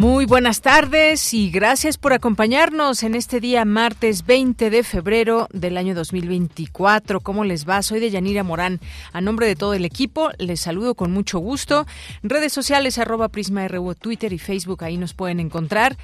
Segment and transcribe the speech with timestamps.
[0.00, 5.76] Muy buenas tardes y gracias por acompañarnos en este día martes 20 de febrero del
[5.76, 7.20] año 2024.
[7.20, 7.82] ¿Cómo les va?
[7.82, 8.80] Soy de Yanira Morán.
[9.12, 11.86] A nombre de todo el equipo, les saludo con mucho gusto.
[12.22, 15.98] Redes sociales arroba Prisma RU, Twitter y Facebook, ahí nos pueden encontrar.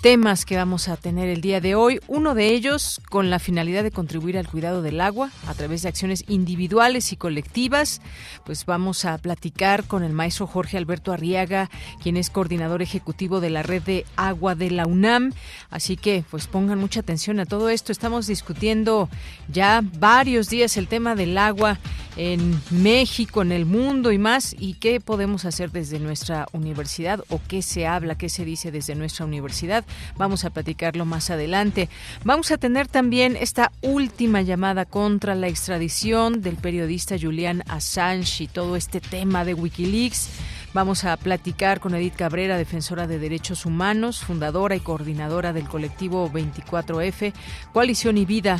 [0.00, 2.00] Temas que vamos a tener el día de hoy.
[2.06, 5.90] Uno de ellos con la finalidad de contribuir al cuidado del agua a través de
[5.90, 8.00] acciones individuales y colectivas.
[8.46, 11.68] Pues vamos a platicar con el maestro Jorge Alberto Arriaga,
[12.02, 15.34] quien es coordinador ejecutivo de la red de agua de la UNAM.
[15.68, 17.92] Así que pues pongan mucha atención a todo esto.
[17.92, 19.10] Estamos discutiendo
[19.48, 21.78] ya varios días el tema del agua
[22.16, 27.40] en México, en el mundo y más, y qué podemos hacer desde nuestra universidad o
[27.48, 29.84] qué se habla, qué se dice desde nuestra universidad.
[30.16, 31.88] Vamos a platicarlo más adelante.
[32.24, 38.48] Vamos a tener también esta última llamada contra la extradición del periodista Julian Assange y
[38.48, 40.28] todo este tema de Wikileaks.
[40.74, 46.30] Vamos a platicar con Edith Cabrera, defensora de derechos humanos, fundadora y coordinadora del colectivo
[46.30, 47.34] 24F,
[47.74, 48.58] Coalición y Vida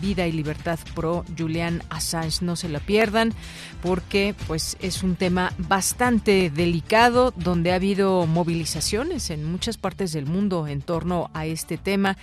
[0.00, 2.44] Vida y Libertad Pro Julian Assange.
[2.44, 3.32] No se la pierdan
[3.82, 10.26] porque pues es un tema bastante delicado donde ha habido movilizaciones en muchas partes del
[10.26, 12.16] mundo en torno a este tema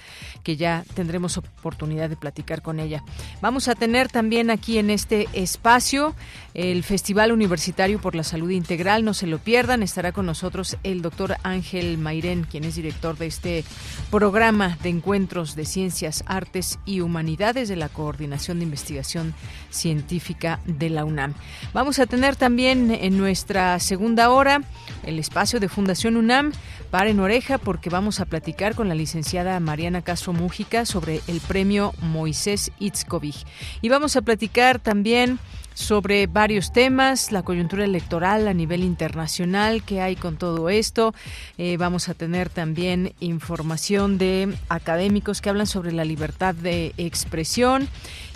[0.43, 3.03] que ya tendremos oportunidad de platicar con ella.
[3.41, 6.15] Vamos a tener también aquí en este espacio
[6.53, 9.05] el Festival Universitario por la Salud Integral.
[9.05, 9.83] No se lo pierdan.
[9.83, 13.63] Estará con nosotros el doctor Ángel Mairén, quien es director de este
[14.09, 19.33] programa de encuentros de ciencias, artes y humanidades de la Coordinación de Investigación
[19.69, 21.33] Científica de la UNAM.
[21.73, 24.61] Vamos a tener también en nuestra segunda hora
[25.03, 26.51] el espacio de Fundación UNAM.
[26.89, 31.93] Paren oreja porque vamos a platicar con la licenciada Mariana Castro Mújica sobre el premio
[32.01, 33.45] Moisés Itzkovich.
[33.81, 35.39] Y vamos a platicar también
[35.73, 41.13] sobre varios temas, la coyuntura electoral a nivel internacional, qué hay con todo esto.
[41.57, 47.87] Eh, vamos a tener también información de académicos que hablan sobre la libertad de expresión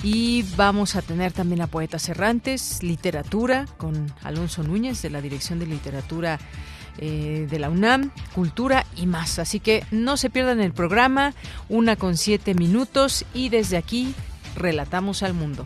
[0.04, 5.60] y vamos a tener también a poetas errantes, literatura con Alonso Núñez de la Dirección
[5.60, 6.40] de Literatura
[6.98, 9.38] eh, de la UNAM, cultura y más.
[9.40, 11.34] Así que no se pierdan el programa,
[11.68, 14.14] una con siete minutos y desde aquí
[14.56, 15.66] relatamos al mundo.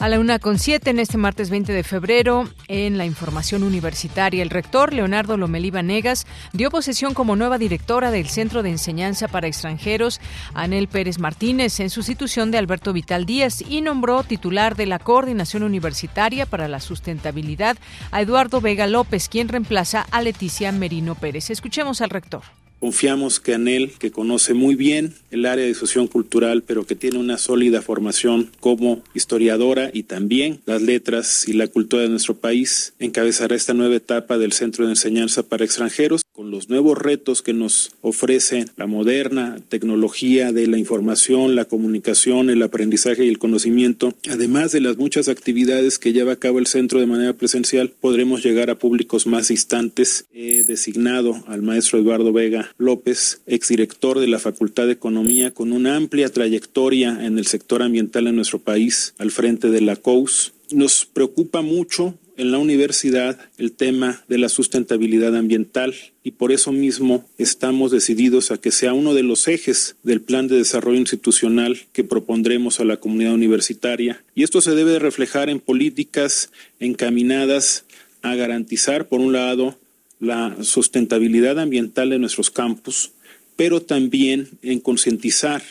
[0.00, 4.44] A la una con siete en este martes 20 de febrero, en la información universitaria,
[4.44, 9.48] el rector Leonardo Lomelí Negas dio posesión como nueva directora del Centro de Enseñanza para
[9.48, 10.20] Extranjeros,
[10.54, 15.64] Anel Pérez Martínez, en sustitución de Alberto Vital Díaz, y nombró titular de la Coordinación
[15.64, 17.76] Universitaria para la Sustentabilidad
[18.12, 21.50] a Eduardo Vega López, quien reemplaza a Leticia Merino Pérez.
[21.50, 22.42] Escuchemos al rector.
[22.80, 27.18] Confiamos que Anel, que conoce muy bien el área de difusión cultural, pero que tiene
[27.18, 32.94] una sólida formación como historiadora y también las letras y la cultura de nuestro país,
[33.00, 37.52] encabezará esta nueva etapa del Centro de Enseñanza para Extranjeros con los nuevos retos que
[37.52, 44.14] nos ofrece la moderna tecnología de la información, la comunicación, el aprendizaje y el conocimiento.
[44.30, 48.44] Además de las muchas actividades que lleva a cabo el centro de manera presencial, podremos
[48.44, 50.26] llegar a públicos más distantes.
[50.32, 55.96] He designado al maestro Eduardo Vega López, exdirector de la Facultad de Economía, con una
[55.96, 60.52] amplia trayectoria en el sector ambiental en nuestro país, al frente de la COUS.
[60.70, 66.70] Nos preocupa mucho en la universidad el tema de la sustentabilidad ambiental y por eso
[66.70, 71.80] mismo estamos decididos a que sea uno de los ejes del plan de desarrollo institucional
[71.92, 74.22] que propondremos a la comunidad universitaria.
[74.36, 77.84] Y esto se debe reflejar en políticas encaminadas
[78.22, 79.76] a garantizar por un lado
[80.20, 83.10] la sustentabilidad ambiental de nuestros campus,
[83.56, 85.62] pero también en concientizar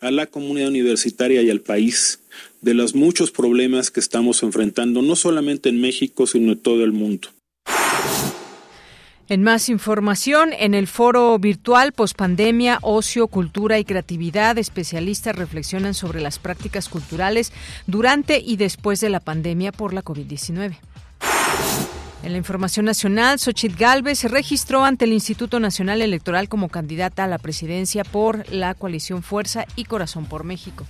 [0.00, 2.20] a la comunidad universitaria y al país
[2.60, 6.92] de los muchos problemas que estamos enfrentando, no solamente en México, sino en todo el
[6.92, 7.28] mundo.
[9.28, 16.20] En más información, en el foro virtual Pospandemia, Ocio, Cultura y Creatividad, especialistas reflexionan sobre
[16.20, 17.52] las prácticas culturales
[17.88, 20.76] durante y después de la pandemia por la COVID-19.
[22.22, 27.24] En la información nacional, Xochitl Galvez se registró ante el Instituto Nacional Electoral como candidata
[27.24, 30.86] a la presidencia por la coalición Fuerza y Corazón por México.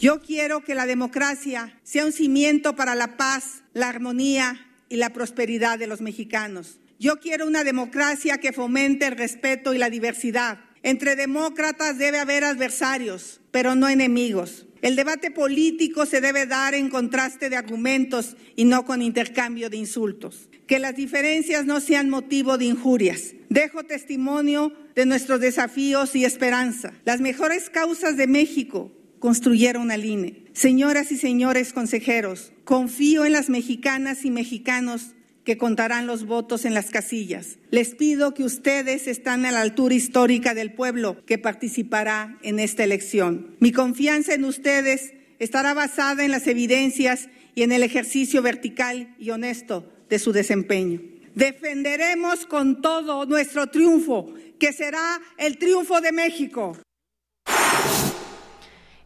[0.00, 5.10] Yo quiero que la democracia sea un cimiento para la paz, la armonía y la
[5.10, 6.78] prosperidad de los mexicanos.
[6.98, 10.58] Yo quiero una democracia que fomente el respeto y la diversidad.
[10.82, 14.66] Entre demócratas debe haber adversarios, pero no enemigos.
[14.80, 19.76] El debate político se debe dar en contraste de argumentos y no con intercambio de
[19.76, 20.48] insultos.
[20.66, 23.34] Que las diferencias no sean motivo de injurias.
[23.50, 26.94] Dejo testimonio de nuestros desafíos y esperanza.
[27.04, 30.44] Las mejores causas de México construyeron al INE.
[30.52, 35.14] Señoras y señores consejeros, confío en las mexicanas y mexicanos
[35.44, 37.58] que contarán los votos en las casillas.
[37.70, 42.84] Les pido que ustedes están a la altura histórica del pueblo que participará en esta
[42.84, 43.56] elección.
[43.60, 49.30] Mi confianza en ustedes estará basada en las evidencias y en el ejercicio vertical y
[49.30, 51.00] honesto de su desempeño.
[51.34, 56.76] Defenderemos con todo nuestro triunfo, que será el triunfo de México.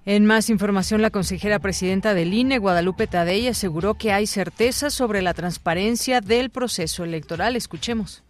[0.06, 5.22] En más información, la consejera presidenta del INE, Guadalupe Tadei, aseguró que hay certeza sobre
[5.22, 7.56] la transparencia del proceso electoral.
[7.56, 8.22] Escuchemos.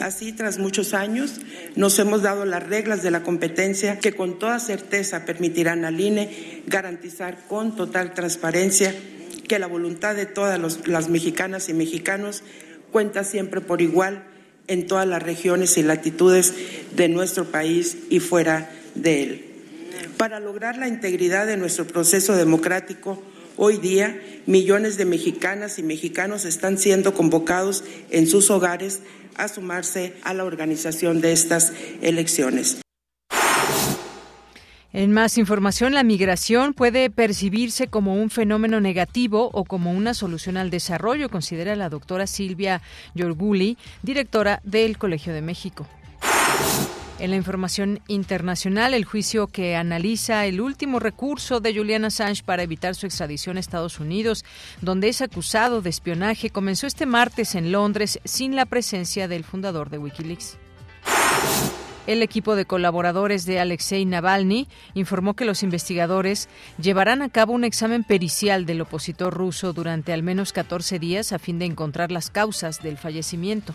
[0.00, 1.40] Así, tras muchos años,
[1.76, 6.62] nos hemos dado las reglas de la competencia que con toda certeza permitirán al INE
[6.66, 8.94] garantizar con total transparencia
[9.46, 12.42] que la voluntad de todas las mexicanas y mexicanos
[12.90, 14.24] cuenta siempre por igual
[14.66, 16.54] en todas las regiones y latitudes
[16.96, 19.47] de nuestro país y fuera de él.
[20.16, 23.22] Para lograr la integridad de nuestro proceso democrático,
[23.56, 29.00] hoy día millones de mexicanas y mexicanos están siendo convocados en sus hogares
[29.36, 31.72] a sumarse a la organización de estas
[32.02, 32.78] elecciones.
[34.92, 40.56] En más información, la migración puede percibirse como un fenómeno negativo o como una solución
[40.56, 42.80] al desarrollo, considera la doctora Silvia
[43.14, 45.86] Yorguli, directora del Colegio de México.
[47.18, 52.62] En la información internacional, el juicio que analiza el último recurso de Julian Assange para
[52.62, 54.44] evitar su extradición a Estados Unidos,
[54.82, 59.90] donde es acusado de espionaje, comenzó este martes en Londres sin la presencia del fundador
[59.90, 60.58] de Wikileaks.
[62.06, 66.48] El equipo de colaboradores de Alexei Navalny informó que los investigadores
[66.80, 71.40] llevarán a cabo un examen pericial del opositor ruso durante al menos 14 días a
[71.40, 73.74] fin de encontrar las causas del fallecimiento.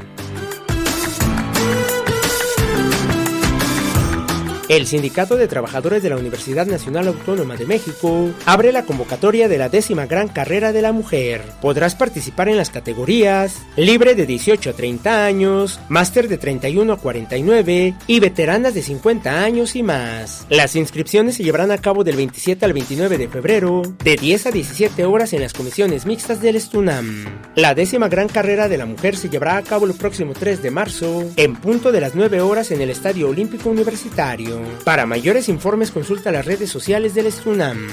[4.71, 9.57] El Sindicato de Trabajadores de la Universidad Nacional Autónoma de México abre la convocatoria de
[9.57, 11.41] la décima gran carrera de la mujer.
[11.61, 16.97] Podrás participar en las categorías libre de 18 a 30 años, máster de 31 a
[16.97, 20.45] 49 y veteranas de 50 años y más.
[20.49, 24.51] Las inscripciones se llevarán a cabo del 27 al 29 de febrero, de 10 a
[24.51, 27.25] 17 horas en las comisiones mixtas del Estunam.
[27.55, 30.71] La décima gran carrera de la mujer se llevará a cabo el próximo 3 de
[30.71, 34.60] marzo, en punto de las 9 horas en el Estadio Olímpico Universitario.
[34.83, 37.87] Para mayores informes consulta las redes sociales del Estunam.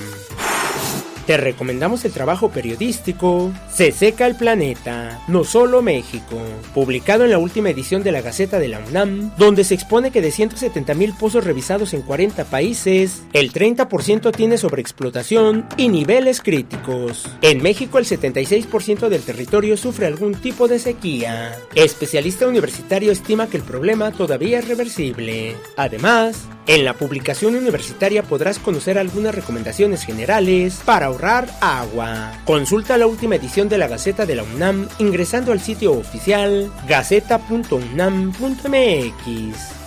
[1.29, 6.41] Te recomendamos el trabajo periodístico Se seca el planeta, no solo México,
[6.73, 10.23] publicado en la última edición de la Gaceta de la UNAM, donde se expone que
[10.23, 17.29] de 170 mil pozos revisados en 40 países, el 30% tiene sobreexplotación y niveles críticos.
[17.43, 21.55] En México el 76% del territorio sufre algún tipo de sequía.
[21.75, 25.57] Especialista universitario estima que el problema todavía es reversible.
[25.77, 31.11] Además, en la publicación universitaria podrás conocer algunas recomendaciones generales para
[31.61, 32.33] agua.
[32.45, 39.79] Consulta la última edición de la Gaceta de la UNAM ingresando al sitio oficial gaceta.unam.mx.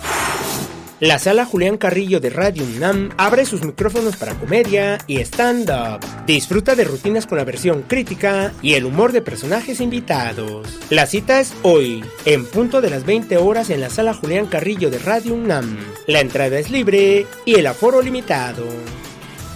[1.02, 5.98] La sala Julián Carrillo de Radio UNAM abre sus micrófonos para comedia y stand-up.
[6.26, 10.78] Disfruta de rutinas con la versión crítica y el humor de personajes invitados.
[10.90, 14.90] La cita es hoy, en punto de las 20 horas en la sala Julián Carrillo
[14.90, 15.76] de Radio UNAM.
[16.06, 18.62] La entrada es libre y el aforo limitado.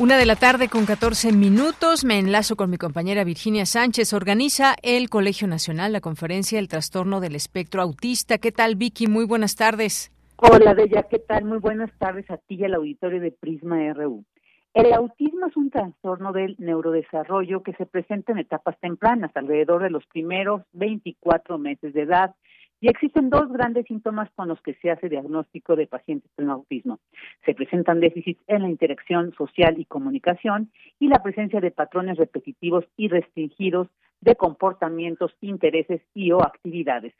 [0.00, 2.02] Una de la tarde con 14 minutos.
[2.06, 4.14] Me enlazo con mi compañera Virginia Sánchez.
[4.14, 8.38] Organiza el Colegio Nacional la conferencia El trastorno del espectro autista.
[8.38, 9.06] ¿Qué tal, Vicky?
[9.06, 10.10] Muy buenas tardes.
[10.36, 11.02] Hola, Bella.
[11.02, 11.44] ¿Qué tal?
[11.44, 14.24] Muy buenas tardes a ti y al auditorio de Prisma RU.
[14.72, 19.90] El autismo es un trastorno del neurodesarrollo que se presenta en etapas tempranas, alrededor de
[19.90, 22.34] los primeros 24 meses de edad
[22.82, 26.98] y existen dos grandes síntomas con los que se hace diagnóstico de pacientes con autismo.
[27.46, 32.84] Se presentan déficits en la interacción social y comunicación y la presencia de patrones repetitivos
[32.96, 33.86] y restringidos
[34.20, 37.14] de comportamientos, intereses y o actividades.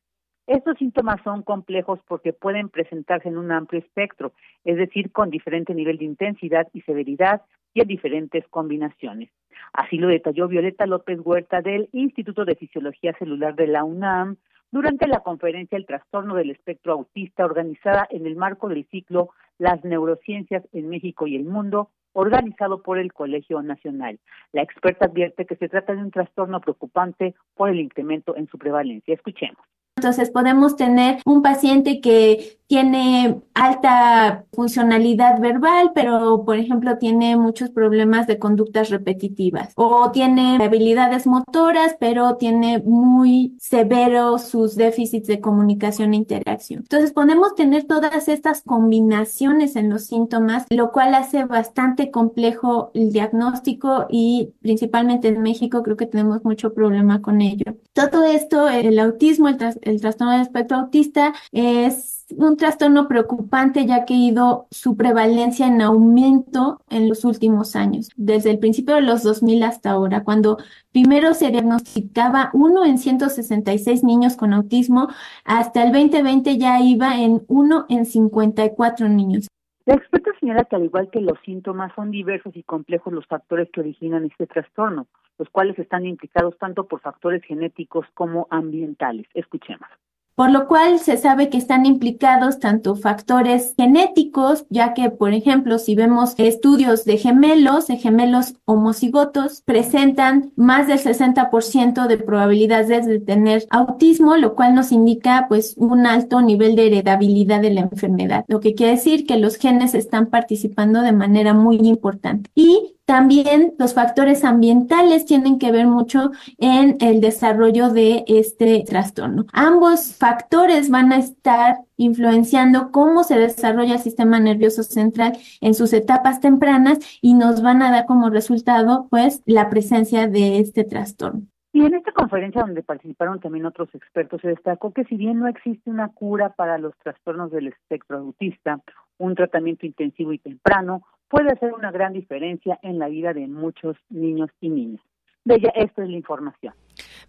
[0.48, 4.32] Estos síntomas son complejos porque pueden presentarse en un amplio espectro,
[4.64, 7.42] es decir, con diferente nivel de intensidad y severidad
[7.72, 9.30] y en diferentes combinaciones.
[9.72, 14.38] Así lo detalló Violeta López Huerta del Instituto de Fisiología Celular de la UNAM
[14.72, 19.84] durante la conferencia El trastorno del espectro autista organizada en el marco del ciclo Las
[19.84, 24.18] neurociencias en México y el mundo, organizado por el Colegio Nacional.
[24.52, 28.58] La experta advierte que se trata de un trastorno preocupante por el incremento en su
[28.58, 29.14] prevalencia.
[29.14, 29.62] Escuchemos.
[29.96, 37.68] Entonces podemos tener un paciente que tiene alta funcionalidad verbal, pero por ejemplo tiene muchos
[37.68, 45.42] problemas de conductas repetitivas o tiene habilidades motoras, pero tiene muy severos sus déficits de
[45.42, 46.80] comunicación e interacción.
[46.80, 53.12] Entonces podemos tener todas estas combinaciones en los síntomas, lo cual hace bastante complejo el
[53.12, 57.76] diagnóstico y principalmente en México creo que tenemos mucho problema con ello.
[57.92, 64.04] Todo esto, el autismo, el, el trastorno del espectro autista es un trastorno preocupante ya
[64.04, 69.02] que ha ido su prevalencia en aumento en los últimos años, desde el principio de
[69.02, 70.58] los 2000 hasta ahora, cuando
[70.92, 75.08] primero se diagnosticaba uno en 166 niños con autismo,
[75.44, 79.48] hasta el 2020 ya iba en uno en 54 niños.
[79.84, 83.68] La experta señala que al igual que los síntomas son diversos y complejos los factores
[83.72, 85.08] que originan este trastorno,
[85.38, 89.26] los cuales están implicados tanto por factores genéticos como ambientales.
[89.34, 89.88] Escuchemos
[90.34, 95.78] por lo cual se sabe que están implicados tanto factores genéticos, ya que, por ejemplo,
[95.78, 103.20] si vemos estudios de gemelos, de gemelos homocigotos, presentan más del 60% de probabilidades de
[103.20, 108.44] tener autismo, lo cual nos indica pues un alto nivel de heredabilidad de la enfermedad,
[108.48, 112.50] lo que quiere decir que los genes están participando de manera muy importante.
[112.54, 119.46] Y también los factores ambientales tienen que ver mucho en el desarrollo de este trastorno.
[119.52, 125.92] Ambos factores van a estar influenciando cómo se desarrolla el sistema nervioso central en sus
[125.92, 131.42] etapas tempranas y nos van a dar como resultado pues la presencia de este trastorno.
[131.74, 135.48] Y en esta conferencia donde participaron también otros expertos, se destacó que si bien no
[135.48, 138.80] existe una cura para los trastornos del espectro autista,
[139.16, 143.96] un tratamiento intensivo y temprano puede hacer una gran diferencia en la vida de muchos
[144.10, 145.02] niños y niñas.
[145.44, 146.74] Bella, esta es la información.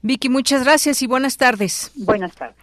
[0.01, 1.93] Vicky, muchas gracias y buenas tardes.
[2.05, 2.57] Buenas tardes.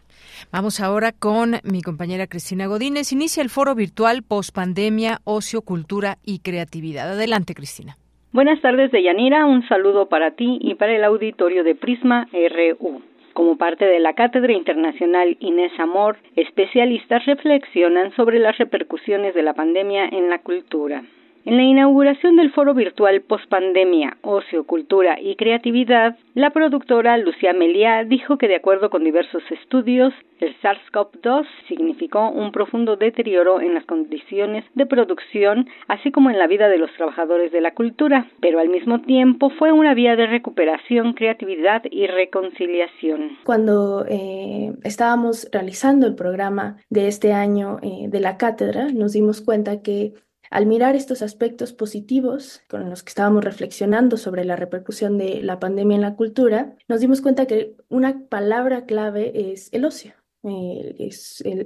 [0.52, 3.12] Vamos ahora con mi compañera Cristina Godínez.
[3.12, 7.10] Inicia el foro virtual Postpandemia, Ocio, Cultura y Creatividad.
[7.10, 7.96] Adelante, Cristina.
[8.32, 9.46] Buenas tardes, Deyanira.
[9.46, 13.02] Un saludo para ti y para el auditorio de Prisma RU.
[13.32, 19.54] Como parte de la Cátedra Internacional Inés Amor, especialistas reflexionan sobre las repercusiones de la
[19.54, 21.02] pandemia en la cultura.
[21.46, 28.04] En la inauguración del foro virtual Postpandemia, Ocio, Cultura y Creatividad, la productora Lucía Meliá
[28.04, 33.86] dijo que de acuerdo con diversos estudios, el SARS-CoV-2 significó un profundo deterioro en las
[33.86, 38.58] condiciones de producción, así como en la vida de los trabajadores de la cultura, pero
[38.58, 43.38] al mismo tiempo fue una vía de recuperación, creatividad y reconciliación.
[43.44, 49.40] Cuando eh, estábamos realizando el programa de este año eh, de la cátedra, nos dimos
[49.40, 50.12] cuenta que
[50.50, 55.60] al mirar estos aspectos positivos con los que estábamos reflexionando sobre la repercusión de la
[55.60, 60.12] pandemia en la cultura, nos dimos cuenta que una palabra clave es el ocio.
[60.42, 61.10] Eh,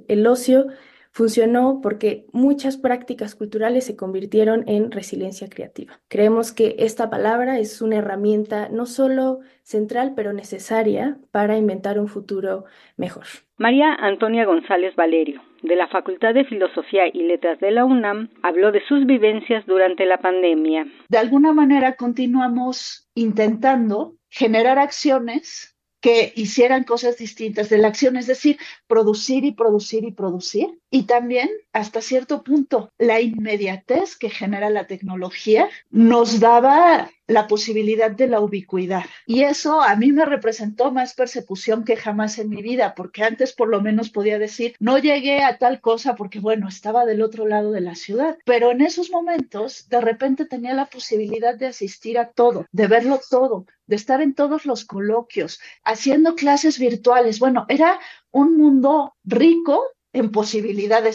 [0.09, 0.67] el ocio
[1.15, 6.01] funcionó porque muchas prácticas culturales se convirtieron en resiliencia creativa.
[6.09, 12.09] Creemos que esta palabra es una herramienta no solo central, pero necesaria para inventar un
[12.09, 12.65] futuro
[12.97, 13.27] mejor.
[13.57, 18.71] María Antonia González Valerio, de la Facultad de Filosofía y Letras de la UNAM, habló
[18.71, 20.87] de sus vivencias durante la pandemia.
[21.09, 28.27] De alguna manera continuamos intentando generar acciones que hicieran cosas distintas de la acción, es
[28.27, 34.71] decir, producir y producir y producir, y también hasta cierto punto la inmediatez que genera
[34.71, 39.05] la tecnología nos daba la posibilidad de la ubicuidad.
[39.27, 43.53] Y eso a mí me representó más persecución que jamás en mi vida, porque antes
[43.53, 47.47] por lo menos podía decir, no llegué a tal cosa porque, bueno, estaba del otro
[47.47, 48.39] lado de la ciudad.
[48.45, 53.21] Pero en esos momentos, de repente tenía la posibilidad de asistir a todo, de verlo
[53.29, 57.41] todo, de estar en todos los coloquios, haciendo clases virtuales.
[57.41, 57.99] Bueno, era
[58.31, 59.83] un mundo rico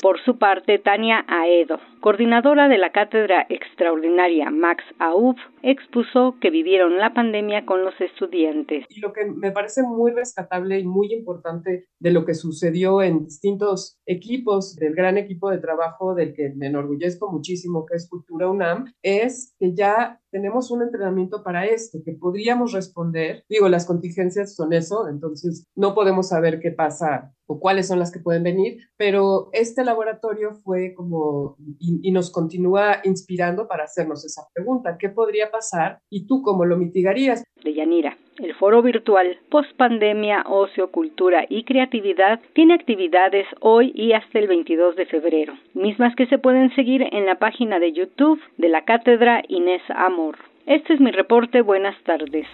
[0.02, 6.98] Por su parte, Tania Aedo, coordinadora de la Cátedra Extraordinaria Max Aub, expuso que vivieron
[6.98, 8.86] la pandemia con los estudiantes.
[9.02, 14.00] Lo que me parece muy rescatable y muy importante de lo que sucedió en distintos
[14.06, 18.94] equipos, del gran equipo de trabajo del que me enorgullezco muchísimo, que es Cultura UNAM,
[19.02, 23.44] es que ya tenemos un entrenamiento para esto, que podríamos responder.
[23.50, 28.12] Digo, las contingencias son eso, entonces no podemos saber qué pasa o cuáles son las
[28.12, 34.44] que pueden venir, pero este laboratorio fue como y, nos continúa inspirando para hacernos esa
[34.54, 37.44] pregunta, ¿qué podría pasar y tú cómo lo mitigarías?
[37.64, 38.18] De Yanira.
[38.40, 44.96] El foro virtual Postpandemia, Ocio, Cultura y Creatividad tiene actividades hoy y hasta el 22
[44.96, 49.44] de febrero, mismas que se pueden seguir en la página de YouTube de la Cátedra
[49.50, 50.38] Inés Amor.
[50.70, 51.64] Este es mi reporte.
[51.64, 52.46] Buenas tardes.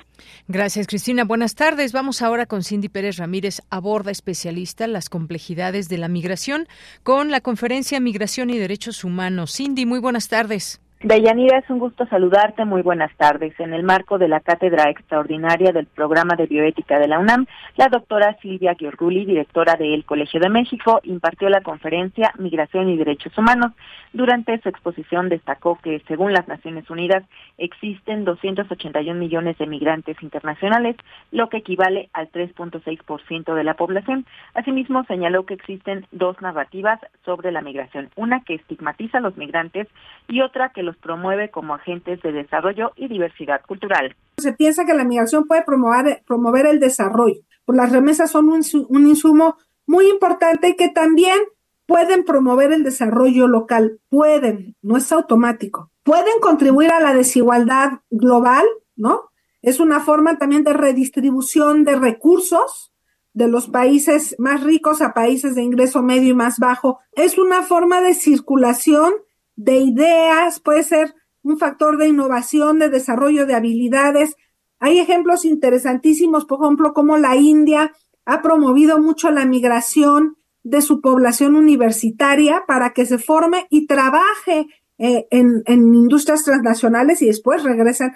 [0.47, 1.25] Gracias, Cristina.
[1.25, 1.91] Buenas tardes.
[1.91, 6.65] Vamos ahora con Cindy Pérez Ramírez, aborda especialista las complejidades de la migración
[7.03, 9.53] con la conferencia Migración y Derechos Humanos.
[9.57, 10.81] Cindy, muy buenas tardes.
[11.01, 12.63] Deyanira, es un gusto saludarte.
[12.65, 13.59] Muy buenas tardes.
[13.59, 17.89] En el marco de la cátedra extraordinaria del programa de bioética de la UNAM, la
[17.89, 23.73] doctora Silvia Giorguli, directora del Colegio de México, impartió la conferencia Migración y Derechos Humanos.
[24.13, 27.23] Durante su exposición destacó que, según las Naciones Unidas,
[27.57, 30.95] existen 281 millones de migrantes internacionales,
[31.31, 34.25] lo que equivale al 3.6% de la población.
[34.53, 39.89] Asimismo, señaló que existen dos narrativas sobre la migración, una que estigmatiza a los migrantes
[40.29, 44.15] y otra que los promueve como agentes de desarrollo y diversidad cultural.
[44.37, 47.41] Se piensa que la migración puede promover, el desarrollo.
[47.65, 51.37] Pues las remesas son un, un insumo muy importante y que también
[51.85, 53.99] pueden promover el desarrollo local.
[54.09, 55.91] Pueden, no es automático.
[56.03, 59.31] Pueden contribuir a la desigualdad global, ¿no?
[59.61, 62.93] Es una forma también de redistribución de recursos
[63.33, 66.99] de los países más ricos a países de ingreso medio y más bajo.
[67.13, 69.13] Es una forma de circulación
[69.55, 74.35] de ideas, puede ser un factor de innovación, de desarrollo de habilidades.
[74.79, 77.93] Hay ejemplos interesantísimos, por ejemplo, como la India
[78.25, 84.65] ha promovido mucho la migración de su población universitaria para que se forme y trabaje
[84.97, 88.13] eh, en, en, industrias transnacionales y después regresan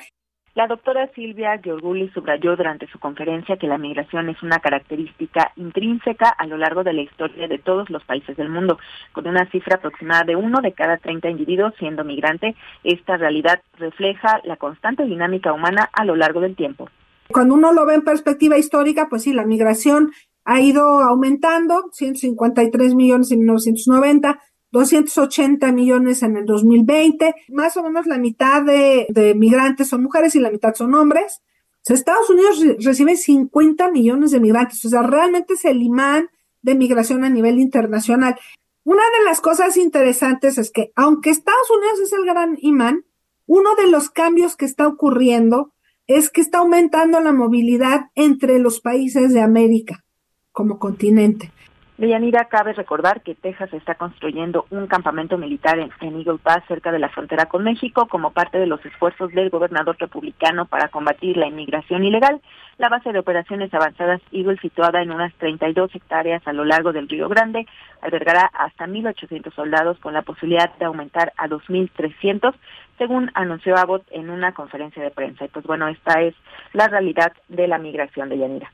[0.56, 6.30] la doctora Silvia Giorguli subrayó durante su conferencia que la migración es una característica intrínseca
[6.30, 8.80] a lo largo de la historia de todos los países del mundo,
[9.14, 12.56] con una cifra aproximada de uno de cada 30 individuos siendo migrante.
[12.84, 16.90] Esta realidad refleja la constante dinámica humana a lo largo del tiempo.
[17.32, 20.12] Cuando uno lo ve en perspectiva histórica, pues sí, la migración
[20.46, 24.40] ha ido aumentando, 153 millones en 1990,
[24.72, 30.40] 280 millones en el 2020, más o menos la mitad de, migrantes son mujeres y
[30.40, 31.42] la mitad son hombres.
[31.88, 36.30] Estados Unidos recibe 50 millones de migrantes, o sea, realmente es el imán
[36.62, 38.36] de migración a nivel internacional.
[38.84, 43.06] Una de las cosas interesantes es que, aunque Estados Unidos es el gran imán,
[43.48, 45.74] uno de los cambios que está ocurriendo
[46.06, 50.04] es que está aumentando la movilidad entre los países de América
[50.52, 51.52] como continente.
[52.00, 57.00] Deyanira, cabe recordar que Texas está construyendo un campamento militar en, Eagle Pass, cerca de
[57.00, 61.48] la frontera con México, como parte de los esfuerzos del gobernador republicano para combatir la
[61.48, 62.40] inmigración ilegal.
[62.78, 67.10] La base de operaciones avanzadas Eagle, situada en unas 32 hectáreas a lo largo del
[67.10, 67.68] Río Grande,
[68.02, 72.56] albergará hasta 1.800 soldados con la posibilidad de aumentar a 2.300,
[72.98, 75.44] según anunció Abbott en una conferencia de prensa.
[75.44, 76.34] Y pues bueno, esta es
[76.72, 78.72] la realidad de la migración de Yanira.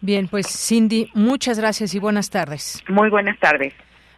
[0.00, 2.82] Bien, pues Cindy, muchas gracias y buenas tardes.
[2.88, 3.72] Muy buenas tardes.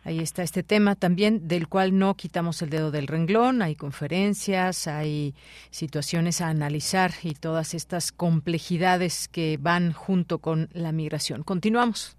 [0.06, 3.60] Ahí está este tema también del cual no quitamos el dedo del renglón.
[3.60, 5.34] Hay conferencias, hay
[5.70, 11.42] situaciones a analizar y todas estas complejidades que van junto con la migración.
[11.42, 12.16] Continuamos.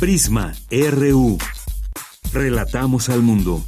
[0.00, 1.36] Prisma RU.
[2.32, 3.62] Relatamos al mundo.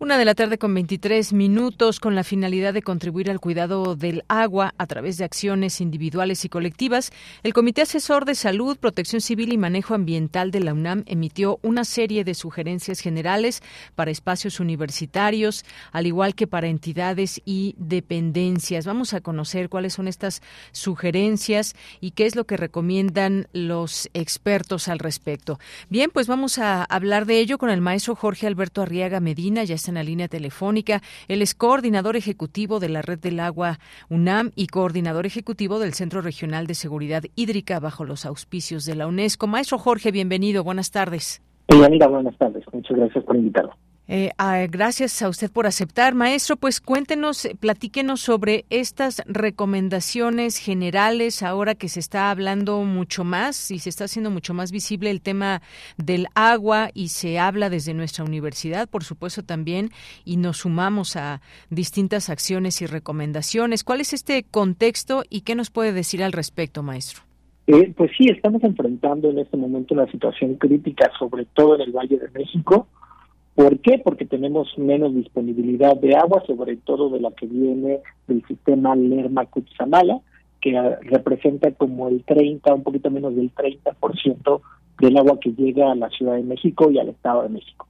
[0.00, 4.22] Una de la tarde con 23 minutos con la finalidad de contribuir al cuidado del
[4.28, 7.10] agua a través de acciones individuales y colectivas,
[7.42, 11.84] el Comité Asesor de Salud, Protección Civil y Manejo Ambiental de la UNAM emitió una
[11.84, 13.60] serie de sugerencias generales
[13.96, 18.86] para espacios universitarios, al igual que para entidades y dependencias.
[18.86, 24.86] Vamos a conocer cuáles son estas sugerencias y qué es lo que recomiendan los expertos
[24.86, 25.58] al respecto.
[25.88, 29.74] Bien, pues vamos a hablar de ello con el maestro Jorge Alberto Arriaga Medina, ya
[29.74, 31.02] está en la línea telefónica.
[31.26, 36.20] Él es coordinador ejecutivo de la Red del Agua UNAM y coordinador ejecutivo del Centro
[36.20, 39.46] Regional de Seguridad Hídrica bajo los auspicios de la UNESCO.
[39.46, 40.64] Maestro Jorge, bienvenido.
[40.64, 41.42] Buenas tardes.
[42.08, 42.64] buenas tardes.
[42.72, 43.72] Muchas gracias por invitarme.
[44.10, 46.56] Eh, ah, gracias a usted por aceptar, maestro.
[46.56, 53.80] Pues cuéntenos, platíquenos sobre estas recomendaciones generales ahora que se está hablando mucho más y
[53.80, 55.60] se está haciendo mucho más visible el tema
[55.98, 59.90] del agua y se habla desde nuestra universidad, por supuesto también,
[60.24, 63.84] y nos sumamos a distintas acciones y recomendaciones.
[63.84, 67.24] ¿Cuál es este contexto y qué nos puede decir al respecto, maestro?
[67.66, 71.92] Eh, pues sí, estamos enfrentando en este momento una situación crítica, sobre todo en el
[71.92, 72.88] Valle de México
[73.58, 73.98] ¿Por qué?
[73.98, 80.20] Porque tenemos menos disponibilidad de agua, sobre todo de la que viene del sistema Lerma-Cutzamala,
[80.60, 84.60] que representa como el 30, un poquito menos del 30%
[85.00, 87.88] del agua que llega a la Ciudad de México y al Estado de México.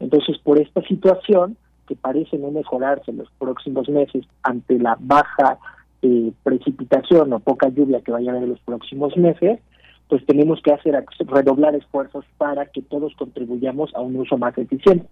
[0.00, 1.56] Entonces, por esta situación,
[1.88, 5.58] que parece no mejorarse en los próximos meses ante la baja
[6.02, 9.60] eh, precipitación o poca lluvia que vaya a haber en los próximos meses,
[10.08, 10.94] pues tenemos que hacer
[11.26, 15.06] redoblar esfuerzos para que todos contribuyamos a un uso más eficiente.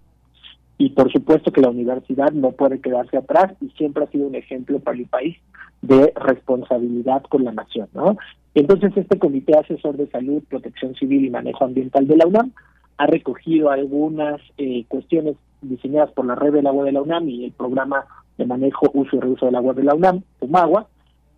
[0.76, 4.34] Y por supuesto que la universidad no puede quedarse atrás y siempre ha sido un
[4.34, 5.36] ejemplo para el país
[5.82, 8.16] de responsabilidad con la nación, ¿no?
[8.54, 12.52] Entonces este Comité Asesor de Salud, Protección Civil y Manejo Ambiental de la UNAM
[12.96, 17.44] ha recogido algunas eh, cuestiones diseñadas por la Red del Agua de la UNAM y
[17.46, 18.04] el Programa
[18.38, 20.86] de Manejo, Uso y Reuso del Agua de la UNAM, UMAGUA,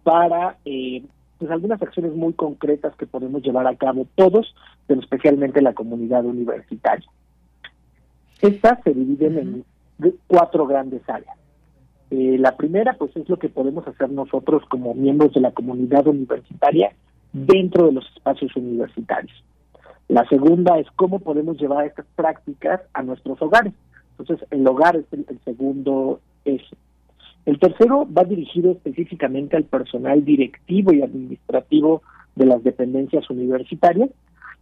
[0.03, 1.03] para eh,
[1.39, 4.55] pues algunas acciones muy concretas que podemos llevar a cabo todos,
[4.87, 7.07] pero especialmente la comunidad universitaria.
[8.41, 9.39] Estas se dividen
[9.99, 11.37] en cuatro grandes áreas.
[12.11, 16.07] Eh, la primera, pues, es lo que podemos hacer nosotros como miembros de la comunidad
[16.07, 16.93] universitaria
[17.33, 19.45] dentro de los espacios universitarios.
[20.09, 23.73] La segunda es cómo podemos llevar estas prácticas a nuestros hogares.
[24.17, 26.77] Entonces, el hogar es el, el segundo eje.
[27.47, 32.03] El tercero va dirigido específicamente al personal directivo y administrativo
[32.35, 34.11] de las dependencias universitarias.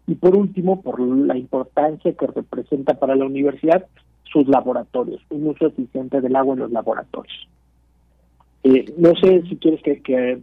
[0.06, 3.86] Y por último, por la importancia que representa para la universidad
[4.24, 7.48] sus laboratorios, un uso eficiente del agua en los laboratorios.
[8.64, 10.38] Eh, no sé si quieres que, que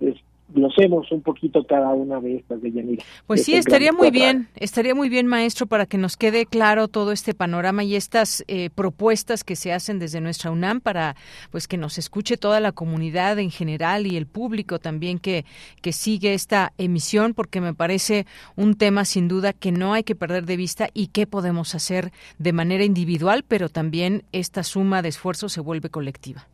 [0.53, 3.03] glosemos un poquito cada una de estas de Yanira.
[3.27, 7.11] Pues sí, estaría muy bien, estaría muy bien, maestro, para que nos quede claro todo
[7.11, 11.15] este panorama y estas eh, propuestas que se hacen desde nuestra UNAM para
[11.51, 15.45] pues que nos escuche toda la comunidad en general y el público también que,
[15.81, 20.15] que sigue esta emisión, porque me parece un tema sin duda que no hay que
[20.15, 25.09] perder de vista y qué podemos hacer de manera individual, pero también esta suma de
[25.09, 26.47] esfuerzos se vuelve colectiva.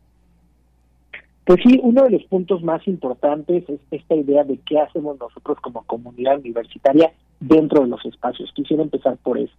[1.48, 5.56] Pues sí, uno de los puntos más importantes es esta idea de qué hacemos nosotros
[5.62, 8.52] como comunidad universitaria dentro de los espacios.
[8.54, 9.54] Quisiera empezar por eso.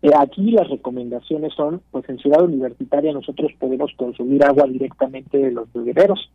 [0.00, 5.52] Eh, aquí las recomendaciones son, pues en Ciudad Universitaria nosotros podemos consumir agua directamente de
[5.52, 6.30] los bebederos.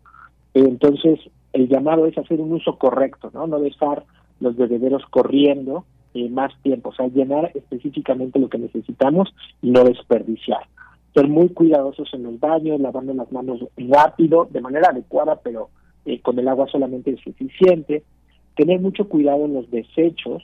[0.54, 1.20] Entonces,
[1.54, 3.48] el llamado es hacer un uso correcto, ¿no?
[3.48, 4.04] No dejar
[4.42, 9.86] los bebederos corriendo eh, más tiempo, o sea, llenar específicamente lo que necesitamos y no
[9.86, 10.68] desperdiciar
[11.14, 15.70] ser muy cuidadosos en los baños, lavando las manos rápido, de manera adecuada, pero
[16.06, 18.04] eh, con el agua solamente es suficiente,
[18.56, 20.44] tener mucho cuidado en los desechos,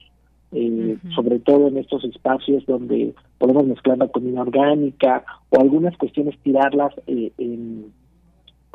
[0.51, 6.37] eh, sobre todo en estos espacios donde podemos mezclar la comida orgánica o algunas cuestiones
[6.39, 7.91] tirarlas eh, en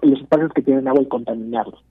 [0.02, 1.82] los espacios que tienen agua y contaminarlos.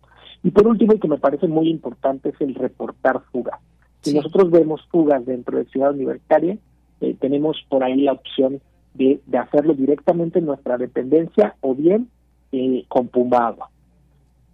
[0.43, 3.59] Y por último, y que me parece muy importante, es el reportar fugas.
[4.01, 6.57] Si nosotros vemos fugas dentro de Ciudad Universitaria,
[7.19, 8.61] tenemos por ahí la opción
[8.93, 12.09] de, hacerlo directamente en nuestra dependencia o bien
[12.51, 13.69] eh, con Pumagua.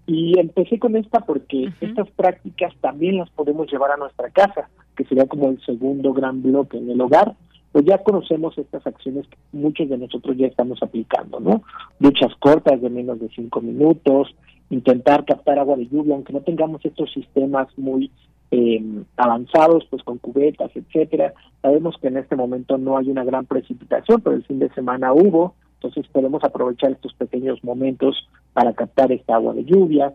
[0.05, 5.05] Y empecé con esta porque estas prácticas también las podemos llevar a nuestra casa, que
[5.05, 7.35] sería como el segundo gran bloque en el hogar,
[7.71, 11.61] pues ya conocemos estas acciones que muchos de nosotros ya estamos aplicando, ¿no?
[11.99, 14.33] Duchas cortas de menos de cinco minutos,
[14.71, 18.11] intentar captar agua de lluvia, aunque no tengamos estos sistemas muy
[18.51, 18.83] eh,
[19.17, 21.33] avanzados, pues con cubetas, etcétera.
[21.61, 25.13] Sabemos que en este momento no hay una gran precipitación, pero el fin de semana
[25.13, 30.13] hubo, entonces podemos aprovechar estos pequeños momentos para captar esta agua de lluvia,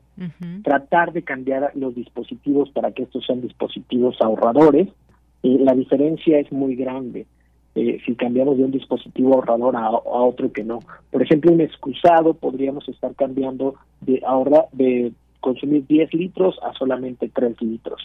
[0.62, 4.88] tratar de cambiar los dispositivos para que estos sean dispositivos ahorradores.
[5.42, 7.26] Eh, la diferencia es muy grande.
[7.76, 10.80] eh, si cambiamos de un dispositivo ahorrador a, otro que no.
[11.10, 15.12] Por ejemplo, un excusado podríamos estar cambiando de ahorrar de
[15.44, 18.00] consumir 10 litros a solamente 3 litros.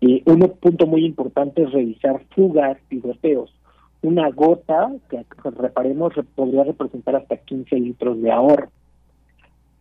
[0.00, 3.52] Y un punto muy importante es revisar fugas y goteos.
[4.02, 8.68] Una gota que reparemos podría representar hasta 15 litros de ahorro.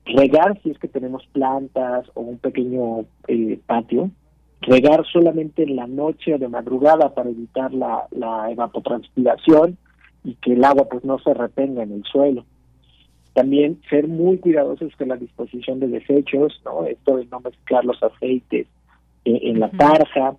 [0.05, 4.09] Regar si es que tenemos plantas o un pequeño eh, patio,
[4.61, 9.77] regar solamente en la noche o de madrugada para evitar la, la evapotranspiración
[10.23, 12.45] y que el agua pues no se retenga en el suelo.
[13.39, 16.83] También ser muy cuidadosos con la disposición de desechos, ¿no?
[16.83, 18.67] Esto de no mezclar los aceites
[19.23, 20.35] eh, en la tarja,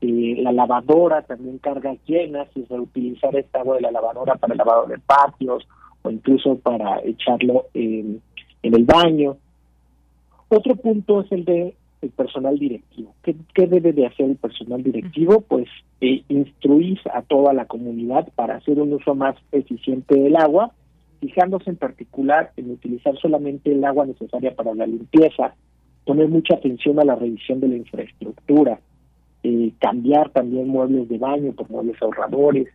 [0.00, 4.58] eh, la lavadora también carga llenas y reutilizar esta agua de la lavadora para el
[4.58, 5.64] lavado de patios
[6.02, 8.20] o incluso para echarlo en,
[8.64, 9.36] en el baño.
[10.48, 13.14] Otro punto es el de el personal directivo.
[13.22, 15.42] ¿Qué, debe de hacer el personal directivo?
[15.42, 15.68] Pues
[16.00, 20.72] eh, instruir a toda la comunidad para hacer un uso más eficiente del agua,
[21.20, 25.54] fijándose en particular en utilizar solamente el agua necesaria para la limpieza,
[26.04, 28.80] poner mucha atención a la revisión de la infraestructura,
[29.42, 32.68] eh, cambiar también muebles de baño por muebles ahorradores,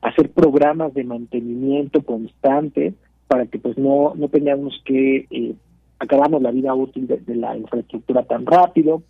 [0.00, 2.94] hacer programas de mantenimiento constante
[3.28, 5.54] para que pues no, no tengamos que eh,
[5.98, 9.02] acabamos la vida útil de, la infraestructura tan rápido.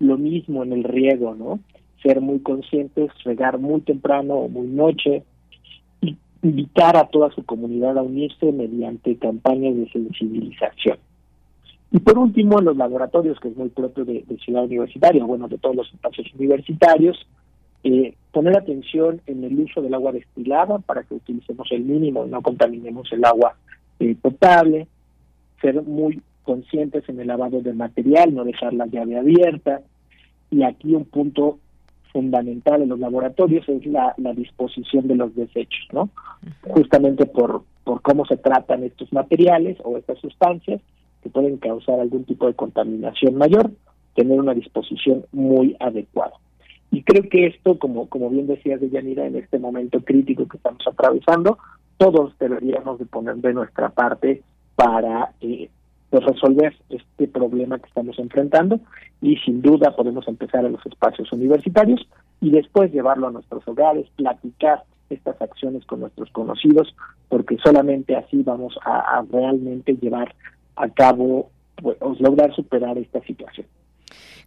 [0.00, 1.60] Lo mismo en el riego, ¿no?
[2.02, 5.22] Ser muy conscientes, regar muy temprano o muy noche,
[6.42, 10.98] invitar a toda su comunidad a unirse mediante campañas de sensibilización.
[11.92, 15.58] Y por último, en los laboratorios, que es muy propio de, Ciudad Universitaria, bueno, de
[15.58, 17.26] todos los espacios universitarios,
[17.82, 22.30] eh, poner atención en el uso del agua destilada para que utilicemos el mínimo y
[22.30, 23.56] no contaminemos el agua
[23.98, 24.86] eh, potable,
[25.60, 29.80] ser muy conscientes en el lavado de material, no dejar la llave abierta.
[30.50, 31.58] Y aquí un punto
[32.12, 36.10] fundamental en los laboratorios es la, disposición de los desechos, ¿no?
[36.62, 40.80] Justamente por, por cómo se tratan estos materiales o estas sustancias
[41.22, 43.70] que pueden causar algún tipo de contaminación mayor,
[44.14, 46.34] tener una disposición muy adecuada.
[46.90, 50.56] Y creo que esto, como, como bien decías de Yanira, en este momento crítico que
[50.56, 51.58] estamos atravesando,
[51.98, 54.42] todos deberíamos de poner de nuestra parte
[54.74, 55.68] para eh,
[56.10, 58.80] pues, resolver este problema que estamos enfrentando
[59.22, 62.06] y sin duda podemos empezar en los espacios universitarios
[62.40, 66.94] y después llevarlo a nuestros hogares, platicar estas acciones con nuestros conocidos,
[67.28, 70.34] porque solamente así vamos a, realmente llevar
[70.76, 73.66] a cabo, pues, lograr superar esta situación.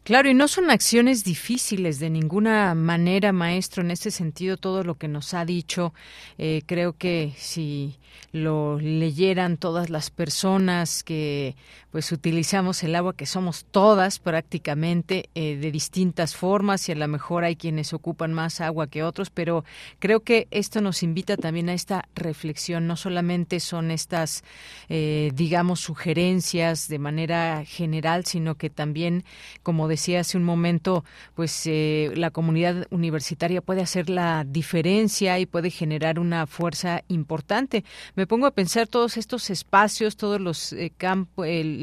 [0.03, 3.83] Claro, y no son acciones difíciles de ninguna manera, maestro.
[3.83, 5.93] En ese sentido, todo lo que nos ha dicho,
[6.37, 7.95] eh, creo que si
[8.33, 11.55] lo leyeran todas las personas que
[11.93, 17.08] pues utilizamos el agua, que somos todas prácticamente eh, de distintas formas y a lo
[17.08, 19.63] mejor hay quienes ocupan más agua que otros, pero
[19.99, 22.88] creo que esto nos invita también a esta reflexión.
[22.88, 24.43] No solamente son estas,
[24.89, 29.23] eh, digamos, sugerencias de manera general, sino que también,
[29.62, 35.45] como decía hace un momento, pues eh, la comunidad universitaria puede hacer la diferencia y
[35.45, 37.86] puede generar una fuerza importante.
[38.15, 40.73] Me pongo a pensar todos estos espacios, todos los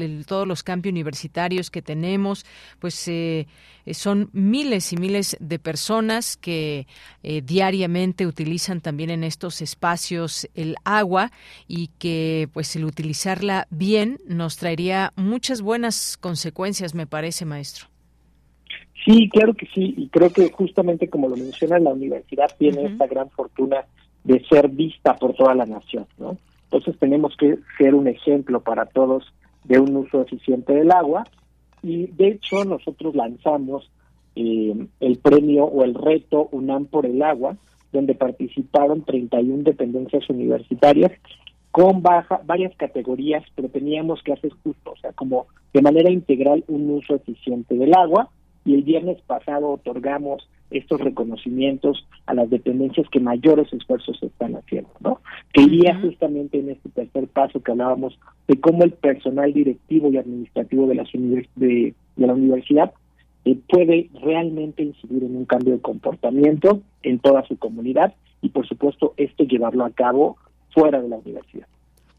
[0.01, 2.45] eh, todos los campos universitarios que tenemos,
[2.79, 3.47] pues eh,
[3.91, 6.87] son miles y miles de personas que
[7.21, 11.31] diariamente utilizan también en estos espacios el agua
[11.67, 17.91] y que pues el utilizarla bien nos traería muchas buenas consecuencias, me parece, maestro.
[19.05, 23.07] Sí, claro que sí, y creo que justamente como lo menciona la universidad tiene esta
[23.07, 23.85] gran fortuna
[24.23, 26.37] de ser vista por toda la nación, ¿no?
[26.65, 29.33] Entonces tenemos que ser un ejemplo para todos
[29.63, 31.25] de un uso eficiente del agua.
[31.83, 33.89] Y de hecho nosotros lanzamos
[34.35, 37.57] eh, el premio o el reto UNAM por el agua,
[37.91, 41.11] donde participaron 31 dependencias universitarias
[41.71, 46.63] con baja, varias categorías, pero teníamos que hacer justo, o sea, como de manera integral
[46.67, 48.29] un uso eficiente del agua.
[48.63, 54.89] Y el viernes pasado otorgamos estos reconocimientos a las dependencias que mayores esfuerzos están haciendo,
[54.99, 55.19] ¿no?
[55.53, 60.17] Que iría justamente en este tercer paso que hablábamos de cómo el personal directivo y
[60.17, 62.93] administrativo de, las de, la universidad
[63.45, 68.67] eh, puede realmente incidir en un cambio de comportamiento en toda su comunidad y por
[68.67, 70.37] supuesto esto llevarlo a cabo
[70.73, 71.67] fuera de la universidad.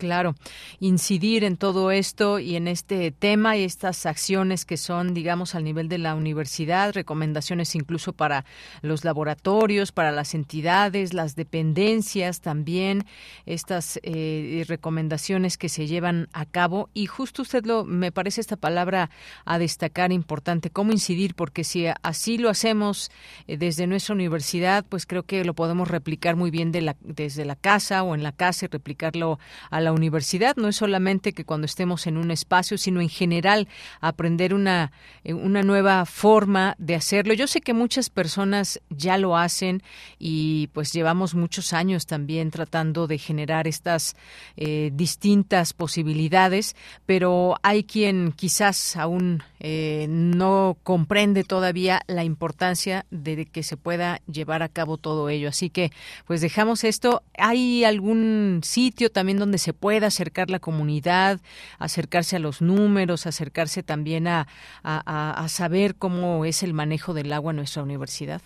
[0.03, 0.35] Claro,
[0.81, 5.63] incidir en todo esto y en este tema y estas acciones que son, digamos, al
[5.63, 8.45] nivel de la universidad, recomendaciones incluso para
[8.81, 13.05] los laboratorios, para las entidades, las dependencias también,
[13.47, 16.91] estas eh, recomendaciones que se llevan a cabo.
[16.95, 19.09] Y justo usted lo, me parece esta palabra
[19.45, 23.13] a destacar importante, cómo incidir, porque si así lo hacemos
[23.47, 28.03] eh, desde nuestra universidad, pues creo que lo podemos replicar muy bien desde la casa
[28.03, 29.39] o en la casa y replicarlo
[29.71, 30.57] a la universidad.
[30.57, 33.69] No es solamente que cuando estemos en un espacio, sino en general
[34.01, 34.93] aprender una,
[35.25, 37.35] eh, una nueva forma de hacerlo.
[37.35, 39.83] Yo sé que muchas personas ya lo hacen
[40.19, 44.17] y pues llevamos muchos años también tratando de generar estas
[44.57, 46.77] eh, distintas posibilidades,
[47.07, 54.21] pero hay quien quizás aún eh, no comprende todavía la importancia de que se pueda
[54.31, 55.49] llevar a cabo todo ello.
[55.49, 55.93] Así que
[56.27, 57.23] pues dejamos esto.
[57.39, 61.41] ¿Hay algún sitio también donde se pueda acercar la comunidad,
[61.81, 64.47] acercarse a los números, acercarse también a,
[64.85, 68.41] a, saber cómo es el manejo del agua en nuestra universidad?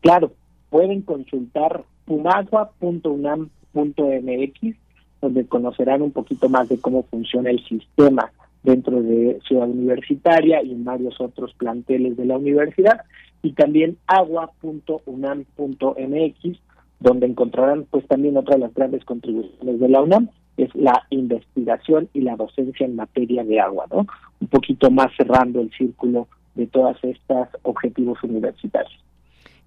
[0.00, 0.32] Claro,
[0.68, 4.76] pueden consultar pumagua.unam.mx,
[5.20, 8.32] donde conocerán un poquito más de cómo funciona el sistema
[8.64, 13.02] dentro de Ciudad Universitaria y en varios otros planteles de la universidad,
[13.42, 16.60] y también agua.unam.mx,
[17.00, 22.08] donde encontrarán pues también otra de las grandes contribuciones de la UNAM, es la investigación
[22.14, 24.06] y la docencia en materia de agua, ¿no?
[24.40, 28.98] Un poquito más cerrando el círculo de todas estas objetivos universitarios.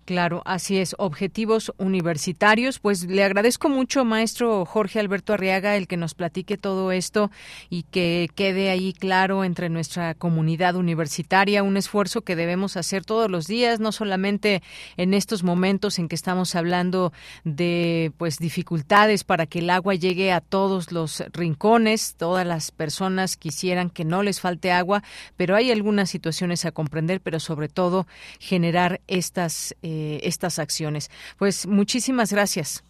[0.10, 0.96] Claro, así es.
[0.98, 2.80] Objetivos universitarios.
[2.80, 7.30] Pues le agradezco mucho, maestro Jorge Alberto Arriaga, el que nos platique todo esto
[7.70, 13.30] y que quede ahí claro entre nuestra comunidad universitaria un esfuerzo que debemos hacer todos
[13.30, 14.64] los días, no solamente
[14.98, 20.32] en estos momentos en que estamos hablando de pues dificultades para que el agua llegue
[20.32, 22.16] a todos los rincones.
[22.18, 25.04] Todas las personas quisieran que no les falte agua,
[25.38, 28.08] pero hay algunas situaciones a comprender, pero sobre todo
[28.40, 31.12] generar estas eh, eh, estas acciones.
[31.38, 32.84] Pues muchísimas gracias.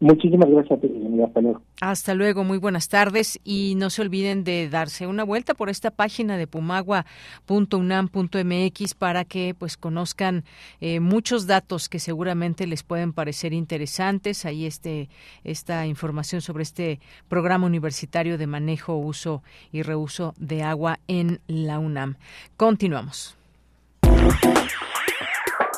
[0.00, 0.80] Muchísimas gracias
[1.24, 1.62] hasta luego.
[1.80, 5.90] Hasta luego, muy buenas tardes y no se olviden de darse una vuelta por esta
[5.90, 10.44] página de pumagua.unam.mx para que pues conozcan
[10.80, 14.44] eh, muchos datos que seguramente les pueden parecer interesantes.
[14.44, 15.08] Ahí este
[15.44, 16.98] esta información sobre este
[17.28, 22.16] programa universitario de manejo, uso y reuso de agua en la UNAM.
[22.56, 23.36] Continuamos.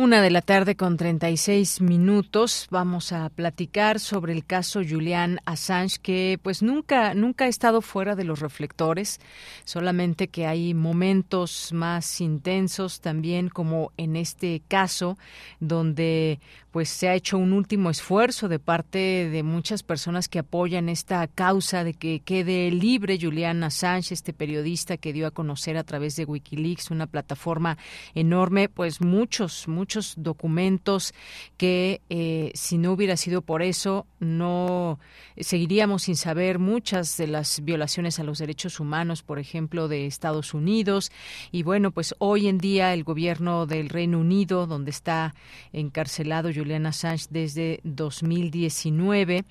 [0.00, 2.68] Una de la tarde con 36 minutos.
[2.70, 8.16] Vamos a platicar sobre el caso Julian Assange, que pues nunca, nunca ha estado fuera
[8.16, 9.20] de los reflectores,
[9.64, 15.18] solamente que hay momentos más intensos también, como en este caso,
[15.60, 20.88] donde pues se ha hecho un último esfuerzo de parte de muchas personas que apoyan
[20.88, 25.84] esta causa de que quede libre Julian Assange, este periodista que dio a conocer a
[25.84, 27.76] través de Wikileaks, una plataforma
[28.14, 31.14] enorme, pues muchos, muchos documentos
[31.56, 34.98] que eh, si no hubiera sido por eso no
[35.38, 40.54] seguiríamos sin saber muchas de las violaciones a los derechos humanos, por ejemplo, de Estados
[40.54, 41.10] Unidos.
[41.50, 45.34] Y bueno, pues hoy en día el gobierno del Reino Unido, donde está
[45.72, 49.44] encarcelado Julian Assange desde 2019,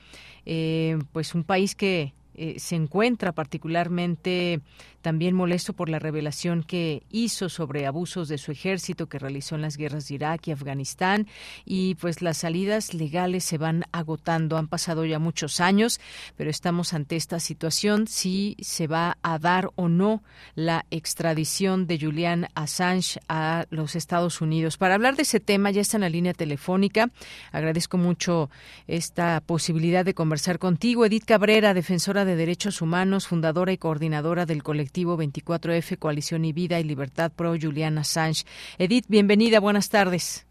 [0.45, 4.61] eh, pues un país que eh, se encuentra particularmente
[5.01, 9.61] también molesto por la revelación que hizo sobre abusos de su ejército que realizó en
[9.61, 11.27] las guerras de Irak y Afganistán
[11.65, 14.57] y pues las salidas legales se van agotando.
[14.57, 15.99] Han pasado ya muchos años,
[16.35, 20.21] pero estamos ante esta situación si se va a dar o no
[20.55, 24.77] la extradición de Julian Assange a los Estados Unidos.
[24.77, 27.09] Para hablar de ese tema ya está en la línea telefónica.
[27.51, 28.49] Agradezco mucho
[28.87, 34.63] esta posibilidad de conversar contigo, Edith Cabrera, defensora de derechos humanos, fundadora y coordinadora del
[34.63, 38.45] colectivo 24F, Coalición y Vida y Libertad Pro Julian Assange.
[38.77, 40.45] Edith, bienvenida, buenas tardes.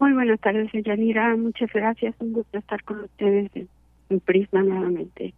[0.00, 1.36] Muy buenas tardes, Yanira.
[1.36, 2.14] Muchas gracias.
[2.18, 5.34] Un gusto estar con ustedes en, Prisma nuevamente.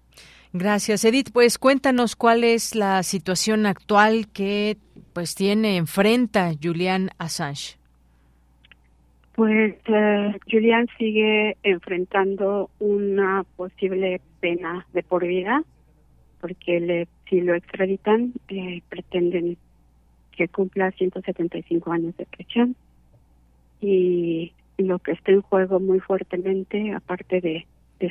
[0.53, 1.31] Gracias, Edith.
[1.33, 4.77] Pues cuéntanos cuál es la situación actual que
[5.13, 7.77] pues tiene enfrenta Julian Assange.
[9.35, 15.63] Pues eh, Julián sigue enfrentando una posible pena de por vida,
[16.41, 19.57] porque le, si lo extraditan, eh, pretenden
[20.33, 22.77] que cumpla 175 años de prisión.
[23.81, 27.67] Y lo que está en juego muy fuertemente, aparte de,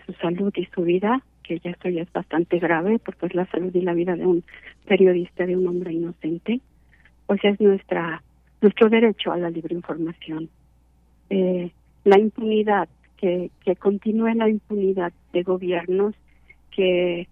[0.06, 3.46] su salud y su vida, que ya esto ya es bastante grave, porque es la
[3.48, 4.44] salud y la vida de un
[4.86, 6.60] periodista, de un hombre inocente,
[7.28, 8.24] pues es nuestra
[8.62, 10.50] nuestro derecho a la libre información
[11.30, 11.72] eh,
[12.04, 16.14] la impunidad, que, que continúe la impunidad de gobiernos
[16.72, 17.28] que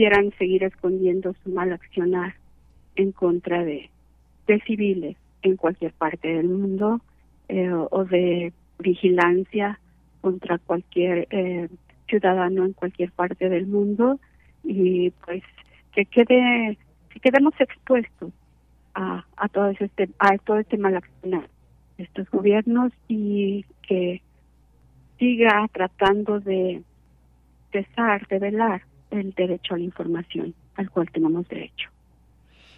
[0.00, 2.32] quieran seguir escondiendo su mal accionar
[2.96, 3.90] en contra de,
[4.46, 7.02] de civiles en cualquier parte del mundo
[7.50, 9.78] eh, o de vigilancia
[10.22, 11.68] contra cualquier eh,
[12.08, 14.18] ciudadano en cualquier parte del mundo.
[14.64, 15.42] Y pues
[15.92, 16.78] que quede
[17.10, 18.32] que quedemos expuestos
[18.94, 19.22] a,
[19.52, 21.46] todo este a todo este mal accionar
[21.98, 24.22] estos gobiernos y que
[25.18, 26.80] siga tratando de
[27.70, 31.90] cesar, de velar el derecho a la información al cual tenemos derecho.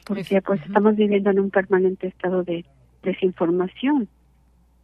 [0.06, 2.64] Porque pues estamos viviendo en un permanente estado de
[3.02, 4.08] desinformación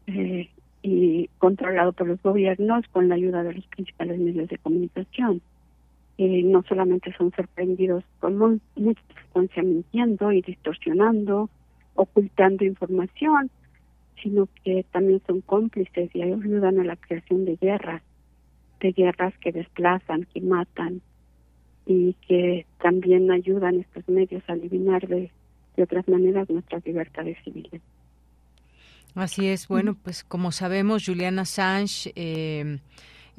[0.07, 0.49] eh,
[0.83, 5.43] y controlado por los gobiernos con la ayuda de los principales medios de comunicación.
[6.17, 11.49] y no solamente son sorprendidos con mucha frecuencia mintiendo y distorsionando,
[11.95, 13.51] ocultando información,
[14.23, 18.03] sino que también son cómplices y ayudan a la creación de guerras,
[18.81, 21.03] de guerras que desplazan, que matan
[21.89, 25.31] y que también ayudan estos medios a eliminar de,
[25.75, 27.81] de otras maneras nuestras libertades civiles.
[29.15, 32.79] Así es, bueno, pues como sabemos, Juliana Assange eh,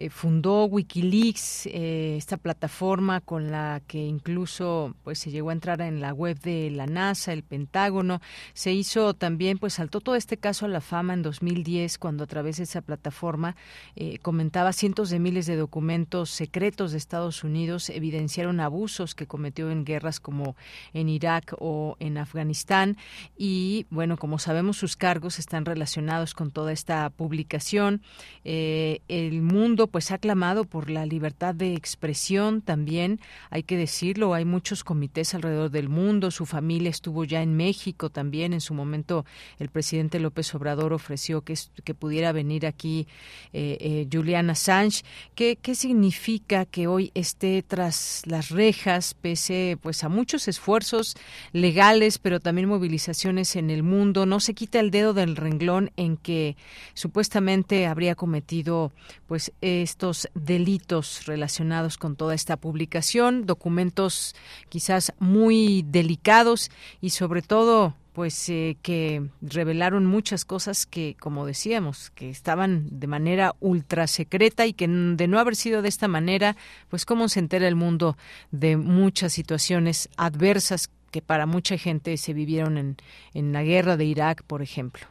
[0.01, 5.81] eh, fundó Wikileaks, eh, esta plataforma con la que incluso pues se llegó a entrar
[5.81, 8.21] en la web de la NASA, el Pentágono.
[8.53, 12.27] Se hizo también, pues saltó todo este caso a la fama en 2010 cuando a
[12.27, 13.57] través de esa plataforma
[13.97, 19.69] eh, comentaba cientos de miles de documentos secretos de Estados Unidos evidenciaron abusos que cometió
[19.69, 20.55] en guerras como
[20.93, 22.95] en Irak o en Afganistán
[23.37, 28.01] y bueno, como sabemos sus cargos están relacionados con toda esta publicación.
[28.45, 33.19] el mundo pues ha clamado por la libertad de expresión también,
[33.49, 38.09] hay que decirlo, hay muchos comités alrededor del mundo, su familia estuvo ya en México
[38.09, 39.25] también, en su momento
[39.59, 43.07] el presidente López Obrador ofreció que, que pudiera venir aquí
[43.53, 45.03] eh, eh, Julian Assange.
[45.35, 51.15] ¿Qué, ¿Qué significa que hoy esté tras las rejas, pese pues a muchos esfuerzos
[51.51, 54.25] legales, pero también movilizaciones en el mundo?
[54.25, 56.55] No se quita el dedo del renglón en que
[56.93, 58.91] supuestamente habría cometido
[59.27, 59.51] pues
[59.81, 64.35] estos delitos relacionados con toda esta publicación, documentos
[64.69, 66.69] quizás muy delicados
[67.01, 73.07] y sobre todo pues eh, que revelaron muchas cosas que, como decíamos, que estaban de
[73.07, 76.57] manera ultra secreta y que de no haber sido de esta manera,
[76.89, 78.17] pues cómo se entera el mundo
[78.51, 82.97] de muchas situaciones adversas que para mucha gente se vivieron en,
[83.33, 85.05] en la guerra de Irak, por ejemplo.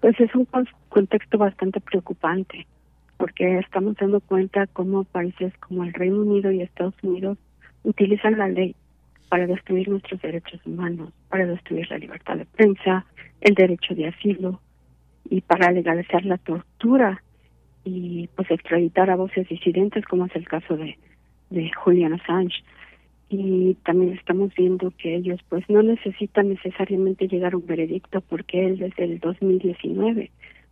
[0.00, 0.46] Pues es un
[0.88, 2.66] contexto bastante preocupante
[3.16, 7.38] porque estamos dando cuenta cómo países como el Reino Unido y Estados Unidos
[7.82, 8.74] utilizan la ley
[9.28, 13.06] para destruir nuestros derechos humanos, para destruir la libertad de prensa,
[13.40, 14.60] el derecho de asilo
[15.28, 17.22] y para legalizar la tortura
[17.84, 20.98] y pues extraditar a voces disidentes como es el caso de,
[21.50, 22.62] de Julian Assange.
[23.28, 28.66] Y también estamos viendo que ellos pues no necesitan necesariamente llegar a un veredicto porque
[28.66, 30.30] él desde el 2019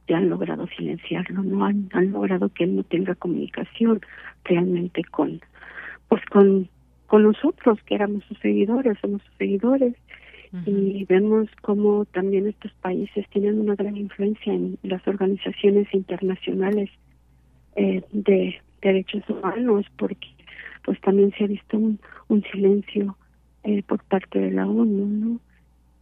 [0.09, 4.01] ya han logrado silenciarlo, no han, han logrado que él no tenga comunicación
[4.45, 5.41] realmente con,
[6.09, 6.69] pues con,
[7.07, 9.95] con nosotros que éramos sus seguidores, somos sus seguidores.
[10.67, 16.91] Y vemos cómo también estos países tienen una gran influencia en las organizaciones internacionales
[17.75, 20.29] eh, de derechos humanos porque
[20.85, 21.99] pues también se ha visto un,
[22.29, 23.17] un silencio
[23.65, 25.41] eh, por parte de la ONU, ¿no?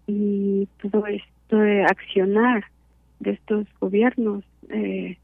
[0.07, 2.65] Y todo esto de accionar
[3.23, 5.17] de estos gobiernos eh,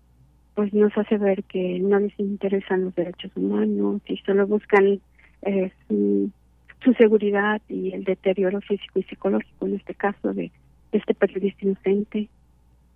[0.55, 5.01] pues nos hace ver que no les interesan los derechos humanos y solo buscan
[5.42, 6.32] eh, su,
[6.96, 10.51] seguridad y el deterioro físico y psicológico en este caso de,
[10.90, 12.28] este periodista inocente.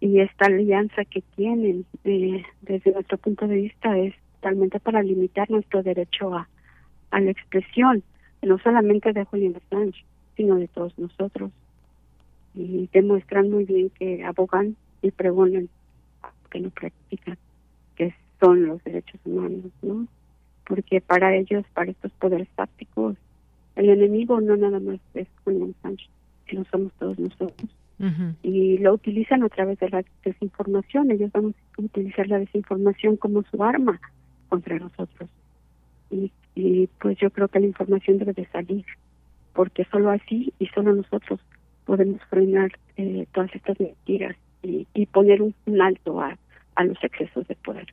[0.00, 5.48] Y esta alianza que tienen eh, desde nuestro punto de vista es totalmente para limitar
[5.50, 6.48] nuestro derecho a,
[7.10, 8.02] a la expresión
[8.42, 10.04] no solamente de Julián Assange
[10.36, 11.52] sino de todos nosotros.
[12.54, 15.68] Y demuestran muy bien que abogan y pregonan
[16.50, 17.38] que no practican,
[17.96, 20.06] que son los derechos humanos, ¿no?
[20.66, 23.16] Porque para ellos, para estos poderes tácticos,
[23.74, 26.08] el enemigo no nada más es Julián Sánchez,
[26.48, 27.70] sino somos todos nosotros.
[28.42, 31.10] y lo utilizan a través de la desinformación.
[31.10, 34.00] Ellos van a utilizar la desinformación como su arma
[34.48, 35.30] contra nosotros.
[36.10, 38.84] Y, y pues yo creo que la información debe de salir,
[39.54, 41.40] porque solo así y solo nosotros
[41.86, 46.38] podemos frenar eh, todas estas mentiras y, y poner un, un alto a,
[46.74, 47.92] a los excesos de poder.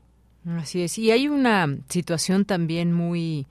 [0.58, 0.98] Así es.
[0.98, 3.46] Y hay una situación también muy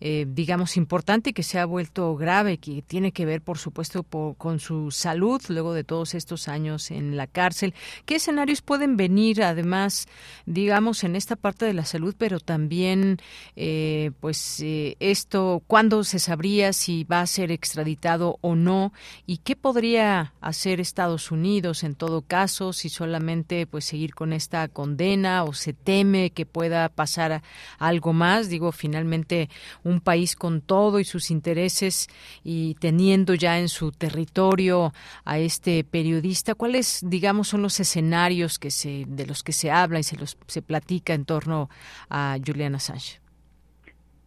[0.00, 4.58] eh, digamos, importante que se ha vuelto grave, que tiene que ver, por supuesto, con
[4.58, 7.74] su salud luego de todos estos años en la cárcel.
[8.06, 10.06] ¿Qué escenarios pueden venir, además,
[10.46, 13.18] digamos, en esta parte de la salud, pero también,
[13.56, 18.92] eh, pues, eh, esto, cuándo se sabría si va a ser extraditado o no?
[19.26, 24.66] ¿Y qué podría hacer Estados Unidos en todo caso, si solamente, pues, seguir con esta
[24.68, 27.42] condena o se teme que pueda pasar
[27.78, 28.48] algo más?
[28.48, 29.50] Digo, finalmente,
[29.98, 32.06] país con todo y sus intereses
[32.44, 34.92] y teniendo ya en su territorio
[35.24, 39.98] a este periodista, ¿cuáles, digamos, son los escenarios que se, de los que se habla
[39.98, 41.68] y se los se platica en torno
[42.08, 43.20] a Julian Assange?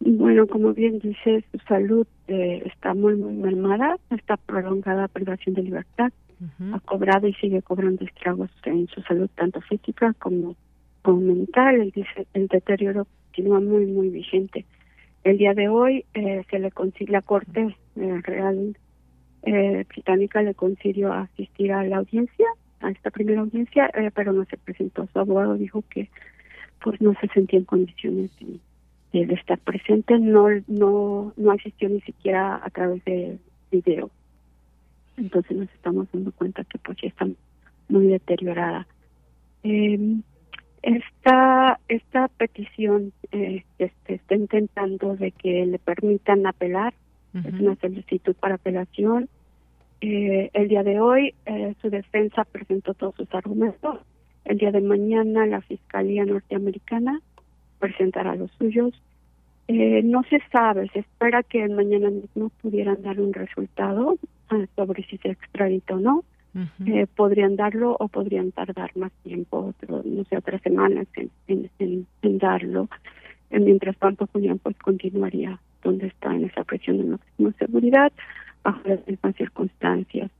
[0.00, 5.62] Bueno, como bien dice, su salud eh, está muy, muy mermada, está prolongada privación de
[5.62, 6.12] libertad,
[6.72, 10.56] ha cobrado y sigue cobrando estragos en su salud, tanto física como,
[11.00, 11.80] como mental.
[11.80, 14.66] El, el deterioro continúa muy, muy vigente.
[15.24, 16.70] El día de hoy eh, se le
[17.08, 18.76] la Corte eh, Real
[19.42, 22.46] eh, Británica le concedió asistir a la audiencia,
[22.80, 25.08] a esta primera audiencia, pero no se presentó.
[25.10, 26.10] Su abogado dijo que
[26.82, 28.30] pues no se sentía en condiciones
[29.12, 33.38] de, estar presente, no no no asistió ni siquiera a través de
[33.70, 34.10] video.
[35.16, 37.26] Entonces nos estamos dando cuenta que pues ya está
[37.88, 38.86] muy deteriorada.
[39.62, 40.18] Eh,
[40.84, 46.92] esta, esta petición eh, que se está intentando de que le permitan apelar,
[47.32, 49.28] es una solicitud para apelación.
[50.00, 53.98] Eh, el día de hoy eh, su defensa presentó todos sus argumentos.
[54.44, 57.20] El día de mañana la Fiscalía norteamericana
[57.80, 58.92] presentará los suyos.
[59.66, 64.16] Eh, no se sabe, se espera que mañana mismo pudieran dar un resultado
[64.50, 66.24] ah, sobre si se extradita o no
[66.86, 72.88] eh, podrían darlo o podrían tardar más tiempo, no sé, otras semanas en, en, darlo.
[73.50, 78.12] Eh, mientras tanto, Julián pues continuaría donde está en esa presión de máxima seguridad
[78.62, 80.30] bajo las mismas circunstancias.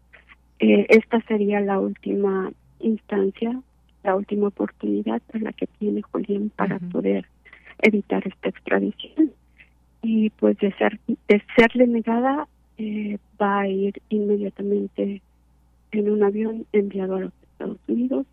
[0.61, 3.61] Eh, esta sería la última instancia,
[4.03, 7.27] la última oportunidad en la que tiene Julián para poder
[7.83, 9.33] evitar esta extradición.
[10.03, 12.47] Y pues de ser de serle negada,
[12.77, 15.23] eh, va a ir inmediatamente
[15.99, 18.27] en un avión enviado a los Estados Unidos,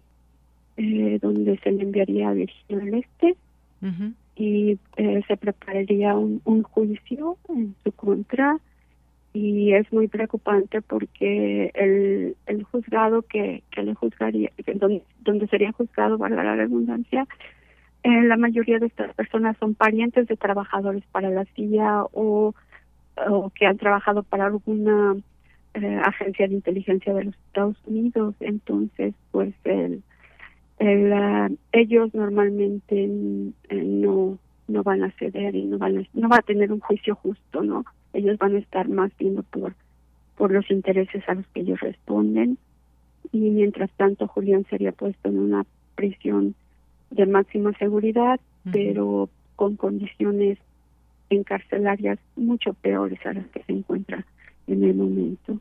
[0.78, 3.36] eh, donde se le enviaría a Virginia del Este
[4.36, 8.57] y eh, se prepararía un, un juicio en su contra.
[9.34, 15.72] Y es muy preocupante porque el, el juzgado que, que le juzgaría, donde, donde sería
[15.72, 17.26] juzgado, valga la redundancia,
[18.03, 22.53] eh, la mayoría de estas personas son parientes de trabajadores para la CIA o,
[23.30, 25.16] o que han trabajado para alguna
[25.74, 28.36] eh, agencia de inteligencia de los Estados Unidos.
[28.39, 30.03] Entonces pues el,
[30.80, 36.41] el ellos normalmente no no van a ceder y no van a, no va a
[36.41, 39.74] tener un juicio justo no ellos van a estar más viendo por
[40.38, 42.57] por los intereses a los que ellos responden.
[43.32, 45.65] Y mientras tanto Julián sería puesto en una
[45.95, 46.55] prisión
[47.11, 48.39] de máxima seguridad
[48.72, 50.57] pero con condiciones
[51.30, 54.26] encarcelarias mucho peores a las que se encuentra
[54.68, 55.59] en el momento.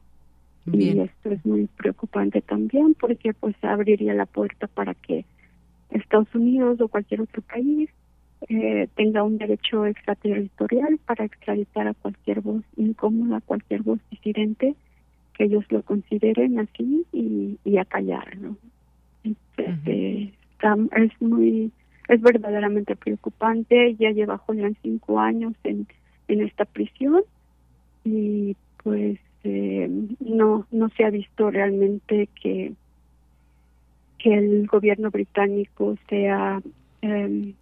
[0.73, 5.25] Y esto es muy preocupante también porque pues abriría la puerta para que
[5.91, 7.91] Estados Unidos o cualquier otro país
[8.49, 14.75] eh, tenga un derecho extraterritorial para extraditar a cualquier voz incómoda, cualquier voz disidente,
[15.35, 18.57] que ellos lo consideren así y, y acallarlo.
[19.25, 20.31] Entonces,
[20.97, 21.73] es muy,
[22.09, 23.95] es verdaderamente preocupante.
[23.97, 25.87] Ya lleva Julián cinco años en,
[26.29, 27.23] en esta prisión
[28.05, 29.89] y pues eh,
[30.21, 32.73] no no se ha visto realmente que
[34.19, 36.61] que el gobierno británico sea
[37.03, 37.55] eh,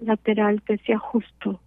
[0.00, 1.60] lateral, que sea justo.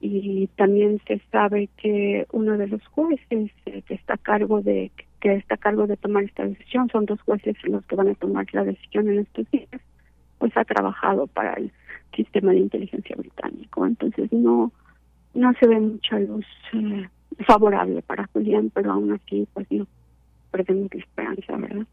[0.00, 4.90] Y también se sabe que uno de los jueces eh, que está a cargo de
[5.20, 8.14] que está a cargo de tomar esta decisión son dos jueces los que van a
[8.14, 9.68] tomar la decisión en estos días,
[10.38, 11.70] pues ha trabajado para el
[12.14, 13.84] sistema de inteligencia británico.
[13.84, 14.72] Entonces no
[15.34, 17.08] no se ve mucha luz eh,
[17.46, 19.86] favorable para Julián, pero aún así, pues no.
[20.50, 21.86] Perdemos la esperanza, ¿verdad?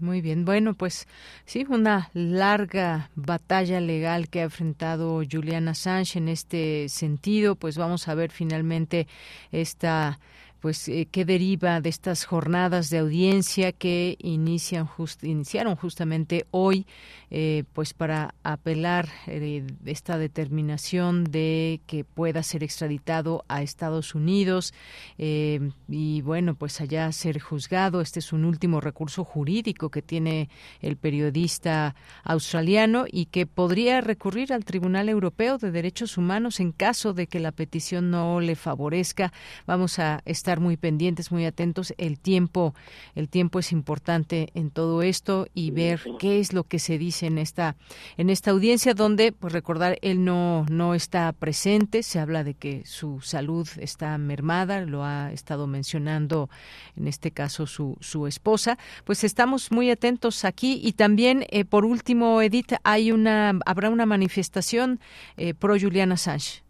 [0.00, 1.08] Muy bien, bueno, pues
[1.44, 8.06] sí, una larga batalla legal que ha enfrentado Julian Assange en este sentido, pues vamos
[8.06, 9.08] a ver finalmente
[9.50, 10.20] esta
[10.60, 16.86] pues eh, qué deriva de estas jornadas de audiencia que inician just, iniciaron justamente hoy
[17.30, 24.72] eh, pues para apelar eh, esta determinación de que pueda ser extraditado a Estados Unidos
[25.18, 28.00] eh, y bueno pues allá ser juzgado.
[28.00, 30.48] Este es un último recurso jurídico que tiene
[30.80, 31.94] el periodista
[32.24, 37.40] australiano y que podría recurrir al Tribunal Europeo de Derechos Humanos en caso de que
[37.40, 39.34] la petición no le favorezca.
[39.66, 40.22] Vamos a
[40.56, 41.94] muy pendientes muy atentos.
[41.98, 42.74] El tiempo
[43.14, 47.26] el tiempo es importante en todo esto y ver qué es lo que se dice
[47.26, 47.76] en esta
[48.16, 52.02] en esta audiencia donde pues recordar él no no está presente.
[52.02, 56.48] Se habla de que su salud está mermada lo ha estado mencionando
[56.96, 58.78] en este caso su su esposa.
[59.04, 60.80] Pues estamos muy atentos aquí.
[60.82, 65.00] Y también eh, por último Edith hay una habrá una manifestación
[65.36, 66.62] eh, pro Juliana Assange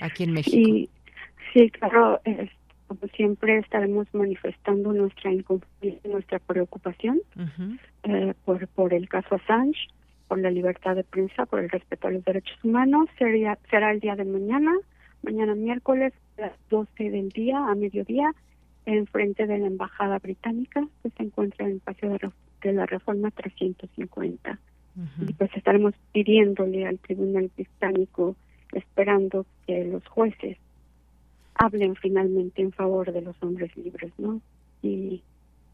[0.00, 0.56] aquí en México.
[0.56, 0.90] sí,
[1.52, 2.20] sí claro
[2.94, 5.30] como siempre estaremos manifestando nuestra
[6.04, 7.78] nuestra preocupación uh -huh.
[8.04, 9.88] eh, por por el caso Assange,
[10.28, 13.08] por la libertad de prensa, por el respeto a los derechos humanos.
[13.18, 14.72] Sería, será el día de mañana,
[15.22, 18.30] mañana miércoles a las 12 del día a mediodía,
[18.84, 22.30] en frente de la embajada británica que se encuentra en el Paseo de,
[22.62, 24.58] de la Reforma 350.
[24.96, 25.30] Uh -huh.
[25.30, 28.36] Y pues estaremos pidiéndole al tribunal británico,
[28.72, 30.58] esperando que los jueces
[31.54, 34.40] hablen finalmente en favor de los hombres libres, ¿no?
[34.82, 35.22] Y,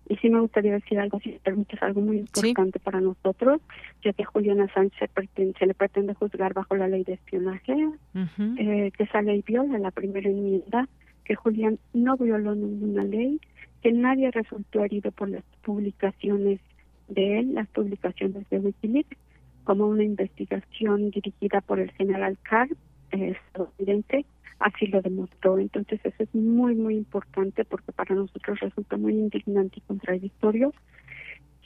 [0.09, 2.85] y sí me gustaría decir algo, si me permites, algo muy importante ¿Sí?
[2.85, 3.61] para nosotros,
[4.03, 7.75] ya que Juliana Assange se, pretende, se le pretende juzgar bajo la ley de espionaje,
[7.75, 8.57] uh -huh.
[8.59, 10.89] eh, que esa ley viola la primera enmienda,
[11.25, 13.41] que Julián no violó ninguna ley,
[13.83, 16.61] que nadie resultó herido por las publicaciones
[17.09, 19.17] de él, las publicaciones de Wikileaks,
[19.65, 22.69] como una investigación dirigida por el general Carr,
[23.13, 24.25] eh, estadounidense,
[24.59, 25.59] así lo demostró.
[25.59, 30.73] Entonces eso es muy, muy importante porque para nosotros resulta muy indignante y contradictorio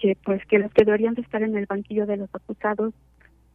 [0.01, 2.93] que pues que los que deberían de estar en el banquillo de los acusados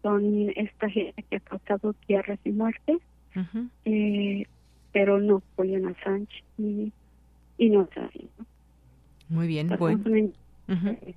[0.01, 2.97] son esta gente que ha causado guerras y muertes,
[3.35, 3.69] uh -huh.
[3.85, 4.45] eh,
[4.93, 6.93] pero no Julian Assange y,
[7.57, 7.89] y no.
[7.95, 8.45] ¿no?
[9.29, 10.01] Muy bien, bueno.
[10.69, 11.15] Uh -huh.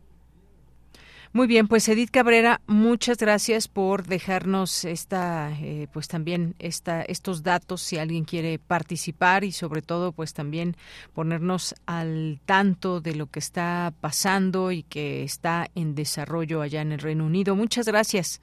[1.33, 7.45] Muy bien, pues Edith Cabrera, muchas gracias por dejarnos esta, eh, pues también esta, estos
[7.45, 10.75] datos si alguien quiere participar y sobre todo, pues también
[11.15, 16.91] ponernos al tanto de lo que está pasando y que está en desarrollo allá en
[16.91, 17.55] el Reino Unido.
[17.55, 18.43] Muchas gracias.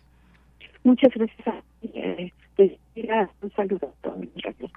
[0.85, 1.55] Muchas gracias.
[1.93, 2.71] Eh, pues,
[3.41, 4.71] un saludo a todos.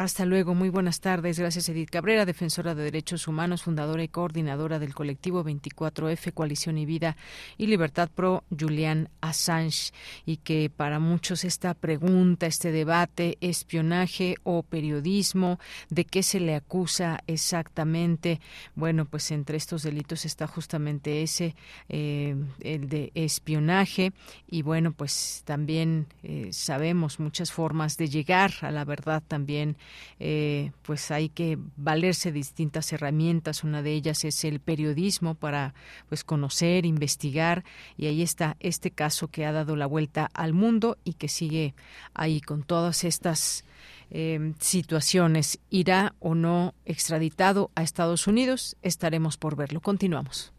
[0.00, 1.38] Hasta luego, muy buenas tardes.
[1.38, 6.86] Gracias Edith Cabrera, defensora de derechos humanos, fundadora y coordinadora del colectivo 24F, Coalición y
[6.86, 7.18] Vida
[7.58, 9.92] y Libertad Pro, Julian Assange.
[10.24, 15.58] Y que para muchos esta pregunta, este debate, espionaje o periodismo,
[15.90, 18.40] ¿de qué se le acusa exactamente?
[18.74, 21.54] Bueno, pues entre estos delitos está justamente ese,
[21.90, 24.14] eh, el de espionaje.
[24.48, 29.76] Y bueno, pues también eh, sabemos muchas formas de llegar a la verdad también
[30.18, 33.64] eh, pues hay que valerse de distintas herramientas.
[33.64, 35.74] Una de ellas es el periodismo para
[36.08, 37.64] pues conocer, investigar
[37.96, 41.74] y ahí está este caso que ha dado la vuelta al mundo y que sigue
[42.14, 43.64] ahí con todas estas
[44.10, 45.58] eh, situaciones.
[45.70, 48.76] ¿Irá o no extraditado a Estados Unidos?
[48.82, 49.80] Estaremos por verlo.
[49.80, 50.52] Continuamos.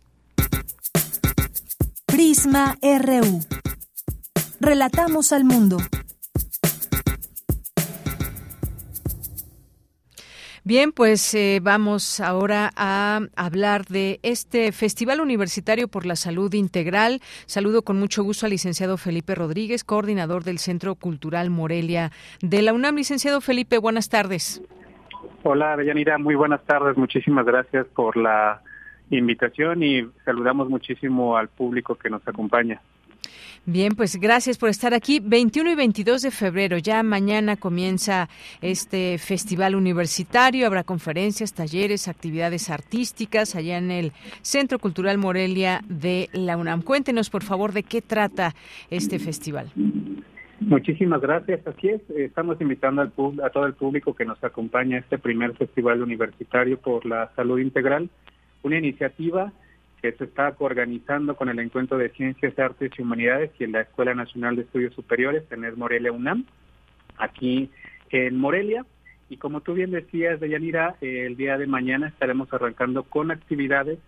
[2.05, 3.41] Prisma RU.
[4.59, 5.77] Relatamos al mundo.
[10.63, 17.19] Bien, pues eh, vamos ahora a hablar de este Festival Universitario por la Salud Integral.
[17.47, 22.11] Saludo con mucho gusto al licenciado Felipe Rodríguez, coordinador del Centro Cultural Morelia
[22.43, 22.95] de la UNAM.
[22.95, 24.61] Licenciado Felipe, buenas tardes.
[25.41, 26.95] Hola, Deyanira, muy buenas tardes.
[26.95, 28.61] Muchísimas gracias por la
[29.09, 32.79] invitación y saludamos muchísimo al público que nos acompaña.
[33.67, 35.19] Bien, pues gracias por estar aquí.
[35.23, 38.27] 21 y 22 de febrero, ya mañana comienza
[38.59, 40.65] este festival universitario.
[40.65, 46.81] Habrá conferencias, talleres, actividades artísticas allá en el Centro Cultural Morelia de la UNAM.
[46.81, 48.55] Cuéntenos, por favor, de qué trata
[48.89, 49.67] este festival.
[50.59, 51.65] Muchísimas gracias.
[51.67, 55.55] Así es, estamos invitando al a todo el público que nos acompaña a este primer
[55.55, 58.09] festival universitario por la salud integral,
[58.63, 59.53] una iniciativa
[60.01, 63.81] que se está coorganizando con el Encuentro de Ciencias, Artes y Humanidades y en la
[63.81, 66.45] Escuela Nacional de Estudios Superiores, en el Morelia UNAM,
[67.17, 67.69] aquí
[68.09, 68.85] en Morelia.
[69.29, 73.99] Y como tú bien decías, Deyanira, eh, el día de mañana estaremos arrancando con actividades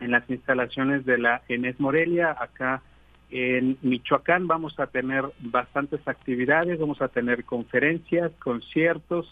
[0.00, 2.82] en las instalaciones de la ENES Morelia, acá
[3.30, 4.48] en Michoacán.
[4.48, 9.30] Vamos a tener bastantes actividades, vamos a tener conferencias, conciertos,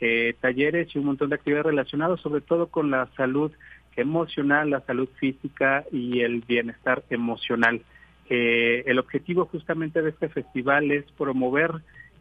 [0.00, 3.52] eh, talleres y un montón de actividades relacionadas sobre todo con la salud
[3.96, 7.82] emocional, la salud física y el bienestar emocional.
[8.28, 11.72] Eh, el objetivo justamente de este festival es promover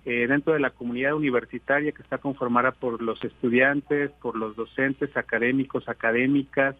[0.03, 5.15] eh, dentro de la comunidad universitaria que está conformada por los estudiantes, por los docentes,
[5.15, 6.75] académicos, académicas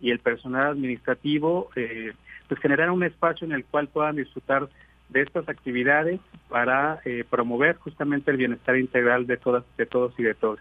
[0.00, 2.12] y el personal administrativo, eh,
[2.48, 4.68] pues generar un espacio en el cual puedan disfrutar
[5.08, 10.34] de estas actividades para promover justamente el bienestar integral de todas, de todos y de
[10.34, 10.58] todos.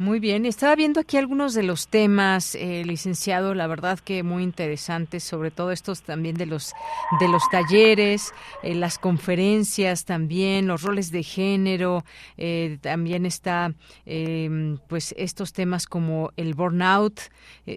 [0.00, 4.44] Muy bien, estaba viendo aquí algunos de los temas, eh, licenciado, la verdad que muy
[4.44, 6.72] interesantes, sobre todo estos también de los
[7.18, 8.32] de los talleres,
[8.62, 12.04] eh, las conferencias también, los roles de género,
[12.36, 13.74] eh, también está
[14.06, 17.20] em, pues estos temas como el burnout,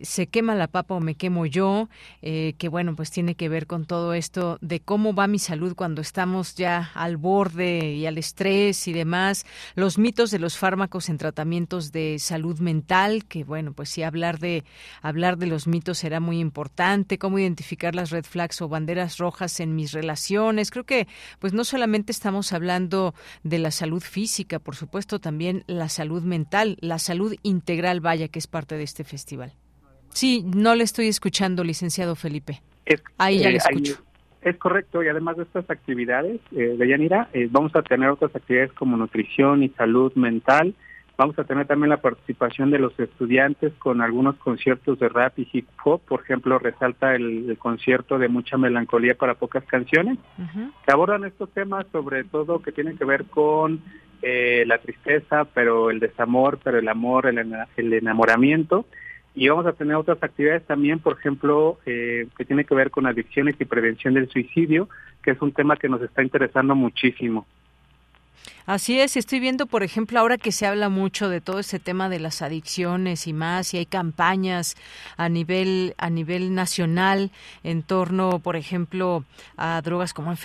[0.03, 1.89] se quema la papa o me quemo yo,
[2.21, 6.01] que bueno pues tiene que ver con todo esto de cómo va mi salud cuando
[6.01, 11.17] estamos ya al borde y al estrés y demás, los mitos de los fármacos en
[11.17, 14.63] tratamientos de salud mental, que bueno, pues sí hablar de
[15.01, 19.59] hablar de los mitos será muy importante, cómo identificar las red flags o banderas rojas
[19.59, 20.71] en mis relaciones.
[20.71, 21.07] Creo que
[21.39, 26.77] pues no solamente estamos hablando de la salud física, por supuesto también la salud mental,
[26.81, 29.53] la salud integral, vaya que es parte de este festival.
[30.09, 32.61] Sí, no le estoy escuchando, licenciado Felipe.
[33.17, 34.03] Ahí ya le escucho.
[34.41, 38.35] Es correcto, y además de estas actividades, eh, de Yanira, eh, vamos a tener otras
[38.35, 40.73] actividades como nutrición y salud mental,
[41.21, 45.47] Vamos a tener también la participación de los estudiantes con algunos conciertos de rap y
[45.53, 46.01] hip hop.
[46.01, 50.17] Por ejemplo, resalta el, concierto de Mucha Melancolía para Pocas Canciones,
[50.83, 53.81] que abordan estos temas sobre todo que tienen que ver con
[54.23, 58.87] eh, la tristeza, pero el desamor, pero el amor, el, enamoramiento.
[59.35, 63.05] Y vamos a tener otras actividades también, por ejemplo, eh, que tiene que ver con
[63.05, 64.89] adicciones y prevención del suicidio,
[65.21, 67.45] que es un tema que nos está interesando muchísimo.
[68.67, 72.09] Así es, estoy viendo, por ejemplo, ahora que se habla mucho de todo ese tema
[72.09, 74.75] de las adicciones y más, y hay campañas
[75.17, 77.31] a nivel a nivel nacional
[77.63, 79.25] en torno, por ejemplo,
[79.57, 80.37] a drogas como el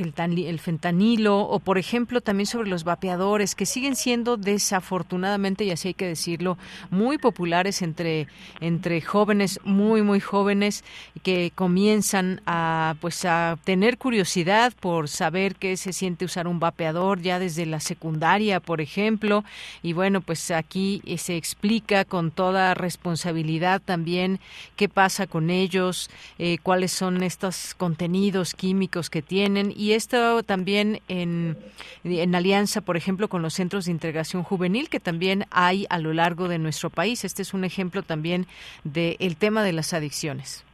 [0.61, 5.95] fentanilo o, por ejemplo, también sobre los vapeadores que siguen siendo desafortunadamente, y así hay
[5.95, 6.57] que decirlo,
[6.91, 8.29] muy populares entre
[8.61, 10.85] entre jóvenes muy muy jóvenes
[11.23, 17.21] que comienzan a pues a tener curiosidad por saber qué se siente usar un vapeador
[17.21, 19.45] ya desde la secundaria secundaria, por ejemplo,
[19.83, 24.41] y bueno, pues aquí eh, se explica con toda responsabilidad también
[24.77, 26.09] qué pasa con ellos,
[26.39, 31.59] eh, cuáles son estos contenidos químicos que tienen y esto también en,
[32.05, 36.15] en alianza, por ejemplo, con los centros de integración juvenil que también hay a lo
[36.15, 37.25] largo de nuestro país.
[37.25, 38.47] Este es un ejemplo también
[38.85, 40.65] del tema de las adicciones.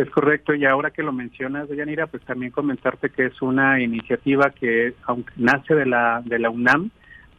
[0.00, 4.48] Es correcto, y ahora que lo mencionas, Yanira, pues también comentarte que es una iniciativa
[4.48, 6.90] que aunque nace de la, de la UNAM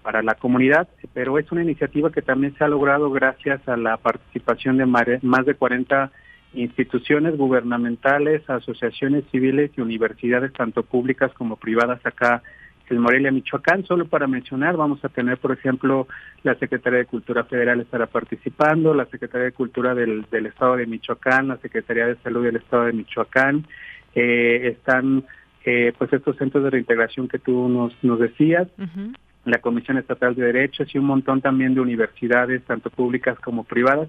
[0.04, 3.98] para la comunidad, pero es una iniciativa que también se ha logrado gracias a la
[3.98, 6.12] participación de más de 40
[6.54, 12.44] instituciones gubernamentales, asociaciones civiles y universidades, tanto públicas como privadas acá
[12.92, 13.86] el Morelia, Michoacán.
[13.86, 16.08] Solo para mencionar, vamos a tener, por ejemplo,
[16.44, 21.48] la Secretaría de Cultura Federal estará participando, la Secretaría de Cultura del, Estado de Michoacán,
[21.48, 23.66] la Secretaría de Salud del Estado de Michoacán.
[24.14, 25.24] Eh, están
[25.64, 28.68] eh, pues estos centros de reintegración que tú nos, nos decías.
[29.46, 34.08] la Comisión Estatal de Derechos y un montón también de universidades, tanto públicas como privadas,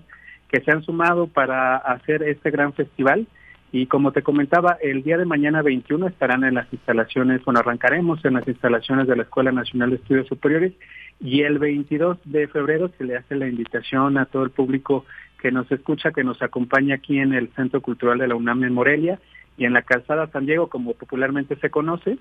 [0.49, 3.26] que se han sumado para hacer este gran festival
[3.73, 8.23] y como te comentaba, el día de mañana 21 estarán en las instalaciones, bueno, arrancaremos
[8.25, 10.75] en las instalaciones de la Escuela Nacional de Estudios Superiores
[11.20, 15.07] y el 22 de febrero se le hace la invitación a todo el público
[15.41, 18.75] que nos escucha, que nos acompaña aquí en el Centro Cultural de la UNAM en
[18.75, 19.18] Morelia
[19.57, 22.18] y en la Calzada San Diego, como popularmente se conoce,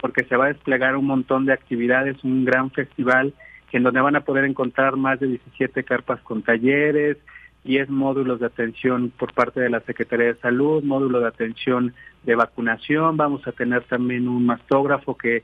[0.00, 3.32] porque se va a desplegar un montón de actividades, un gran festival
[3.76, 7.18] en donde van a poder encontrar más de 17 carpas con talleres,
[7.66, 11.92] 10 módulos de atención por parte de la Secretaría de Salud, módulo de atención
[12.22, 15.42] de vacunación, vamos a tener también un mastógrafo que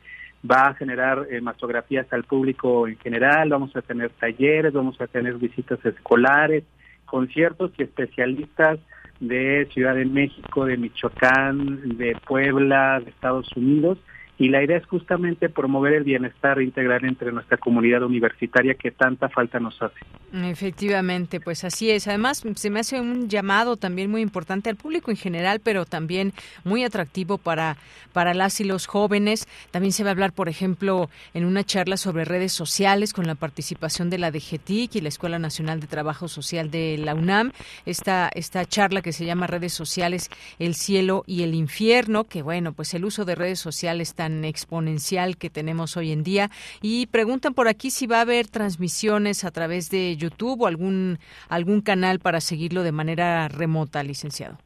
[0.48, 5.06] va a generar eh, mastografías al público en general, vamos a tener talleres, vamos a
[5.06, 6.64] tener visitas escolares,
[7.04, 8.78] conciertos y especialistas
[9.20, 13.98] de Ciudad de México, de Michoacán, de Puebla, de Estados Unidos,
[14.42, 19.28] y la idea es justamente promover el bienestar integral entre nuestra comunidad universitaria que tanta
[19.28, 20.00] falta nos hace.
[20.32, 22.08] Efectivamente, pues así es.
[22.08, 26.32] Además, se me hace un llamado también muy importante al público en general, pero también
[26.64, 27.76] muy atractivo para,
[28.12, 29.46] para las y los jóvenes.
[29.70, 33.36] También se va a hablar, por ejemplo, en una charla sobre redes sociales con la
[33.36, 37.52] participación de la DGTIC y la Escuela Nacional de Trabajo Social de la UNAM.
[37.86, 42.72] Esta, esta charla que se llama Redes Sociales, el cielo y el infierno, que bueno,
[42.72, 46.50] pues el uso de redes sociales tan tan exponencial que tenemos hoy en día.
[46.80, 51.18] Y preguntan por aquí si va a haber transmisiones a través de YouTube o algún,
[51.48, 54.58] algún canal para seguirlo de manera remota, licenciado.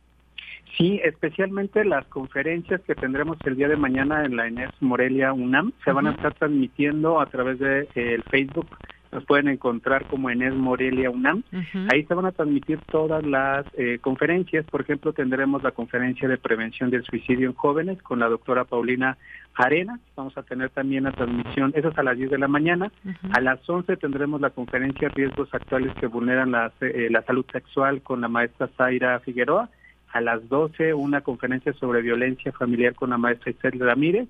[0.77, 5.73] Sí, especialmente las conferencias que tendremos el día de mañana en la Inés Morelia UNAM
[5.83, 8.67] se van a estar transmitiendo a través de eh, el Facebook.
[9.17, 11.43] Nos pueden encontrar como Inés Morelia UNAM.
[11.91, 14.67] Ahí se van a transmitir todas las eh, conferencias.
[14.67, 19.17] Por ejemplo, tendremos la conferencia de prevención del suicidio en jóvenes con la doctora Paulina
[19.55, 19.99] Arena.
[20.17, 22.93] Vamos a tener también la transmisión, eso es a las 10 de la mañana.
[23.33, 28.03] A las 11 tendremos la conferencia Riesgos Actuales que vulneran la, eh, la salud sexual
[28.03, 29.71] con la maestra Zaira Figueroa
[30.12, 34.29] a las 12 una conferencia sobre violencia familiar con la maestra Isabel Ramírez,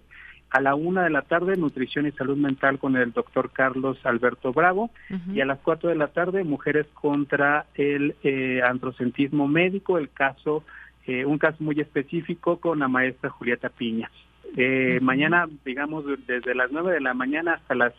[0.51, 4.53] a la una de la tarde nutrición y salud mental con el doctor Carlos Alberto
[4.53, 4.91] Bravo
[5.33, 10.65] y a las 4 de la tarde mujeres contra el eh, androcentismo médico, el caso,
[11.07, 14.11] eh, un caso muy específico con la maestra Julieta Piña.
[14.57, 17.93] Eh, mañana, digamos, desde las 9 de la mañana hasta las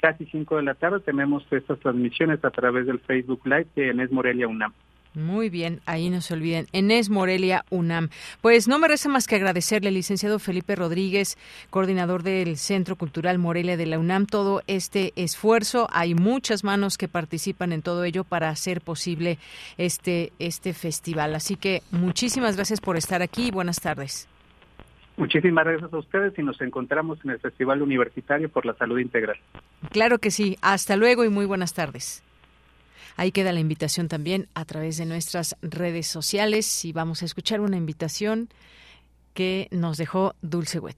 [0.00, 4.10] casi 5 de la tarde tenemos estas transmisiones a través del Facebook Live de Enes
[4.10, 4.72] Morelia UNAM.
[5.14, 6.66] Muy bien, ahí no se olviden.
[6.72, 8.08] Enes Morelia UNAM.
[8.40, 11.36] Pues no me resta más que agradecerle, licenciado Felipe Rodríguez,
[11.68, 15.86] coordinador del Centro Cultural Morelia de la UNAM, todo este esfuerzo.
[15.92, 19.38] Hay muchas manos que participan en todo ello para hacer posible
[19.76, 21.34] este, este festival.
[21.34, 24.28] Así que muchísimas gracias por estar aquí y buenas tardes.
[25.18, 29.36] Muchísimas gracias a ustedes y nos encontramos en el Festival Universitario por la Salud Integral.
[29.90, 30.56] Claro que sí.
[30.62, 32.22] Hasta luego y muy buenas tardes.
[33.16, 37.60] Ahí queda la invitación también a través de nuestras redes sociales y vamos a escuchar
[37.60, 38.48] una invitación
[39.34, 40.96] que nos dejó Dulce Wet.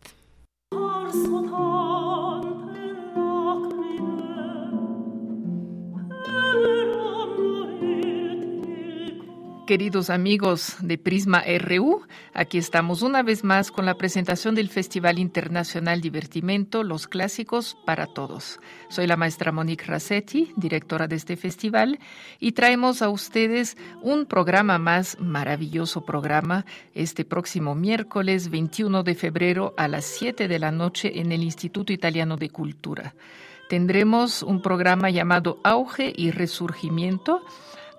[9.67, 12.03] Queridos amigos de Prisma RU,
[12.35, 18.07] aquí estamos una vez más con la presentación del Festival Internacional Divertimento, Los Clásicos para
[18.07, 18.61] Todos.
[18.91, 21.99] Soy la maestra Monique Rassetti, directora de este festival,
[22.41, 29.73] y traemos a ustedes un programa más, maravilloso programa, este próximo miércoles 21 de febrero
[29.79, 33.15] a las 7 de la noche en el Instituto Italiano de Cultura.
[33.71, 37.41] Tendremos un programa llamado Auge y Resurgimiento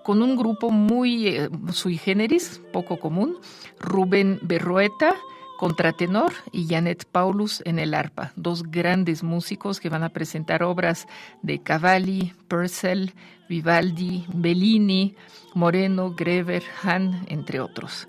[0.06, 3.38] con un grupo muy eh, sui generis, poco común,
[3.80, 5.16] Rubén Berroeta,
[5.58, 11.08] contratenor, y Janet Paulus en el arpa, dos grandes músicos que van a presentar obras
[11.42, 13.14] de Cavalli, Purcell,
[13.48, 15.16] Vivaldi, Bellini,
[15.54, 18.06] Moreno, Grever, Hahn, entre otros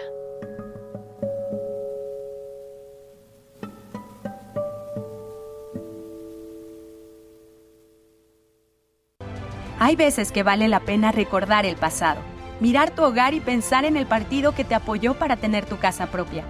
[9.78, 12.20] Hay veces que vale la pena recordar el pasado,
[12.60, 16.08] mirar tu hogar y pensar en el partido que te apoyó para tener tu casa
[16.08, 16.44] propia,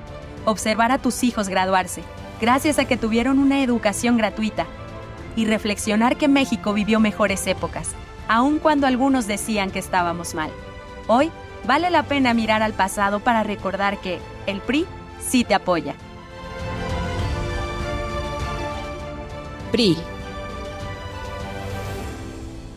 [0.45, 2.03] observar a tus hijos graduarse
[2.43, 4.67] gracias a que tuvieron una educación gratuita,
[5.37, 7.93] y reflexionar que México vivió mejores épocas,
[8.29, 10.51] aun cuando algunos decían que estábamos mal.
[11.07, 11.31] Hoy
[11.65, 14.87] vale la pena mirar al pasado para recordar que el PRI
[15.25, 15.95] sí te apoya.
[19.71, 19.97] PRI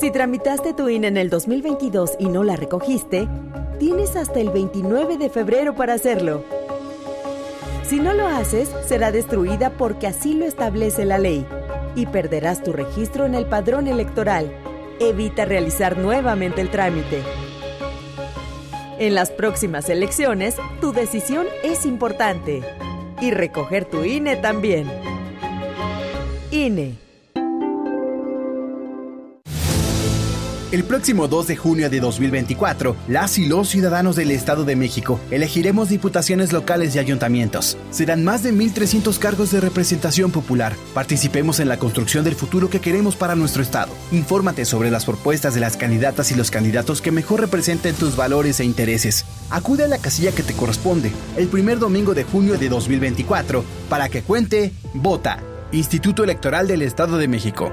[0.00, 3.28] Si tramitaste tu INE en el 2022 y no la recogiste,
[3.78, 6.42] tienes hasta el 29 de febrero para hacerlo.
[7.84, 11.44] Si no lo haces, será destruida porque así lo establece la ley
[11.96, 14.50] y perderás tu registro en el padrón electoral.
[15.00, 17.20] Evita realizar nuevamente el trámite.
[18.98, 22.62] En las próximas elecciones, tu decisión es importante.
[23.20, 24.90] Y recoger tu INE también.
[26.50, 27.09] INE.
[30.72, 35.18] El próximo 2 de junio de 2024, las y los ciudadanos del Estado de México
[35.32, 37.76] elegiremos diputaciones locales y ayuntamientos.
[37.90, 40.76] Serán más de 1.300 cargos de representación popular.
[40.94, 43.90] Participemos en la construcción del futuro que queremos para nuestro Estado.
[44.12, 48.60] Infórmate sobre las propuestas de las candidatas y los candidatos que mejor representen tus valores
[48.60, 49.24] e intereses.
[49.50, 54.08] Acude a la casilla que te corresponde el primer domingo de junio de 2024 para
[54.08, 55.42] que cuente, vota.
[55.72, 57.72] Instituto Electoral del Estado de México.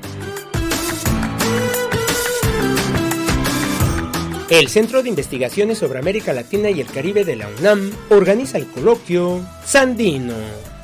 [4.51, 8.67] El Centro de Investigaciones sobre América Latina y el Caribe de la UNAM organiza el
[8.67, 10.33] coloquio Sandino.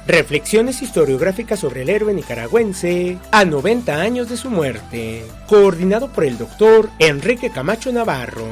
[0.07, 6.37] Reflexiones historiográficas sobre el héroe nicaragüense a 90 años de su muerte, coordinado por el
[6.37, 8.47] doctor Enrique Camacho Navarro.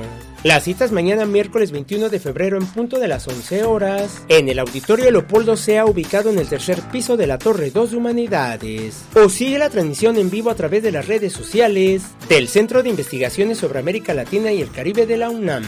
[0.46, 4.60] Las citas mañana miércoles 21 de febrero en punto de las 11 horas en el
[4.60, 9.06] Auditorio Leopoldo Sea ubicado en el tercer piso de la Torre 2 de Humanidades.
[9.16, 12.90] O sigue la transmisión en vivo a través de las redes sociales del Centro de
[12.90, 15.64] Investigaciones sobre América Latina y el Caribe de la UNAM.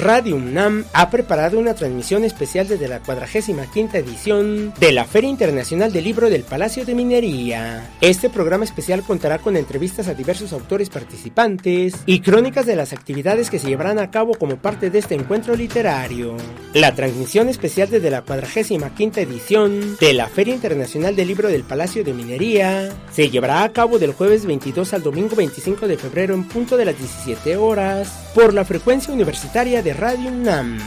[0.00, 5.92] Radio UNAM ha preparado una transmisión especial desde la 45 edición de la Feria Internacional
[5.92, 7.90] del Libro del Palacio de Minería.
[8.00, 13.50] Este programa especial contará con entrevistas a diversos autores participantes y crónicas de las actividades
[13.50, 16.36] que se llevarán a cabo como parte de este encuentro literario.
[16.74, 22.04] La transmisión especial desde la 45 edición de la Feria Internacional del Libro del Palacio
[22.04, 26.44] de Minería se llevará a cabo del jueves 22 al domingo 25 de febrero en
[26.44, 30.78] punto de las 17 horas por la frecuencia universitaria de Radio UNAM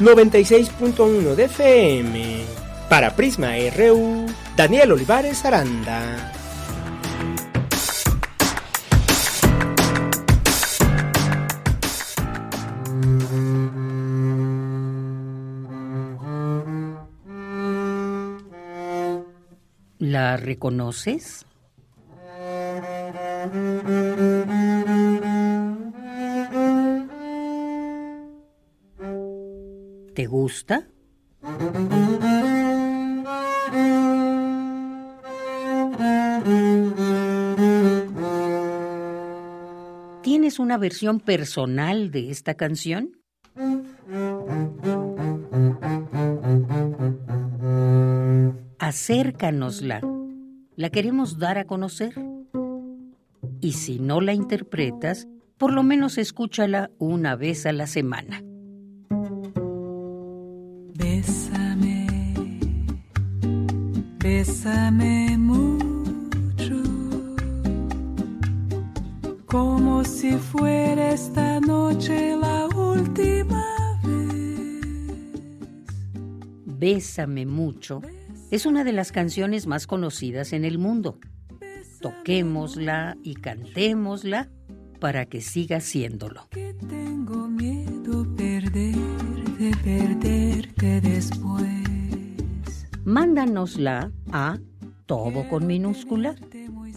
[0.00, 2.44] 96.1 de FM.
[2.88, 6.32] Para Prisma RU, Daniel Olivares Aranda.
[19.98, 21.44] ¿La reconoces?
[30.18, 30.88] ¿Te gusta?
[40.24, 43.12] ¿Tienes una versión personal de esta canción?
[48.80, 50.00] Acércanosla.
[50.74, 52.14] La queremos dar a conocer.
[53.60, 58.42] Y si no la interpretas, por lo menos escúchala una vez a la semana.
[60.98, 62.06] Bésame,
[64.18, 66.82] bésame mucho,
[69.46, 73.64] como si fuera esta noche la última
[74.04, 75.32] vez.
[76.66, 78.02] Bésame mucho
[78.50, 81.18] es una de las canciones más conocidas en el mundo.
[82.00, 84.48] Toquémosla y cantémosla
[84.98, 86.48] para que siga siéndolo.
[86.88, 88.94] tengo miedo perder,
[89.58, 92.86] de perderte después.
[93.04, 94.58] Mándanosla a
[95.06, 96.34] todo con minúscula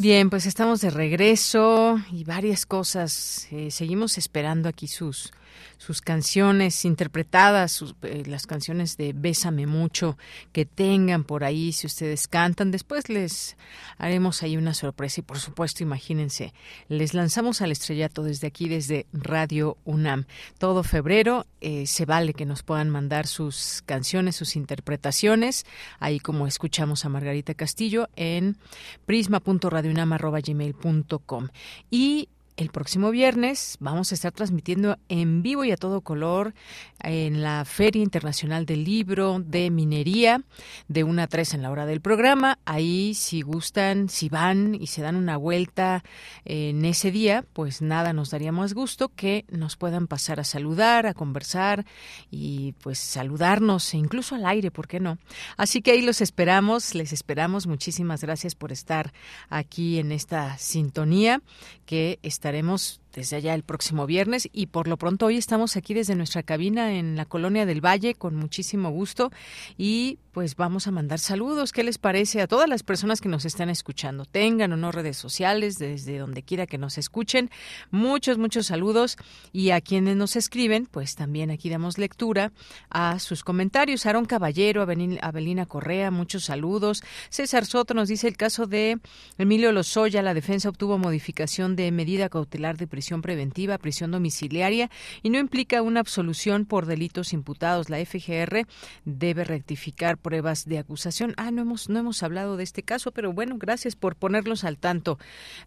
[0.04, 3.48] Bien, pues estamos de regreso y varias cosas.
[3.52, 5.32] Eh, seguimos esperando aquí sus
[5.78, 10.18] sus canciones interpretadas, sus, eh, las canciones de Bésame mucho
[10.52, 13.56] que tengan por ahí, si ustedes cantan, después les
[13.98, 16.54] haremos ahí una sorpresa y por supuesto, imagínense,
[16.88, 20.26] les lanzamos al estrellato desde aquí, desde Radio UNAM.
[20.58, 25.66] Todo febrero eh, se vale que nos puedan mandar sus canciones, sus interpretaciones,
[26.00, 28.58] ahí como escuchamos a Margarita Castillo en
[29.06, 31.50] prisma.radiounam.gmail.com
[31.90, 36.54] y el próximo viernes vamos a estar transmitiendo en vivo y a todo color
[37.00, 40.44] en la Feria Internacional del Libro de Minería
[40.88, 42.60] de 1 a 3 en la hora del programa.
[42.66, 46.04] Ahí si gustan, si van y se dan una vuelta
[46.46, 51.08] en ese día, pues nada, nos daría más gusto que nos puedan pasar a saludar,
[51.08, 51.86] a conversar
[52.30, 55.18] y pues saludarnos incluso al aire, ¿por qué no?
[55.58, 57.68] Así que ahí los esperamos, les esperamos.
[57.68, 59.14] Muchísimas gracias por estar
[59.50, 61.42] aquí en esta sintonía
[61.86, 66.16] que estaremos desde allá el próximo viernes y por lo pronto hoy estamos aquí desde
[66.16, 69.32] nuestra cabina en la colonia del Valle con muchísimo gusto
[69.78, 71.72] y pues vamos a mandar saludos.
[71.72, 74.26] ¿Qué les parece a todas las personas que nos están escuchando?
[74.26, 77.52] Tengan o no redes sociales desde donde quiera que nos escuchen.
[77.92, 79.18] Muchos, muchos saludos
[79.52, 82.52] y a quienes nos escriben, pues también aquí damos lectura
[82.90, 84.08] a sus comentarios.
[84.08, 87.04] Aaron Caballero, Abelina Correa, muchos saludos.
[87.30, 88.98] César Soto nos dice el caso de
[89.38, 94.90] Emilio Lozoya, la defensa obtuvo modificación de medida cautelar de prisión preventiva, prisión domiciliaria
[95.22, 97.90] y no implica una absolución por delitos imputados.
[97.90, 98.66] La FGR
[99.06, 101.34] debe rectificar pruebas de acusación.
[101.38, 104.78] Ah, no hemos, no hemos hablado de este caso, pero bueno, gracias por ponerlos al
[104.78, 105.20] tanto,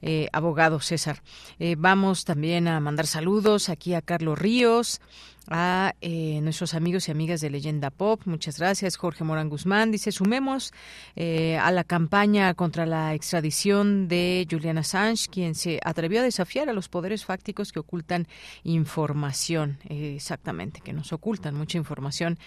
[0.02, 1.22] eh, abogado César.
[1.58, 5.00] Eh, vamos también a mandar saludos aquí a Carlos Ríos,
[5.48, 8.22] a eh, nuestros amigos y amigas de Leyenda Pop.
[8.24, 8.96] Muchas gracias.
[8.96, 10.72] Jorge Morán Guzmán dice, sumemos
[11.14, 16.68] eh, a la campaña contra la extradición de Julian Assange, quien se atrevió a desafiar
[16.68, 18.26] a los poderes fácticos que ocultan
[18.64, 19.78] información.
[19.88, 22.38] Exactamente, que nos ocultan mucha información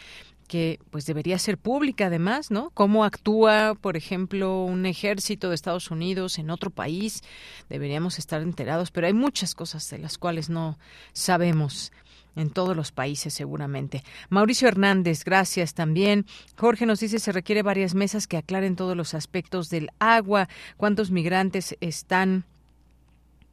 [0.49, 2.71] que pues debería ser pública además, ¿no?
[2.71, 7.21] Cómo actúa, por ejemplo, un ejército de Estados Unidos en otro país,
[7.69, 10.79] deberíamos estar enterados, pero hay muchas cosas de las cuales no
[11.13, 11.93] sabemos
[12.39, 14.03] en todos los países seguramente.
[14.29, 16.25] Mauricio Hernández, gracias también.
[16.57, 21.11] Jorge nos dice se requiere varias mesas que aclaren todos los aspectos del agua, cuántos
[21.11, 22.45] migrantes están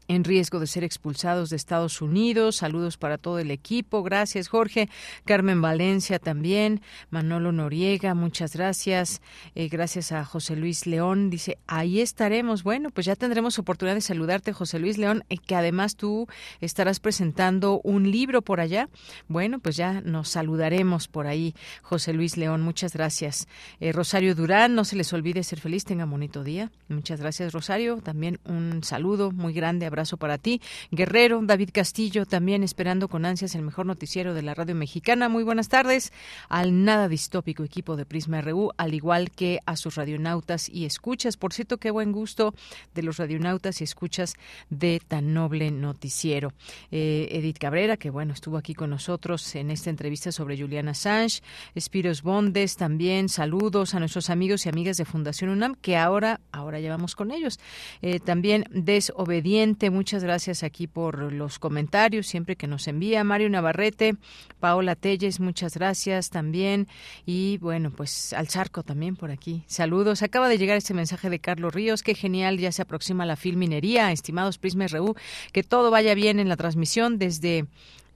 [0.09, 2.57] en riesgo de ser expulsados de Estados Unidos.
[2.57, 4.02] Saludos para todo el equipo.
[4.02, 4.88] Gracias, Jorge.
[5.24, 6.80] Carmen Valencia también.
[7.11, 9.20] Manolo Noriega, muchas gracias.
[9.54, 11.30] Eh, gracias a José Luis León.
[11.30, 12.62] Dice, ahí estaremos.
[12.62, 16.26] Bueno, pues ya tendremos oportunidad de saludarte, José Luis León, y que además tú
[16.61, 18.88] estarás presentando un libro por allá.
[19.28, 22.62] Bueno, pues ya nos saludaremos por ahí, José Luis León.
[22.62, 23.48] Muchas gracias.
[23.80, 25.84] Eh, Rosario Durán, no se les olvide ser feliz.
[25.84, 26.70] Tenga bonito día.
[26.88, 27.98] Muchas gracias, Rosario.
[28.02, 29.86] También un saludo muy grande.
[29.97, 30.61] Abrazo para ti.
[30.90, 35.30] Guerrero, David Castillo, también esperando con ansias el mejor noticiero de la radio mexicana.
[35.30, 36.12] Muy buenas tardes
[36.51, 41.38] al nada distópico equipo de Prisma RU, al igual que a sus radionautas y escuchas.
[41.38, 42.55] Por cierto, qué buen gusto
[42.94, 44.34] de los radionautas y escuchas
[44.68, 46.53] de tan noble noticiero.
[46.90, 51.40] Eh, Edith Cabrera, que bueno, estuvo aquí con nosotros en esta entrevista sobre Juliana Assange.
[51.78, 56.80] Spiros Bondes, también saludos a nuestros amigos y amigas de Fundación UNAM, que ahora, ahora
[56.80, 57.59] llevamos con ellos.
[58.03, 63.25] Eh, también Desobediente, muchas gracias aquí por los comentarios, siempre que nos envía.
[63.25, 64.17] Mario Navarrete,
[64.61, 66.88] Paola Telles, muchas gracias también.
[67.25, 69.64] Y bueno, pues al charco también por aquí.
[69.67, 70.22] Saludos.
[70.22, 72.03] Acaba de llegar este mensaje de Carlos Ríos.
[72.03, 74.13] Qué genial, ya se aproxima la filminería.
[74.13, 75.14] Estimados Prisma RU,
[75.53, 77.67] que todo vaya bien en la transmisión desde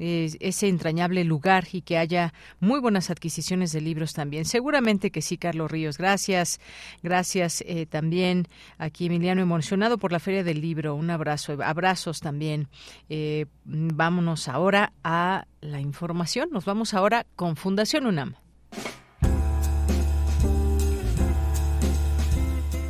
[0.01, 4.47] ese entrañable lugar y que haya muy buenas adquisiciones de libros también.
[4.47, 5.99] Seguramente que sí, Carlos Ríos.
[5.99, 6.59] Gracias.
[7.03, 8.49] Gracias eh, también
[8.79, 10.95] aquí Emiliano emocionado por la Feria del Libro.
[10.95, 11.59] Un abrazo.
[11.63, 12.69] Abrazos también.
[13.09, 16.49] Eh, vámonos ahora a la información.
[16.51, 18.35] Nos vamos ahora con Fundación UNAM.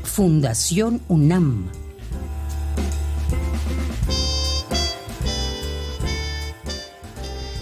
[0.05, 1.71] Fundación UNAM.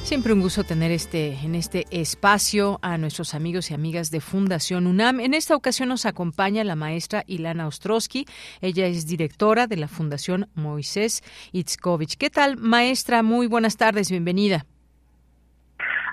[0.08, 4.86] Siempre un gusto tener este en este espacio a nuestros amigos y amigas de Fundación
[4.86, 5.20] UNAM.
[5.20, 8.24] En esta ocasión nos acompaña la maestra Ilana Ostrowski.
[8.62, 11.22] Ella es directora de la Fundación Moisés
[11.52, 12.16] Itzkovich.
[12.16, 13.22] ¿Qué tal, maestra?
[13.22, 14.64] Muy buenas tardes, bienvenida.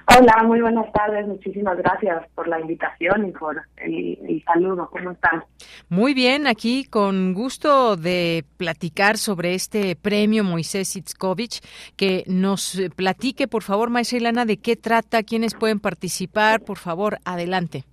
[0.08, 1.28] Hola, muy buenas tardes.
[1.28, 4.88] Muchísimas gracias por la invitación y por el, saludo.
[4.92, 5.44] ¿Cómo están?
[5.90, 11.62] Muy bien, aquí con gusto de platicar sobre este premio Moisés Itzkovich.
[11.96, 16.62] Que nos platique, por favor, maestra Ilana, de qué trata, quiénes pueden participar.
[16.62, 17.84] Por favor, adelante.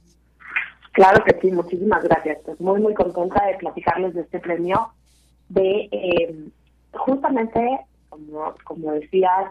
[0.93, 2.39] Claro que sí, muchísimas gracias.
[2.45, 4.91] Pues muy, muy contenta de platicarles de este premio.
[5.49, 6.35] De eh,
[6.93, 7.81] justamente,
[8.11, 9.51] como, como decías,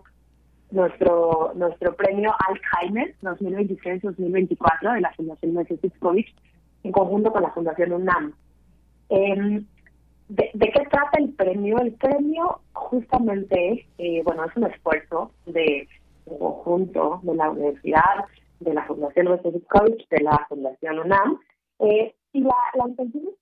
[0.72, 6.34] nuestro nuestro premio Alzheimer 2023-2024 de la Fundación Massachusetts
[6.84, 8.34] en conjunto con la Fundación UNAM.
[9.10, 9.66] Em,
[10.30, 11.78] de, qué trata el premio?
[11.80, 15.88] El premio justamente, eh, bueno, es un esfuerzo de,
[16.40, 18.26] conjunto de la universidad,
[18.60, 21.40] de la Fundación Massachusetts de la Fundación UNAM,
[21.80, 23.36] eh, y la, la intención es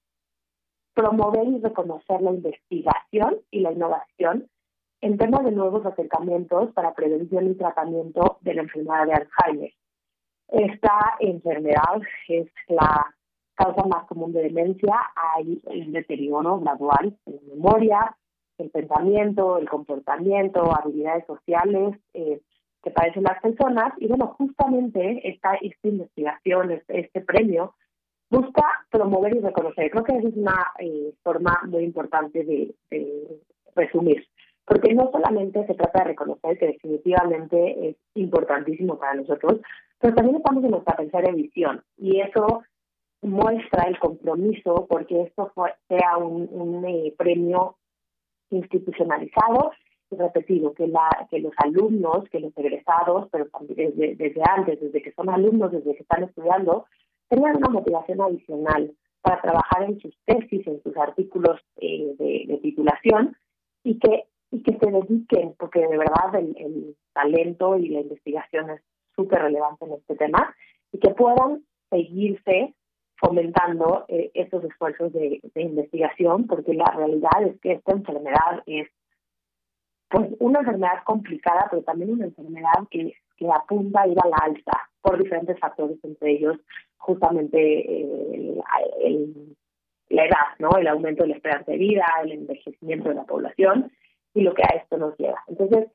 [0.95, 4.49] promover y reconocer la investigación y la innovación
[5.02, 9.74] en temas de nuevos acercamientos para prevención y tratamiento de la enfermedad de Alzheimer.
[10.50, 13.16] Esta enfermedad es la
[13.56, 14.96] causa más común de demencia.
[15.16, 18.18] Hay un deterioro gradual en la memoria,
[18.58, 22.42] el pensamiento, el comportamiento, habilidades sociales eh,
[22.84, 23.94] que padecen las personas.
[23.98, 27.76] Y bueno, justamente esta, esta investigación, este, este premio,
[28.30, 29.90] busca promover y reconocer.
[29.92, 33.40] Creo que es una eh, forma muy importante de, de
[33.76, 34.28] resumir
[34.70, 39.62] porque no solamente se trata de reconocer que definitivamente es importantísimo para nosotros,
[40.00, 42.62] pero también estamos en nuestra tercera visión y eso
[43.24, 45.52] muestra el compromiso porque esto
[45.88, 47.78] sea un, eh, premio
[48.52, 49.72] institucionalizado.
[50.12, 54.82] Y repetido, que, la, que los alumnos, que los egresados, pero también desde, desde antes,
[54.82, 56.86] desde que son alumnos, desde que están estudiando,
[57.28, 58.91] tengan una motivación adicional
[59.22, 63.38] para trabajar en sus tesis, en sus artículos eh, de, de titulación
[63.84, 68.82] y que y que se dediquen, porque de verdad el, talento y la investigación es
[69.16, 70.56] súper relevante en este tema,
[70.92, 72.74] y que puedan seguirse
[73.18, 78.88] fomentando eh, estos esfuerzos de, investigación, porque la realidad es que esta enfermedad es
[80.10, 84.38] pues una enfermedad complicada, pero también una enfermedad que, que apunta a ir a la
[84.38, 86.58] alza por diferentes factores, entre ellos
[86.98, 88.58] justamente eh,
[90.10, 90.70] la edad, ¿no?
[90.78, 93.92] El aumento de la esperanza de vida, el envejecimiento de la población
[94.34, 95.43] y lo que a esto nos lleva.
[95.47, 95.88] Entonces,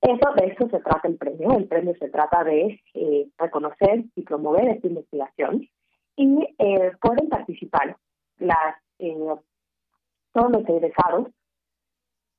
[0.00, 1.56] eso de eso se trata el premio.
[1.56, 5.68] El premio se trata de eh, reconocer y promover esta investigación
[6.16, 7.96] y eh, pueden participar
[8.38, 9.16] las eh,
[10.32, 11.28] todos los egresados,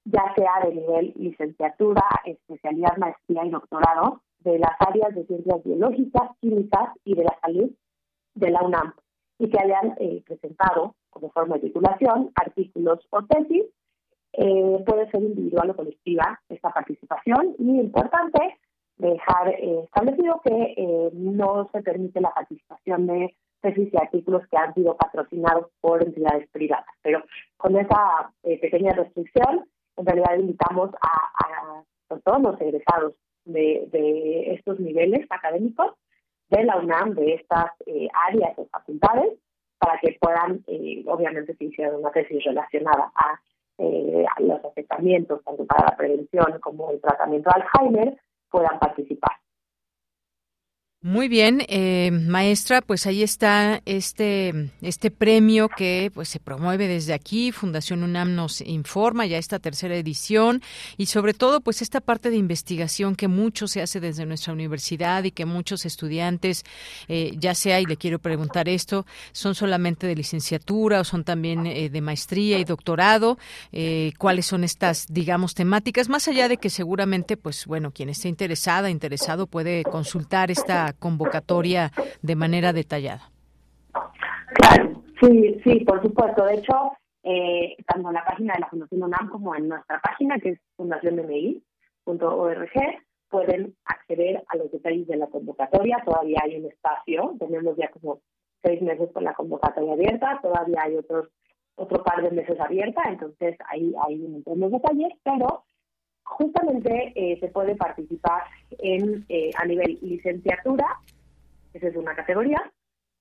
[0.06, 6.30] ya sea de nivel licenciatura, especialidad, maestría y doctorado, de las áreas de ciencias biológicas,
[6.40, 7.72] químicas y de la salud
[8.36, 8.94] de la UNAM,
[9.40, 13.66] y que hayan eh, presentado como forma de titulación artículos o tesis
[14.34, 18.58] eh, puede ser individual o colectiva esta participación y importante
[18.98, 24.58] dejar eh, establecido que eh, no se permite la participación de tesis y artículos que
[24.58, 26.86] han sido patrocinados por entidades privadas.
[27.02, 27.24] Pero
[27.58, 29.66] con esa pequeña restricción,
[29.98, 31.84] en realidad invitamos a,
[32.24, 33.14] todos los egresados
[33.46, 35.94] de, de, estos niveles académicos
[36.50, 37.72] de la UNAM, de estas
[38.28, 39.34] áreas o facultades,
[39.80, 40.64] para que puedan,
[41.08, 43.40] obviamente, si hicieron una tesis relacionada a
[43.78, 48.18] eh, los afectamientos, tanto para la prevención como el tratamiento de Alzheimer,
[48.50, 49.34] puedan participar.
[51.04, 57.14] Muy bien, eh, maestra, pues ahí está este este premio que pues se promueve desde
[57.14, 57.52] aquí.
[57.52, 60.64] Fundación UNAM nos informa ya esta tercera edición
[60.98, 65.24] y sobre todo pues esta parte de investigación que mucho se hace desde nuestra universidad
[65.24, 66.64] y que muchos estudiantes,
[67.08, 71.68] eh, ya sea y le quiero preguntar esto, son solamente de licenciatura o son también
[71.68, 73.38] eh, de maestría y doctorado.
[74.18, 78.90] ¿Cuáles son estas digamos temáticas más allá de que seguramente pues bueno quien esté interesada
[78.90, 81.92] interesado puede consultar esta convocatoria
[82.22, 83.30] de manera detallada.
[84.54, 86.46] Claro, sí, sí, por supuesto.
[86.46, 86.94] De hecho,
[87.24, 90.60] eh, tanto en la página de la Fundación UNAM como en nuestra página, que es
[90.76, 92.72] fundaciondmi.org,
[93.30, 96.02] pueden acceder a los detalles de la convocatoria.
[96.06, 98.22] Todavía hay un espacio, tenemos ya como
[98.64, 101.28] seis meses con la convocatoria abierta, todavía hay otros
[101.76, 105.64] otro par de meses abierta, entonces ahí hay un montón de detalles, pero
[106.28, 108.44] justamente eh, se puede participar
[108.80, 110.86] en eh, a nivel licenciatura,
[111.74, 112.72] esa es una categoría,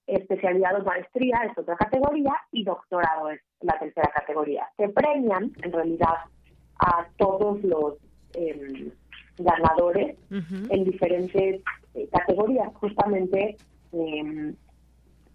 [0.07, 4.69] especialidad o maestría es otra categoría y doctorado es la tercera categoría.
[4.77, 6.15] Se premian en realidad
[6.79, 7.95] a todos los
[8.35, 8.91] em,
[9.39, 11.63] ganadores en diferentes
[11.95, 12.73] eh, categorías.
[12.75, 13.57] Justamente
[13.93, 14.55] em,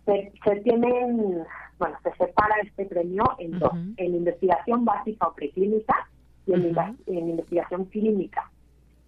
[0.05, 1.43] se, se, tienen,
[1.79, 6.07] bueno, se separa este premio en dos, en investigación básica o preclínica
[6.45, 8.49] y en, investigación clínica.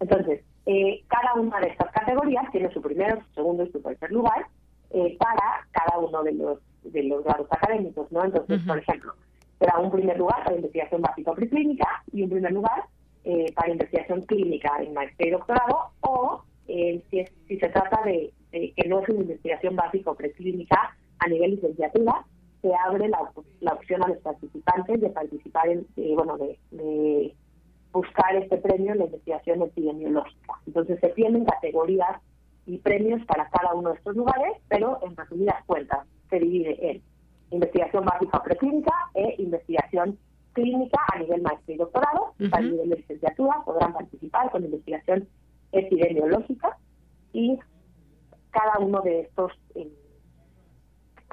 [0.00, 4.10] Entonces, eh, cada una de estas categorías tiene su primero, su segundo y su tercer
[4.10, 4.46] lugar
[4.90, 8.22] eh, para cada uno de los de los grados académicos, ¿no?
[8.24, 9.14] Entonces, por ejemplo,
[9.58, 12.84] será un primer lugar para investigación básica preclínica y un primer lugar
[13.24, 18.88] eh, para investigación clínica en maestría y doctorado o si, si se trata de, que
[18.88, 22.26] no es una investigación básica o preclínica a nivel licenciatura,
[22.64, 23.30] se abre la,
[23.60, 27.34] la opción a los participantes de participar en, eh, bueno, de,
[27.92, 30.54] buscar este premio en la investigación epidemiológica.
[30.66, 32.20] Entonces se tienen categorías
[32.66, 37.02] y premios para cada uno de estos lugares, pero en resumidas cuentas se divide en
[37.50, 40.18] investigación básica preclínica e investigación
[40.54, 42.34] clínica a nivel maestría y doctorado.
[42.50, 45.28] A nivel de licenciatura podrán participar con investigación
[45.70, 46.78] epidemiológica
[47.32, 47.60] y
[48.50, 49.88] cada uno de estos eh,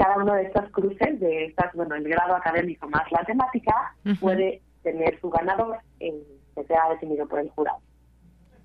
[0.02, 4.62] cada uno de estas cruces, de estas, bueno, el grado académico más la temática, puede
[4.82, 6.16] tener su ganador en,
[6.56, 7.78] que sea definido por el jurado.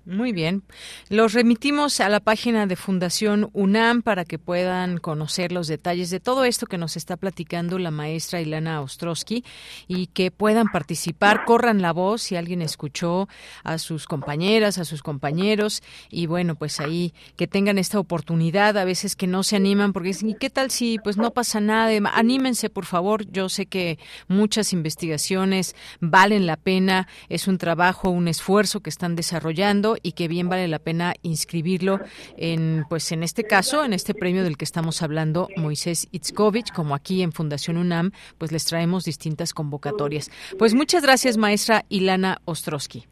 [0.07, 0.63] Muy bien.
[1.09, 6.21] Los remitimos a la página de Fundación UNAM para que puedan conocer los detalles de
[6.21, 9.43] todo esto que nos está platicando la maestra Ilana Ostrowski
[9.85, 13.27] y que puedan participar, corran la voz si alguien escuchó
[13.65, 18.85] a sus compañeras, a sus compañeros y bueno, pues ahí que tengan esta oportunidad, a
[18.85, 21.91] veces que no se animan porque dicen, ¿y qué tal si pues no pasa nada?
[22.13, 23.29] Anímense, por favor.
[23.29, 29.17] Yo sé que muchas investigaciones valen la pena, es un trabajo, un esfuerzo que están
[29.17, 31.99] desarrollando y que bien vale la pena inscribirlo
[32.37, 36.95] en, pues en este caso, en este premio del que estamos hablando, Moisés Itzkovich, como
[36.95, 40.29] aquí en Fundación UNAM, pues les traemos distintas convocatorias.
[40.57, 43.07] Pues muchas gracias, maestra Ilana Ostrowski.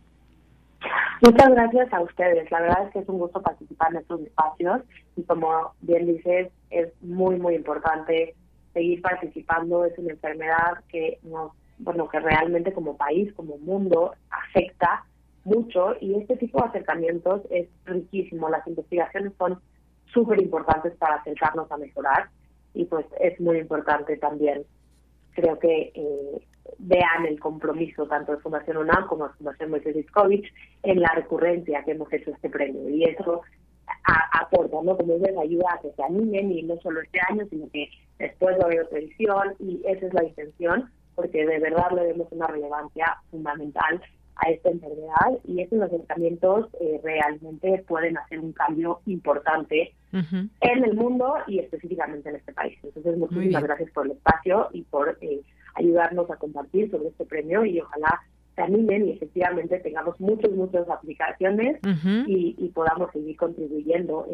[1.21, 2.51] Muchas gracias a ustedes.
[2.51, 4.81] La verdad es que es un gusto participar en estos espacios
[5.15, 8.35] y como bien dices, es muy, muy importante
[8.73, 9.85] seguir participando.
[9.85, 15.05] Es una enfermedad que nos, bueno, que realmente como país, como mundo, afecta
[15.45, 18.49] mucho y este tipo de acercamientos es riquísimo.
[18.49, 19.61] Las investigaciones son
[20.13, 22.29] súper importantes para acercarnos a mejorar
[22.73, 24.65] y pues es muy importante también,
[25.33, 26.41] creo que eh,
[26.79, 30.51] vean el compromiso tanto de Fundación UNAM como de Fundación Moisés Iskovich
[30.83, 33.41] en la recurrencia que hemos hecho este premio y eso
[34.33, 34.97] aporta, ¿no?
[34.97, 37.89] Como les ayuda a que se animen y no solo este año, sino que
[38.19, 42.07] después va a haber otra edición y esa es la intención porque de verdad le
[42.07, 44.01] vemos una relevancia fundamental
[44.37, 50.93] a esta enfermedad y estos acercamientos eh, realmente pueden hacer un cambio importante en el
[50.93, 52.77] mundo y específicamente en este país.
[52.83, 55.41] Entonces, muchísimas gracias por el espacio y por eh,
[55.75, 58.21] ayudarnos a compartir sobre este premio y ojalá
[58.55, 61.79] se animen y efectivamente tengamos muchas, muchas aplicaciones
[62.25, 64.25] y, podamos seguir contribuyendo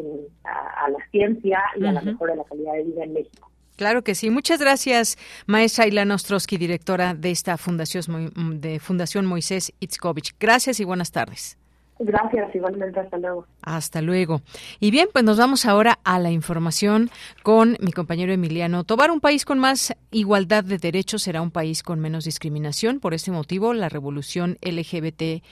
[0.44, 3.50] a, la ciencia y a la mejora de la calidad de vida en México.
[3.76, 4.30] Claro que sí.
[4.30, 5.16] Muchas gracias,
[5.46, 10.34] maestra Ilana Ostrowski, directora de esta fundación, de Fundación Moisés Itzkovich.
[10.38, 11.56] Gracias y buenas tardes.
[12.04, 13.46] Gracias, igualmente, hasta luego.
[13.62, 14.42] Hasta luego.
[14.80, 17.10] Y bien, pues nos vamos ahora a la información
[17.44, 19.12] con mi compañero Emiliano Tobar.
[19.12, 22.98] Un país con más igualdad de derechos será un país con menos discriminación.
[22.98, 25.42] Por este motivo, la revolución LGBTQ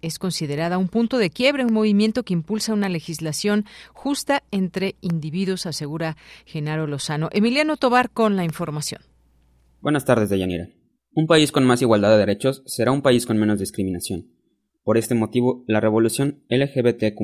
[0.00, 5.66] es considerada un punto de quiebre, un movimiento que impulsa una legislación justa entre individuos,
[5.66, 6.16] asegura
[6.46, 7.28] Genaro Lozano.
[7.30, 9.02] Emiliano Tobar con la información.
[9.82, 10.68] Buenas tardes, Deyanira.
[11.12, 14.37] Un país con más igualdad de derechos será un país con menos discriminación.
[14.88, 17.20] Por este motivo, la revolución LGBTQ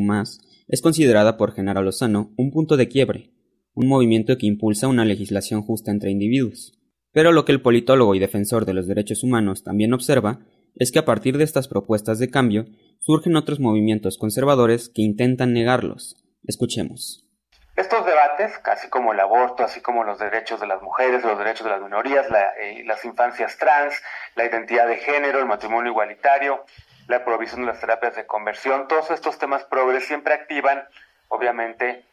[0.68, 3.30] es considerada por Genaro Lozano un punto de quiebre,
[3.72, 6.78] un movimiento que impulsa una legislación justa entre individuos.
[7.10, 10.40] Pero lo que el politólogo y defensor de los derechos humanos también observa
[10.74, 12.66] es que a partir de estas propuestas de cambio
[12.98, 16.16] surgen otros movimientos conservadores que intentan negarlos.
[16.42, 17.24] Escuchemos.
[17.76, 21.64] Estos debates, así como el aborto, así como los derechos de las mujeres, los derechos
[21.64, 22.26] de las minorías,
[22.60, 24.00] eh, las infancias trans,
[24.36, 26.64] la identidad de género, el matrimonio igualitario,
[27.06, 30.86] la provisión de las terapias de conversión, todos estos temas progres siempre activan,
[31.28, 32.04] obviamente,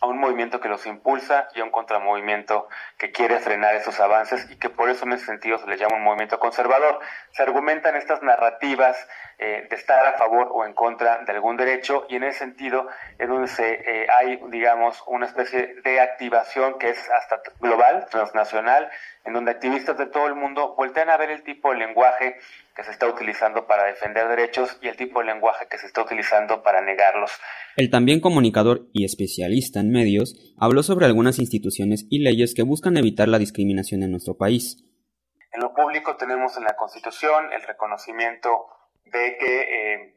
[0.00, 2.68] a un movimiento que los impulsa y a un contramovimiento
[2.98, 5.96] que quiere frenar esos avances y que por eso en ese sentido se le llama
[5.96, 7.00] un movimiento conservador.
[7.30, 8.96] Se argumentan estas narrativas
[9.38, 12.88] eh, de estar a favor o en contra de algún derecho y en ese sentido
[13.18, 18.90] es donde se, eh, hay, digamos, una especie de activación que es hasta global, transnacional,
[19.24, 22.38] en donde activistas de todo el mundo voltean a ver el tipo de lenguaje
[22.76, 26.02] que se está utilizando para defender derechos y el tipo de lenguaje que se está
[26.02, 27.32] utilizando para negarlos.
[27.76, 32.98] El también comunicador y especialista en medios habló sobre algunas instituciones y leyes que buscan
[32.98, 34.84] evitar la discriminación en nuestro país.
[35.52, 38.66] En lo público tenemos en la Constitución el reconocimiento
[39.06, 40.14] de que eh,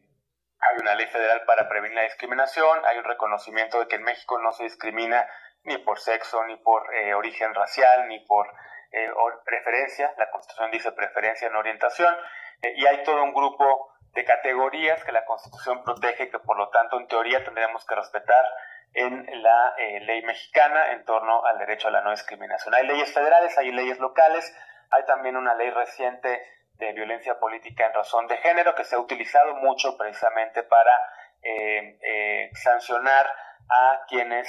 [0.59, 4.37] hay una ley federal para prevenir la discriminación, hay un reconocimiento de que en México
[4.41, 5.25] no se discrimina
[5.63, 8.47] ni por sexo, ni por eh, origen racial, ni por
[8.91, 9.07] eh,
[9.45, 12.13] preferencia, la Constitución dice preferencia en orientación,
[12.61, 16.69] eh, y hay todo un grupo de categorías que la Constitución protege, que por lo
[16.69, 18.43] tanto en teoría tendríamos que respetar
[18.93, 22.73] en la eh, ley mexicana en torno al derecho a la no discriminación.
[22.73, 24.51] Hay leyes federales, hay leyes locales,
[24.89, 28.99] hay también una ley reciente de violencia política en razón de género que se ha
[28.99, 30.91] utilizado mucho precisamente para
[31.43, 33.27] eh, sancionar
[33.69, 34.47] a quienes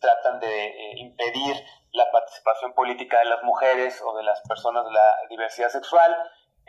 [0.00, 1.54] tratan de impedir
[1.92, 6.16] la participación política de las mujeres o de las personas de la diversidad sexual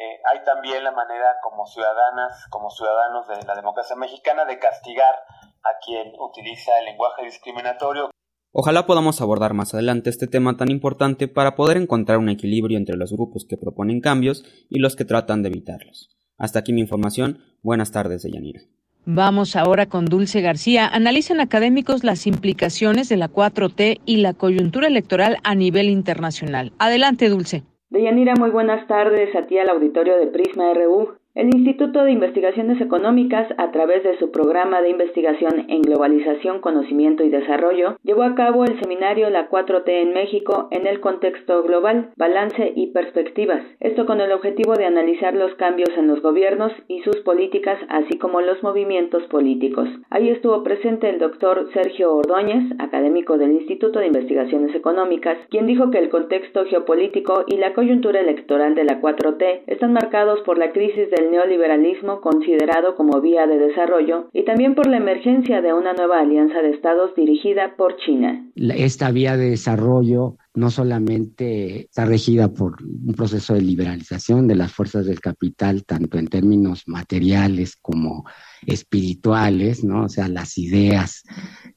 [0.02, 5.14] eh, hay también la manera como ciudadanas, como ciudadanos de la democracia mexicana de castigar
[5.14, 8.10] a quien utiliza el lenguaje discriminatorio.
[8.52, 12.98] Ojalá podamos abordar más adelante este tema tan importante para poder encontrar un equilibrio entre
[12.98, 16.10] los grupos que proponen cambios y los que tratan de evitarlos.
[16.38, 17.38] Hasta aquí mi información.
[17.61, 18.61] Buenas tardes, Deyanira.
[19.06, 20.88] Vamos ahora con Dulce García.
[20.88, 26.73] Analizan académicos las implicaciones de la 4T y la coyuntura electoral a nivel internacional.
[26.80, 27.64] Adelante, Dulce.
[27.91, 31.18] Deyanira, muy buenas tardes a ti al auditorio de Prisma RU.
[31.34, 37.24] El Instituto de Investigaciones Económicas, a través de su programa de investigación en globalización, conocimiento
[37.24, 42.10] y desarrollo, llevó a cabo el seminario La 4T en México en el contexto global,
[42.18, 43.64] balance y perspectivas.
[43.80, 48.18] Esto con el objetivo de analizar los cambios en los gobiernos y sus políticas, así
[48.18, 49.88] como los movimientos políticos.
[50.10, 55.91] Ahí estuvo presente el doctor Sergio Ordóñez, académico del Instituto de Investigaciones Económicas, quien dijo
[55.91, 60.74] que el contexto geopolítico y la coyuntura electoral de la 4T están marcados por la
[60.74, 65.73] crisis de el neoliberalismo considerado como vía de desarrollo y también por la emergencia de
[65.73, 68.45] una nueva alianza de estados dirigida por China.
[68.56, 74.73] Esta vía de desarrollo no solamente está regida por un proceso de liberalización de las
[74.73, 78.26] fuerzas del capital, tanto en términos materiales como
[78.65, 80.06] espirituales, ¿no?
[80.06, 81.23] O sea, las ideas,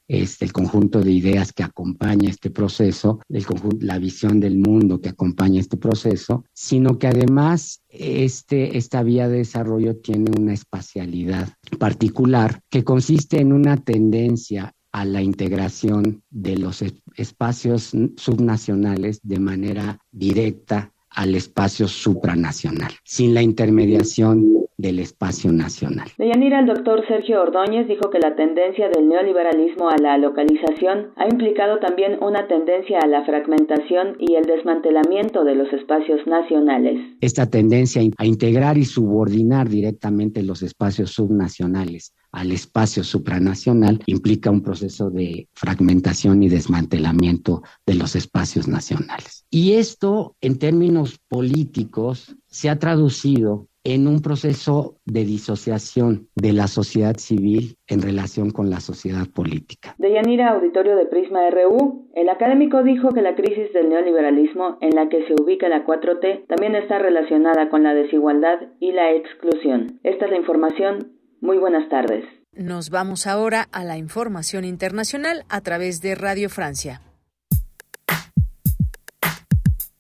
[0.09, 3.45] este, el conjunto de ideas que acompaña este proceso, el
[3.81, 9.39] la visión del mundo que acompaña este proceso, sino que además este, esta vía de
[9.39, 11.49] desarrollo tiene una espacialidad
[11.79, 16.85] particular que consiste en una tendencia a la integración de los
[17.17, 26.09] espacios subnacionales de manera directa al espacio supranacional, sin la intermediación del espacio nacional.
[26.19, 31.13] De Yanira, el doctor Sergio Ordóñez dijo que la tendencia del neoliberalismo a la localización
[31.17, 36.99] ha implicado también una tendencia a la fragmentación y el desmantelamiento de los espacios nacionales.
[37.21, 44.63] Esta tendencia a integrar y subordinar directamente los espacios subnacionales al espacio supranacional implica un
[44.63, 49.47] proceso de fragmentación y desmantelamiento de los espacios nacionales.
[49.51, 56.69] Y esto, en términos políticos, se ha traducido en un proceso de disociación de la
[56.69, 59.95] sociedad civil en relación con la sociedad política.
[59.99, 64.95] De Yanira, auditorio de Prisma RU, el académico dijo que la crisis del neoliberalismo en
[64.95, 70.01] la que se ubica la 4T también está relacionada con la desigualdad y la exclusión.
[70.03, 71.13] Esta es la información.
[71.45, 72.25] Muy buenas tardes.
[72.55, 77.03] Nos vamos ahora a la información internacional a través de Radio Francia.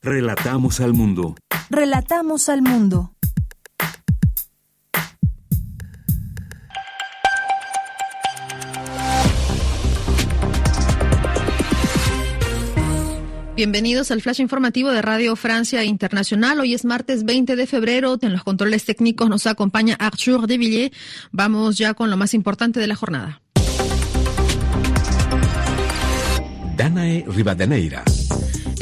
[0.00, 1.34] Relatamos al mundo.
[1.68, 3.13] Relatamos al mundo.
[13.56, 16.58] Bienvenidos al flash informativo de Radio Francia Internacional.
[16.58, 18.18] Hoy es martes 20 de febrero.
[18.20, 20.96] En los controles técnicos nos acompaña Arthur de Villiers.
[21.30, 23.40] Vamos ya con lo más importante de la jornada.
[26.76, 28.02] Danae Rivadeneira.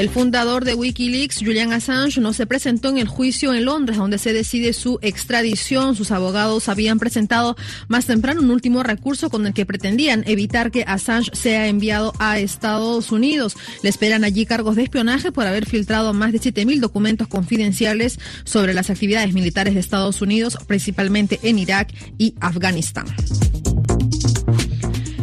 [0.03, 4.19] El fundador de Wikileaks, Julian Assange, no se presentó en el juicio en Londres, donde
[4.19, 5.95] se decide su extradición.
[5.95, 7.55] Sus abogados habían presentado
[7.87, 12.41] más temprano un último recurso con el que pretendían evitar que Assange sea enviado a
[12.41, 13.55] Estados Unidos.
[13.85, 18.75] Le esperan allí cargos de espionaje por haber filtrado más de 7.000 documentos confidenciales sobre
[18.75, 23.07] las actividades militares de Estados Unidos, principalmente en Irak y Afganistán.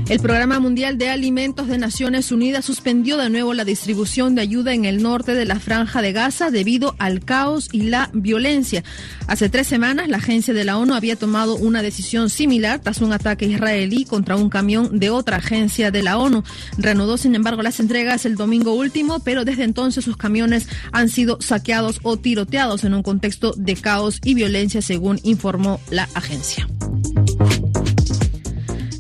[0.10, 4.73] El Programa Mundial de Alimentos de Naciones Unidas suspendió de nuevo la distribución de ayuda
[4.73, 8.84] en el norte de la franja de Gaza debido al caos y la violencia.
[9.27, 13.14] Hace tres semanas, la agencia de la ONU había tomado una decisión similar tras un
[13.14, 16.44] ataque israelí contra un camión de otra agencia de la ONU.
[16.80, 21.40] Reanudó, sin embargo, las entregas el domingo último, pero desde entonces sus camiones han sido
[21.40, 26.68] saqueados o tiroteados en un contexto de caos y violencia, según informó la agencia.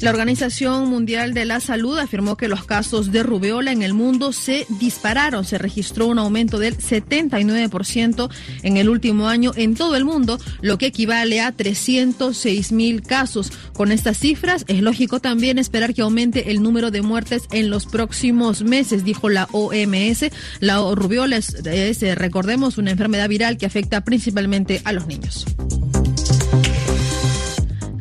[0.01, 4.31] La Organización Mundial de la Salud afirmó que los casos de rubeola en el mundo
[4.31, 5.43] se dispararon.
[5.43, 8.29] Se registró un aumento del 79%
[8.63, 13.51] en el último año en todo el mundo, lo que equivale a 306 mil casos.
[13.73, 17.85] Con estas cifras, es lógico también esperar que aumente el número de muertes en los
[17.85, 20.31] próximos meses, dijo la OMS.
[20.61, 25.45] La rubiola es, es recordemos, una enfermedad viral que afecta principalmente a los niños.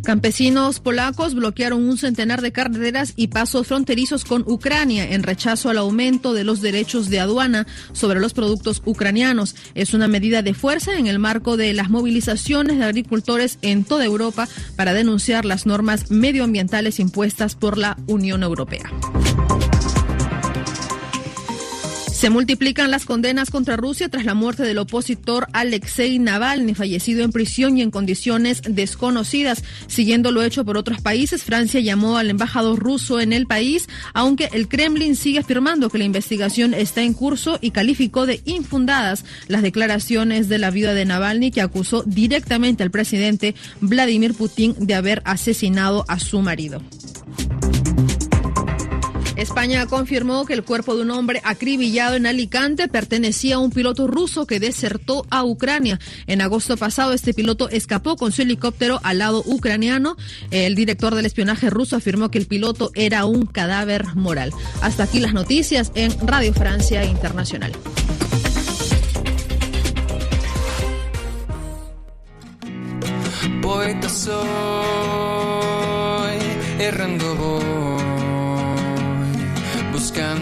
[0.09, 5.76] Campesinos polacos bloquearon un centenar de carreteras y pasos fronterizos con Ucrania en rechazo al
[5.76, 9.55] aumento de los derechos de aduana sobre los productos ucranianos.
[9.74, 14.06] Es una medida de fuerza en el marco de las movilizaciones de agricultores en toda
[14.06, 18.90] Europa para denunciar las normas medioambientales impuestas por la Unión Europea.
[22.19, 27.31] Se multiplican las condenas contra Rusia tras la muerte del opositor Alexei Navalny, fallecido en
[27.31, 29.62] prisión y en condiciones desconocidas.
[29.86, 34.49] Siguiendo lo hecho por otros países, Francia llamó al embajador ruso en el país, aunque
[34.53, 39.62] el Kremlin sigue afirmando que la investigación está en curso y calificó de infundadas las
[39.62, 45.23] declaraciones de la viuda de Navalny, que acusó directamente al presidente Vladimir Putin de haber
[45.24, 46.82] asesinado a su marido.
[49.39, 54.09] España confirmó que el cuerpo de un hombre acribillado en Alicante pertenecía a un piloto
[54.09, 56.01] ruso que desertó a Ucrania.
[56.27, 60.16] En agosto pasado, este piloto escapó con su helicóptero al lado ucraniano.
[60.51, 64.52] El director del espionaje ruso afirmó que el piloto era un cadáver moral.
[64.82, 67.73] Hasta aquí las noticias en Radio Francia Internacional.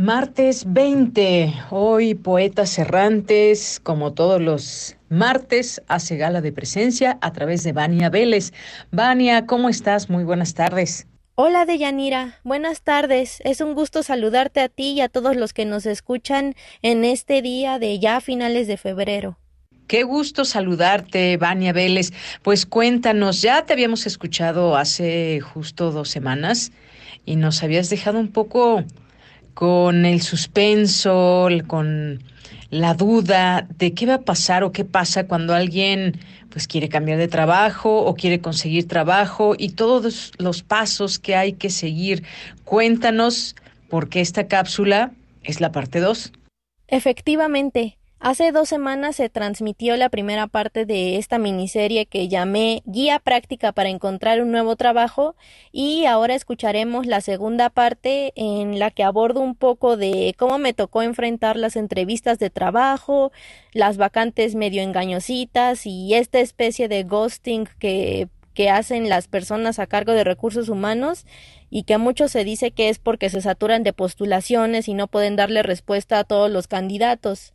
[0.00, 1.52] Martes 20.
[1.68, 8.08] Hoy Poetas Errantes, como todos los martes, hace gala de presencia a través de Vania
[8.08, 8.54] Vélez.
[8.90, 10.08] Vania, ¿cómo estás?
[10.08, 11.06] Muy buenas tardes.
[11.34, 13.42] Hola Deyanira, buenas tardes.
[13.44, 17.42] Es un gusto saludarte a ti y a todos los que nos escuchan en este
[17.42, 19.38] día de ya finales de febrero.
[19.86, 22.14] Qué gusto saludarte, Vania Vélez.
[22.40, 26.72] Pues cuéntanos, ya te habíamos escuchado hace justo dos semanas
[27.26, 28.86] y nos habías dejado un poco
[29.60, 32.24] con el suspenso, con
[32.70, 36.18] la duda de qué va a pasar o qué pasa cuando alguien
[36.48, 41.52] pues quiere cambiar de trabajo o quiere conseguir trabajo y todos los pasos que hay
[41.52, 42.24] que seguir.
[42.64, 43.54] Cuéntanos
[43.90, 45.12] porque esta cápsula
[45.42, 46.32] es la parte 2.
[46.88, 53.18] Efectivamente, Hace dos semanas se transmitió la primera parte de esta miniserie que llamé Guía
[53.18, 55.36] práctica para encontrar un nuevo trabajo
[55.72, 60.74] y ahora escucharemos la segunda parte en la que abordo un poco de cómo me
[60.74, 63.32] tocó enfrentar las entrevistas de trabajo,
[63.72, 69.86] las vacantes medio engañositas y esta especie de ghosting que que hacen las personas a
[69.86, 71.24] cargo de recursos humanos
[71.70, 75.06] y que a muchos se dice que es porque se saturan de postulaciones y no
[75.06, 77.54] pueden darle respuesta a todos los candidatos.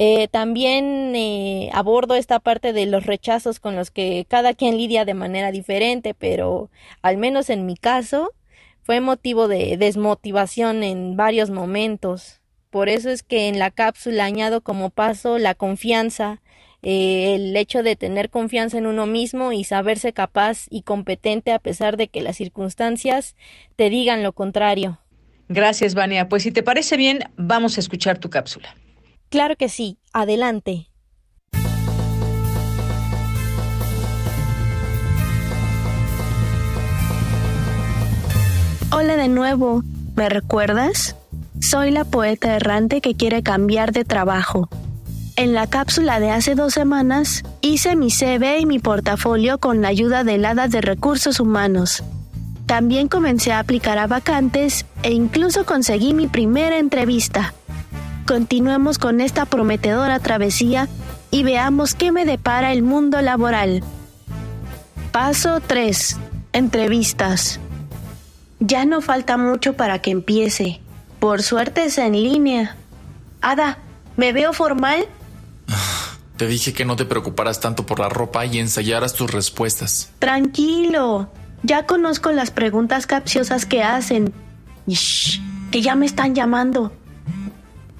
[0.00, 5.04] Eh, también eh, abordo esta parte de los rechazos con los que cada quien lidia
[5.04, 6.70] de manera diferente, pero
[7.02, 8.32] al menos en mi caso
[8.80, 12.40] fue motivo de desmotivación en varios momentos.
[12.70, 16.42] Por eso es que en la cápsula añado como paso la confianza,
[16.82, 21.58] eh, el hecho de tener confianza en uno mismo y saberse capaz y competente a
[21.58, 23.34] pesar de que las circunstancias
[23.74, 25.00] te digan lo contrario.
[25.48, 26.28] Gracias, Vania.
[26.28, 28.76] Pues si te parece bien, vamos a escuchar tu cápsula.
[29.30, 29.98] Claro que sí.
[30.12, 30.88] Adelante.
[38.90, 39.82] Hola de nuevo.
[40.16, 41.14] ¿Me recuerdas?
[41.60, 44.68] Soy la poeta errante que quiere cambiar de trabajo.
[45.36, 49.88] En la cápsula de hace dos semanas hice mi CV y mi portafolio con la
[49.88, 52.02] ayuda del hada de recursos humanos.
[52.66, 57.54] También comencé a aplicar a vacantes e incluso conseguí mi primera entrevista.
[58.28, 60.86] Continuemos con esta prometedora travesía
[61.30, 63.82] y veamos qué me depara el mundo laboral.
[65.12, 66.18] Paso 3.
[66.52, 67.58] Entrevistas.
[68.60, 70.82] Ya no falta mucho para que empiece.
[71.20, 72.76] Por suerte es en línea.
[73.40, 73.78] Ada,
[74.18, 75.06] ¿me veo formal?
[76.36, 80.12] Te dije que no te preocuparas tanto por la ropa y ensayaras tus respuestas.
[80.18, 81.32] Tranquilo.
[81.62, 84.34] Ya conozco las preguntas capciosas que hacen.
[84.86, 85.40] Shh,
[85.72, 86.92] que ya me están llamando.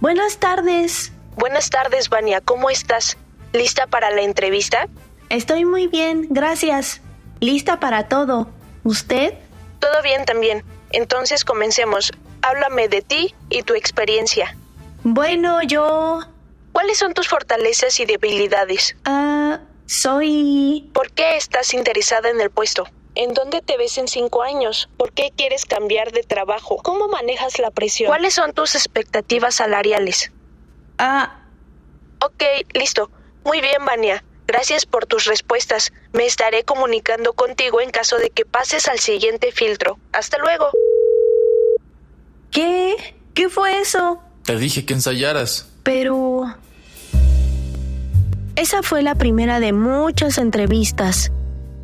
[0.00, 1.12] Buenas tardes.
[1.36, 2.40] Buenas tardes, Vania.
[2.40, 3.16] ¿Cómo estás?
[3.52, 4.86] ¿Lista para la entrevista?
[5.28, 7.00] Estoy muy bien, gracias.
[7.40, 8.48] Lista para todo.
[8.84, 9.34] ¿Usted?
[9.80, 10.64] Todo bien también.
[10.90, 12.12] Entonces comencemos.
[12.42, 14.56] Háblame de ti y tu experiencia.
[15.02, 16.20] Bueno, yo...
[16.70, 18.96] ¿Cuáles son tus fortalezas y debilidades?
[19.04, 20.90] Ah, soy...
[20.94, 22.86] ¿Por qué estás interesada en el puesto?
[23.18, 24.88] ¿En dónde te ves en cinco años?
[24.96, 26.76] ¿Por qué quieres cambiar de trabajo?
[26.76, 28.06] ¿Cómo manejas la presión?
[28.06, 30.30] ¿Cuáles son tus expectativas salariales?
[30.98, 31.40] Ah.
[32.24, 33.10] Ok, listo.
[33.44, 34.22] Muy bien, Vania.
[34.46, 35.92] Gracias por tus respuestas.
[36.12, 39.98] Me estaré comunicando contigo en caso de que pases al siguiente filtro.
[40.12, 40.70] Hasta luego.
[42.52, 43.16] ¿Qué?
[43.34, 44.22] ¿Qué fue eso?
[44.44, 45.68] Te dije que ensayaras.
[45.82, 46.54] Pero...
[48.54, 51.32] Esa fue la primera de muchas entrevistas.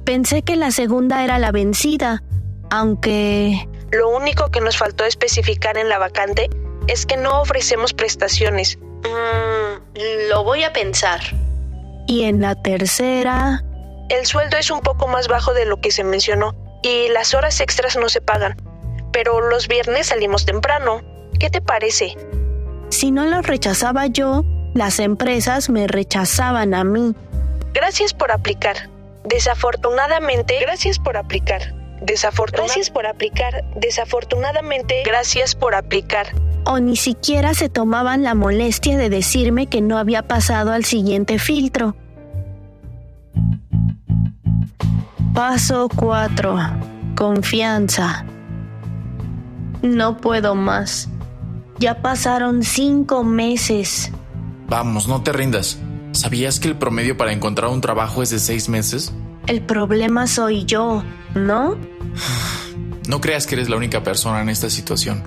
[0.05, 2.22] Pensé que la segunda era la vencida,
[2.70, 3.68] aunque...
[3.90, 6.51] Lo único que nos faltó especificar en la vacante
[6.89, 8.78] es que no ofrecemos prestaciones.
[8.78, 11.20] Mm, lo voy a pensar.
[12.06, 13.62] Y en la tercera...
[14.10, 17.60] El sueldo es un poco más bajo de lo que se mencionó y las horas
[17.60, 18.56] extras no se pagan.
[19.12, 21.01] Pero los viernes salimos temprano.
[21.40, 22.14] ¿Qué te parece?
[22.90, 24.44] Si no lo rechazaba yo,
[24.74, 27.14] las empresas me rechazaban a mí.
[27.72, 28.90] Gracias por aplicar.
[29.24, 31.74] Desafortunadamente, gracias por aplicar.
[32.02, 33.64] Desafortunadamente, gracias por aplicar.
[33.76, 36.26] Desafortunadamente, gracias por aplicar.
[36.66, 41.38] O ni siquiera se tomaban la molestia de decirme que no había pasado al siguiente
[41.38, 41.96] filtro.
[45.34, 46.56] Paso 4.
[47.16, 48.24] Confianza.
[49.82, 51.09] No puedo más.
[51.78, 54.12] Ya pasaron cinco meses.
[54.68, 55.78] Vamos, no te rindas.
[56.24, 59.12] ¿Sabías que el promedio para encontrar un trabajo es de seis meses?
[59.46, 61.76] El problema soy yo, ¿no?
[63.06, 65.22] No creas que eres la única persona en esta situación.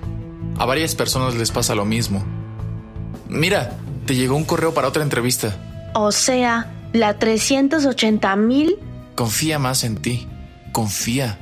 [0.58, 2.26] A varias personas les pasa lo mismo.
[3.30, 5.56] Mira, te llegó un correo para otra entrevista.
[5.94, 8.80] O sea, la 380 mil.
[9.14, 10.28] Confía más en ti.
[10.72, 11.38] Confía.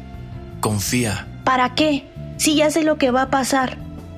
[0.60, 1.30] Confía.
[1.46, 2.06] ¿Para qué?
[2.36, 3.78] Si ya sé lo que va a pasar.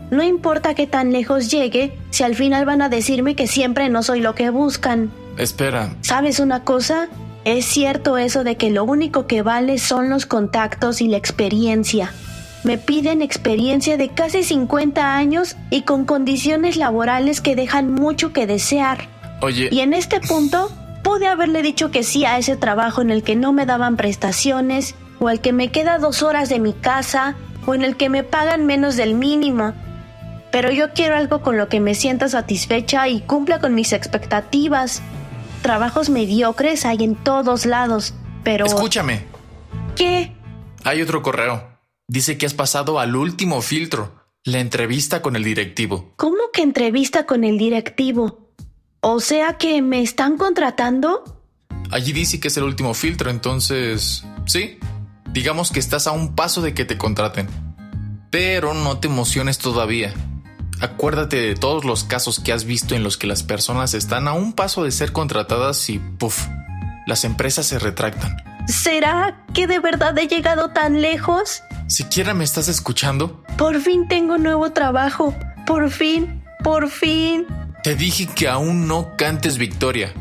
[0.09, 4.01] No importa qué tan lejos llegue, si al final van a decirme que siempre no
[4.01, 5.11] soy lo que buscan.
[5.38, 5.95] Espera.
[6.01, 7.07] ¿Sabes una cosa?
[7.45, 12.11] Es cierto eso de que lo único que vale son los contactos y la experiencia.
[12.64, 18.47] Me piden experiencia de casi 50 años y con condiciones laborales que dejan mucho que
[18.47, 19.07] desear.
[19.41, 19.69] Oye.
[19.72, 20.69] Y en este punto,
[21.03, 24.95] pude haberle dicho que sí a ese trabajo en el que no me daban prestaciones,
[25.19, 27.35] o al que me queda dos horas de mi casa,
[27.65, 29.73] o en el que me pagan menos del mínimo.
[30.51, 35.01] Pero yo quiero algo con lo que me sienta satisfecha y cumpla con mis expectativas.
[35.68, 38.14] Trabajos mediocres hay en todos lados,
[38.45, 38.65] pero...
[38.65, 39.26] Escúchame.
[39.98, 40.34] ¿Qué?
[40.85, 41.77] Hay otro correo.
[42.07, 46.14] Dice que has pasado al último filtro, la entrevista con el directivo.
[46.15, 48.53] ¿Cómo que entrevista con el directivo?
[49.02, 51.44] O sea que me están contratando?
[51.91, 54.23] Allí dice que es el último filtro, entonces...
[54.45, 54.80] Sí,
[55.34, 57.49] digamos que estás a un paso de que te contraten.
[58.31, 60.14] Pero no te emociones todavía.
[60.79, 64.33] Acuérdate de todos los casos que has visto en los que las personas están a
[64.33, 66.47] un paso de ser contratadas y puff,
[67.07, 68.37] las empresas se retractan.
[68.67, 71.63] ¿Será que de verdad he llegado tan lejos?
[71.87, 73.43] ¿Siquiera me estás escuchando?
[73.57, 75.33] Por fin tengo nuevo trabajo.
[75.65, 77.47] Por fin, por fin.
[77.81, 80.13] Te dije que aún no cantes victoria.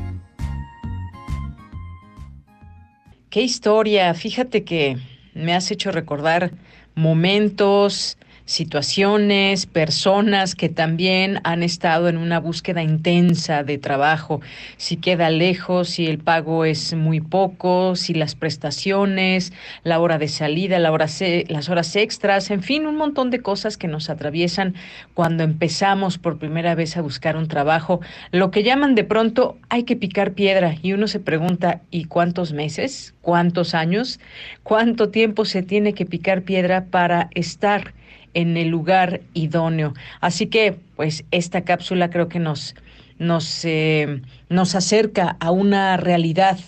[3.28, 4.14] Qué historia.
[4.14, 4.96] Fíjate que
[5.34, 6.52] me has hecho recordar
[6.94, 8.16] momentos
[8.46, 14.40] situaciones, personas que también han estado en una búsqueda intensa de trabajo.
[14.76, 19.52] Si queda lejos, si el pago es muy poco, si las prestaciones,
[19.82, 24.08] la hora de salida, las horas extras, en fin, un montón de cosas que nos
[24.08, 24.74] atraviesan
[25.12, 28.00] cuando empezamos por primera vez a buscar un trabajo.
[28.30, 32.52] Lo que llaman de pronto hay que picar piedra y uno se pregunta, ¿y cuántos
[32.52, 33.14] meses?
[33.22, 34.20] ¿Cuántos años?
[34.62, 37.94] ¿Cuánto tiempo se tiene que picar piedra para estar
[38.36, 39.94] en el lugar idóneo.
[40.20, 42.74] Así que, pues, esta cápsula creo que nos,
[43.18, 46.58] nos, eh, nos acerca a una realidad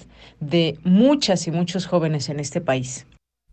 [0.41, 3.07] de muchas y muchos jóvenes en este país.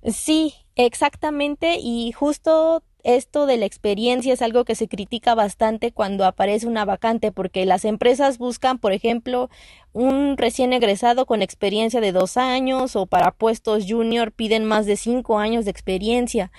[0.05, 6.25] Sí, exactamente, y justo esto de la experiencia es algo que se critica bastante cuando
[6.25, 9.49] aparece una vacante, porque las empresas buscan, por ejemplo,
[9.91, 14.95] un recién egresado con experiencia de dos años o para puestos junior piden más de
[14.95, 16.51] cinco años de experiencia.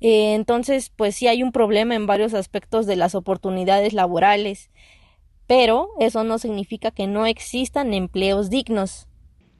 [0.00, 4.70] Eh, entonces, pues sí hay un problema en varios aspectos de las oportunidades laborales,
[5.46, 9.08] pero eso no significa que no existan empleos dignos.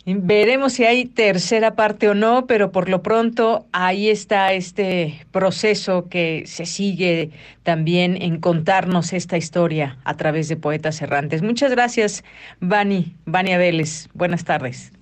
[0.05, 6.09] Veremos si hay tercera parte o no, pero por lo pronto ahí está este proceso
[6.09, 7.31] que se sigue
[7.63, 11.43] también en contarnos esta historia a través de Poetas Errantes.
[11.43, 12.25] Muchas gracias,
[12.61, 14.09] Vani, Vania Vélez.
[14.15, 14.93] Buenas tardes.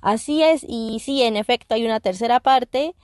[0.00, 2.94] Así es, y sí, en efecto hay una tercera parte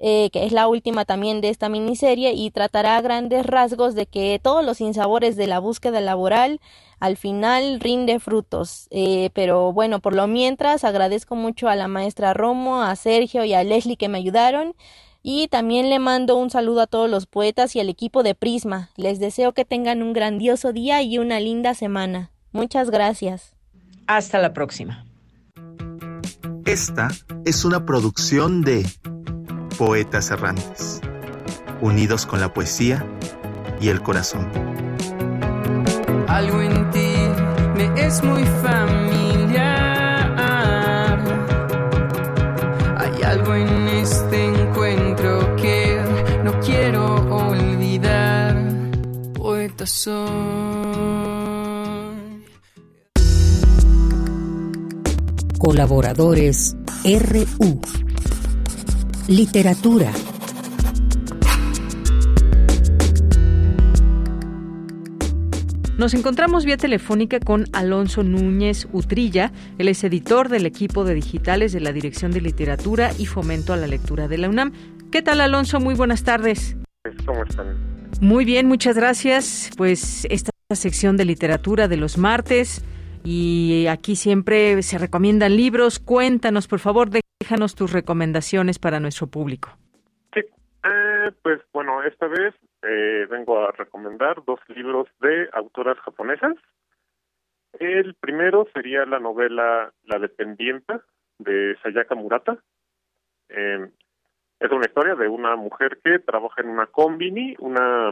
[0.00, 4.06] eh, que es la última también de esta miniserie y tratará a grandes rasgos de
[4.06, 6.60] que todos los insabores de la búsqueda laboral
[7.00, 8.86] al final rinde frutos.
[8.90, 13.54] Eh, pero bueno, por lo mientras agradezco mucho a la maestra Romo, a Sergio y
[13.54, 14.74] a Leslie que me ayudaron.
[15.20, 18.90] Y también le mando un saludo a todos los poetas y al equipo de Prisma.
[18.96, 22.30] Les deseo que tengan un grandioso día y una linda semana.
[22.52, 23.52] Muchas gracias.
[24.06, 25.04] Hasta la próxima.
[26.64, 27.08] Esta
[27.44, 28.86] es una producción de
[29.78, 31.00] poetas errantes,
[31.80, 33.06] unidos con la poesía
[33.80, 34.48] y el corazón.
[36.26, 37.14] Algo en ti
[37.76, 39.64] me es muy familiar.
[42.96, 46.02] Hay algo en este encuentro que
[46.42, 48.56] no quiero olvidar.
[49.34, 50.26] Poeta soy.
[55.58, 57.80] Colaboradores RU
[59.28, 60.10] Literatura.
[65.98, 71.72] Nos encontramos vía telefónica con Alonso Núñez Utrilla, él es editor del equipo de digitales
[71.74, 74.72] de la Dirección de Literatura y Fomento a la Lectura de la UNAM.
[75.12, 75.78] ¿Qué tal, Alonso?
[75.78, 76.78] Muy buenas tardes.
[77.26, 77.76] ¿Cómo están?
[78.22, 79.70] Muy bien, muchas gracias.
[79.76, 82.82] Pues esta sección de literatura de los martes
[83.30, 85.98] y aquí siempre se recomiendan libros.
[85.98, 89.68] Cuéntanos, por favor, déjanos tus recomendaciones para nuestro público.
[90.32, 96.54] Sí, eh, pues bueno, esta vez eh, vengo a recomendar dos libros de autoras japonesas.
[97.78, 101.04] El primero sería la novela La Dependienta
[101.38, 102.56] de Sayaka Murata.
[103.50, 103.90] Eh,
[104.58, 108.08] es una historia de una mujer que trabaja en una combini, una,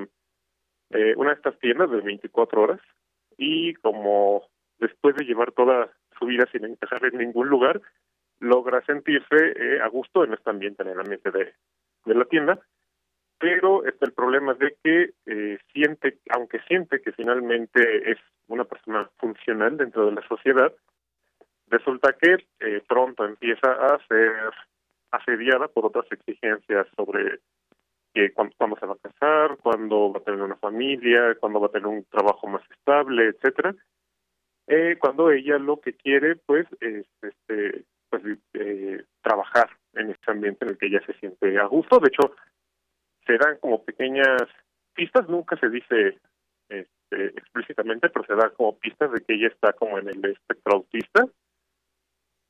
[1.16, 2.80] una de estas tiendas de 24 horas,
[3.38, 4.42] y como
[4.78, 7.80] después de llevar toda su vida sin encajar en ningún lugar,
[8.40, 11.54] logra sentirse eh, a gusto en este ambiente, en el ambiente de,
[12.04, 12.60] la tienda,
[13.38, 19.10] pero este, el problema de que eh, siente, aunque siente que finalmente es una persona
[19.18, 20.72] funcional dentro de la sociedad,
[21.68, 24.32] resulta que eh, pronto empieza a ser
[25.10, 27.40] asediada por otras exigencias sobre
[28.14, 31.70] que cuándo, se va a casar, cuándo va a tener una familia, cuándo va a
[31.70, 33.74] tener un trabajo más estable, etcétera.
[34.66, 38.22] Eh, cuando ella lo que quiere, pues, es este, pues,
[38.54, 41.98] eh, trabajar en este ambiente en el que ella se siente a gusto.
[41.98, 42.34] De hecho,
[43.26, 44.42] se dan como pequeñas
[44.94, 46.18] pistas, nunca se dice
[46.68, 50.74] este, explícitamente, pero se dan como pistas de que ella está como en el espectro
[50.74, 51.26] autista.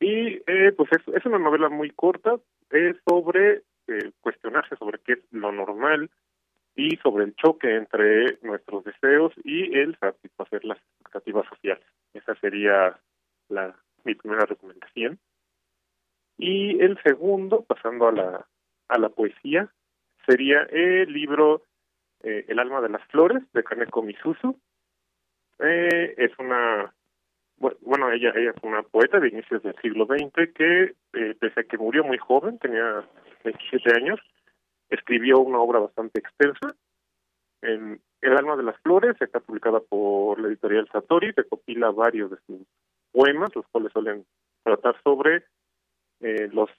[0.01, 2.37] Y eh, pues es, es una novela muy corta,
[2.71, 6.11] es sobre eh, cuestionarse sobre qué es lo normal
[6.75, 11.87] y sobre el choque entre nuestros deseos y el satisfacer las expectativas sociales.
[12.41, 12.99] Sería
[13.49, 15.19] la, mi primera recomendación.
[16.39, 18.47] Y el segundo, pasando a la,
[18.89, 19.71] a la poesía,
[20.27, 21.63] sería el libro
[22.23, 24.59] eh, El alma de las flores de Kaneko Misuzu.
[25.61, 26.93] Eh, es una,
[27.57, 31.65] bueno, ella, ella fue una poeta de inicios del siglo XX que, eh, pese a
[31.65, 33.05] que murió muy joven, tenía
[33.45, 34.21] 27 años,
[34.91, 36.75] escribió una obra bastante extensa.
[37.63, 42.39] En El alma de las flores está publicada por la editorial Satori, recopila varios de
[42.47, 42.67] sus
[43.13, 44.25] poemas, los cuales suelen
[44.63, 45.45] tratar sobre
[46.21, 46.71] eh, los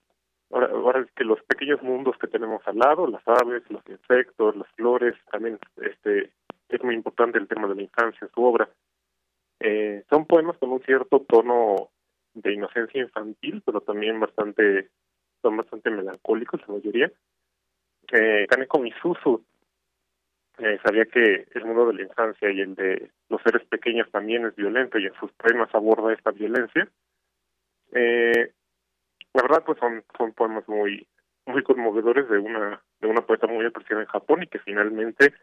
[0.51, 4.67] ahora, ahora que los pequeños mundos que tenemos al lado, las aves, los insectos, las
[4.73, 6.31] flores, también este
[6.69, 8.69] es muy importante el tema de la infancia en su obra.
[9.59, 11.89] Eh, son poemas con un cierto tono
[12.33, 14.89] de inocencia infantil, pero también bastante,
[15.41, 17.11] son bastante melancólicos la mayoría.
[18.11, 19.43] Eh, Kaneko Misuzu
[20.59, 24.45] eh, sabía que el mundo de la infancia y el de los seres pequeños también
[24.45, 26.87] es violento y en sus poemas aborda esta violencia.
[27.93, 28.51] Eh,
[29.33, 31.07] la verdad, pues son, son poemas muy
[31.45, 35.33] muy conmovedores de una de una poeta muy apreciada en Japón y que finalmente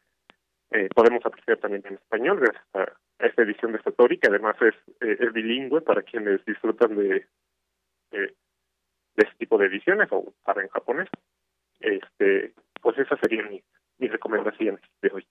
[0.70, 2.92] eh, podemos apreciar también en español gracias a,
[3.24, 7.26] esta edición de Satori, que además es, eh, es bilingüe para quienes disfrutan de,
[8.10, 8.34] de,
[9.16, 11.08] este tipo de ediciones o para en japonés.
[11.78, 13.64] Este, pues esas serían mis,
[13.98, 15.26] mis recomendaciones de hoy.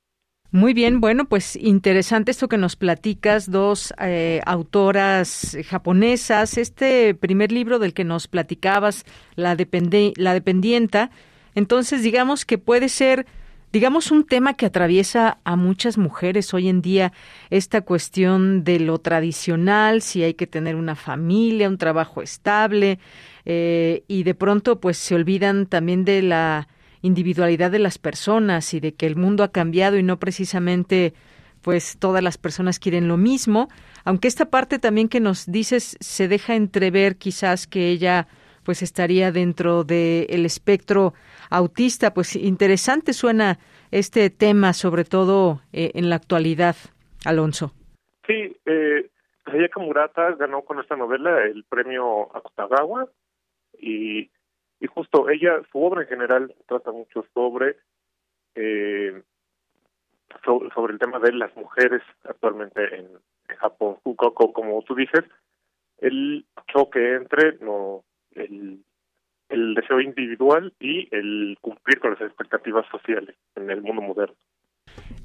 [0.54, 6.60] Muy bien, bueno, pues interesante esto que nos platicas, dos eh, autoras japonesas.
[6.60, 9.04] Este primer libro del que nos platicabas,
[9.36, 11.10] La, depende, la Dependienta,
[11.56, 13.26] entonces digamos que puede ser,
[13.72, 17.14] digamos, un tema que atraviesa a muchas mujeres hoy en día,
[17.50, 23.00] esta cuestión de lo tradicional, si hay que tener una familia, un trabajo estable,
[23.46, 26.68] eh, y de pronto pues se olvidan también de la
[27.04, 31.14] individualidad de las personas y de que el mundo ha cambiado y no precisamente
[31.62, 33.70] pues todas las personas quieren lo mismo,
[34.04, 38.28] aunque esta parte también que nos dices se deja entrever quizás que ella
[38.64, 41.14] pues estaría dentro del el espectro
[41.50, 43.60] autista, pues interesante suena
[43.92, 46.76] este tema, sobre todo eh, en la actualidad,
[47.26, 47.74] Alonso.
[48.26, 49.10] Sí, eh,
[49.76, 53.08] Murata ganó con esta novela el premio Akutagawa
[53.80, 54.30] y
[54.84, 57.78] y justo ella, su obra en general trata mucho sobre,
[58.54, 59.24] eh,
[60.44, 63.08] sobre, el tema de las mujeres actualmente en,
[63.60, 63.98] Japón.
[64.04, 65.24] Como tú dices,
[66.00, 68.84] el choque entre no el,
[69.48, 74.36] el deseo individual y el cumplir con las expectativas sociales en el mundo moderno.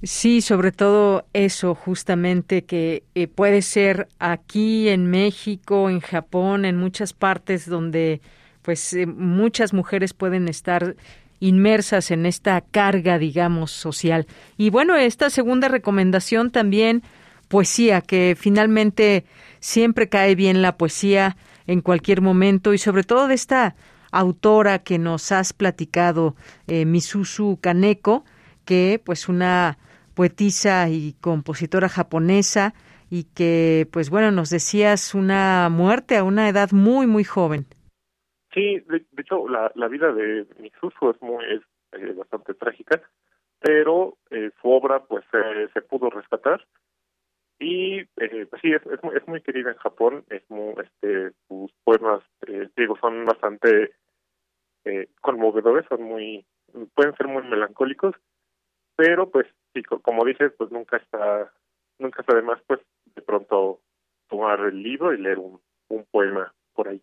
[0.02, 6.76] Sí, sobre todo eso, justamente que eh, puede ser aquí en México, en Japón, en
[6.76, 8.20] muchas partes donde
[8.69, 10.95] pues eh, muchas mujeres pueden estar
[11.40, 14.27] inmersas en esta carga, digamos, social.
[14.59, 17.03] Y bueno, esta segunda recomendación también,
[17.49, 19.24] poesía, que finalmente
[19.59, 23.74] siempre cae bien la poesía en cualquier momento y sobre todo de esta
[24.12, 26.36] autora que nos has platicado,
[26.66, 26.85] eh,
[27.62, 28.27] Kaneko,
[28.66, 29.78] que pues una
[30.12, 32.74] poetisa y compositora japonesa
[33.09, 37.66] y que pues bueno, nos decías una muerte a una edad muy muy joven.
[38.59, 41.62] Sí, de, hecho, la, la vida de Misuzu es muy es
[41.93, 43.01] eh, bastante trágica,
[43.60, 45.24] pero eh, su obra pues
[45.72, 46.66] se pudo rescatar
[47.60, 51.30] y eh, pues sí es, es, muy, es muy querida en Japón, es muy, este
[51.47, 53.93] sus poemas eh, digo son bastante
[55.20, 56.44] conmovedores, son muy
[56.94, 58.16] pueden ser muy melancólicos,
[58.97, 61.52] pero pues sí, como dices pues nunca está
[62.01, 62.80] nunca está de más pues
[63.14, 63.82] de pronto
[64.28, 65.60] tomar el libro y leer un,
[65.90, 67.01] un poema por ahí.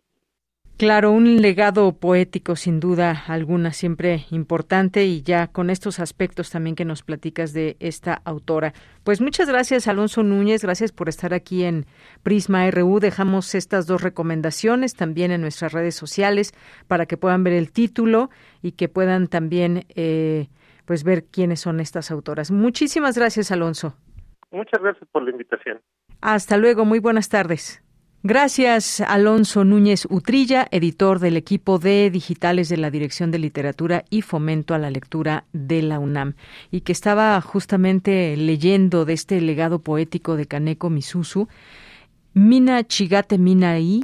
[0.78, 6.76] Claro, un legado poético sin duda alguna, siempre importante y ya con estos aspectos también
[6.76, 8.74] que nos platicas de esta autora.
[9.02, 11.86] Pues muchas gracias Alonso Núñez, gracias por estar aquí en
[12.22, 13.00] Prisma RU.
[13.00, 16.52] Dejamos estas dos recomendaciones también en nuestras redes sociales
[16.86, 18.28] para que puedan ver el título
[18.60, 20.48] y que puedan también eh,
[20.84, 22.50] pues ver quiénes son estas autoras.
[22.50, 23.96] Muchísimas gracias Alonso.
[24.50, 25.80] Muchas gracias por la invitación.
[26.20, 27.82] Hasta luego, muy buenas tardes.
[28.28, 34.22] Gracias, Alonso Núñez Utrilla, editor del equipo de digitales de la Dirección de Literatura y
[34.22, 36.34] Fomento a la Lectura de la UNAM,
[36.72, 41.46] y que estaba justamente leyendo de este legado poético de Kaneko Misuzu,
[42.34, 44.02] Mina Chigate Minai,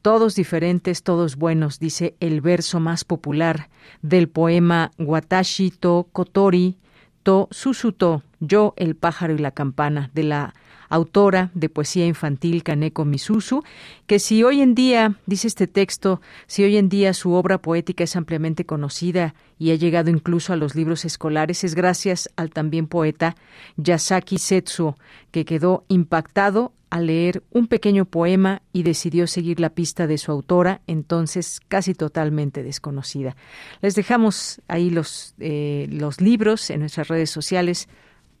[0.00, 3.68] todos diferentes, todos buenos, dice el verso más popular
[4.00, 6.78] del poema Watashi to Kotori
[7.22, 10.54] to Susuto, Yo, el pájaro y la campana, de la
[10.88, 13.62] autora de poesía infantil Kaneko Misuzu,
[14.06, 18.04] que si hoy en día, dice este texto, si hoy en día su obra poética
[18.04, 22.86] es ampliamente conocida y ha llegado incluso a los libros escolares, es gracias al también
[22.86, 23.36] poeta
[23.76, 24.96] Yasaki Setsuo,
[25.30, 30.32] que quedó impactado al leer un pequeño poema y decidió seguir la pista de su
[30.32, 33.36] autora, entonces casi totalmente desconocida.
[33.82, 37.88] Les dejamos ahí los, eh, los libros en nuestras redes sociales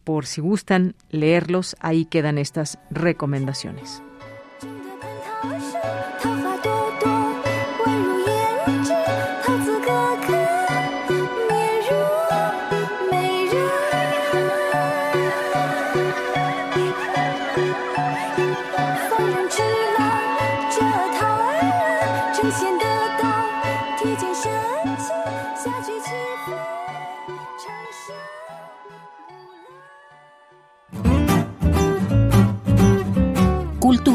[0.08, 4.02] por si gustan leerlos, ahí quedan estas recomendaciones.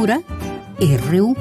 [0.05, 1.35] RU.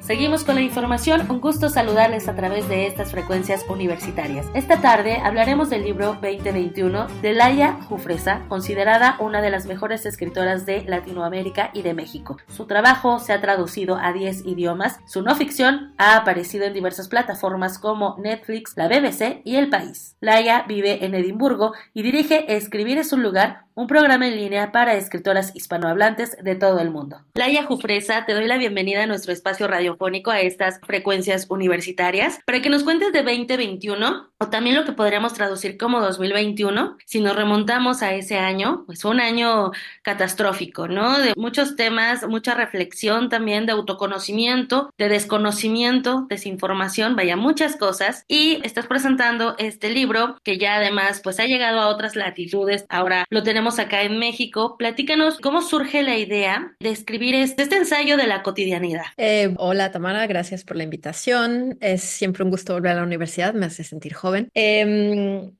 [0.00, 1.30] Seguimos con la información.
[1.30, 4.46] Un gusto saludarles a través de estas frecuencias universitarias.
[4.54, 10.66] Esta tarde hablaremos del libro 2021 de Laia Jufresa, considerada una de las mejores escritoras
[10.66, 12.38] de Latinoamérica y de México.
[12.48, 14.98] Su trabajo se ha traducido a 10 idiomas.
[15.06, 20.16] Su no ficción ha aparecido en diversas plataformas como Netflix, la BBC y El País.
[20.20, 24.94] Laia vive en Edimburgo y dirige Escribir es un lugar, un programa en línea para
[24.94, 27.22] escritoras hispanohablantes de todo el mundo.
[27.32, 32.60] Laia Jufresa, te doy la bienvenida a nuestro espacio radiofónico a estas frecuencias universitarias para
[32.60, 36.98] que nos cuentes de 2021 o también lo que podríamos traducir como 2021.
[37.06, 39.70] Si nos remontamos a ese año, pues un año
[40.02, 41.18] catastrófico, ¿no?
[41.18, 48.24] De muchos temas, mucha reflexión también de autoconocimiento, de desconocimiento, desinformación, vaya, muchas cosas.
[48.28, 52.84] Y estás presentando este libro que ya además pues ha llegado a otras latitudes.
[52.90, 54.76] Ahora lo tenemos acá en México.
[54.76, 59.04] Platícanos cómo surge la idea de escribir este, ensayo de la cotidianidad.
[59.16, 61.78] Eh, hola Tamara, gracias por la invitación.
[61.80, 64.48] Es siempre un gusto volver a la universidad, me hace sentir joven.
[64.54, 65.50] Eh,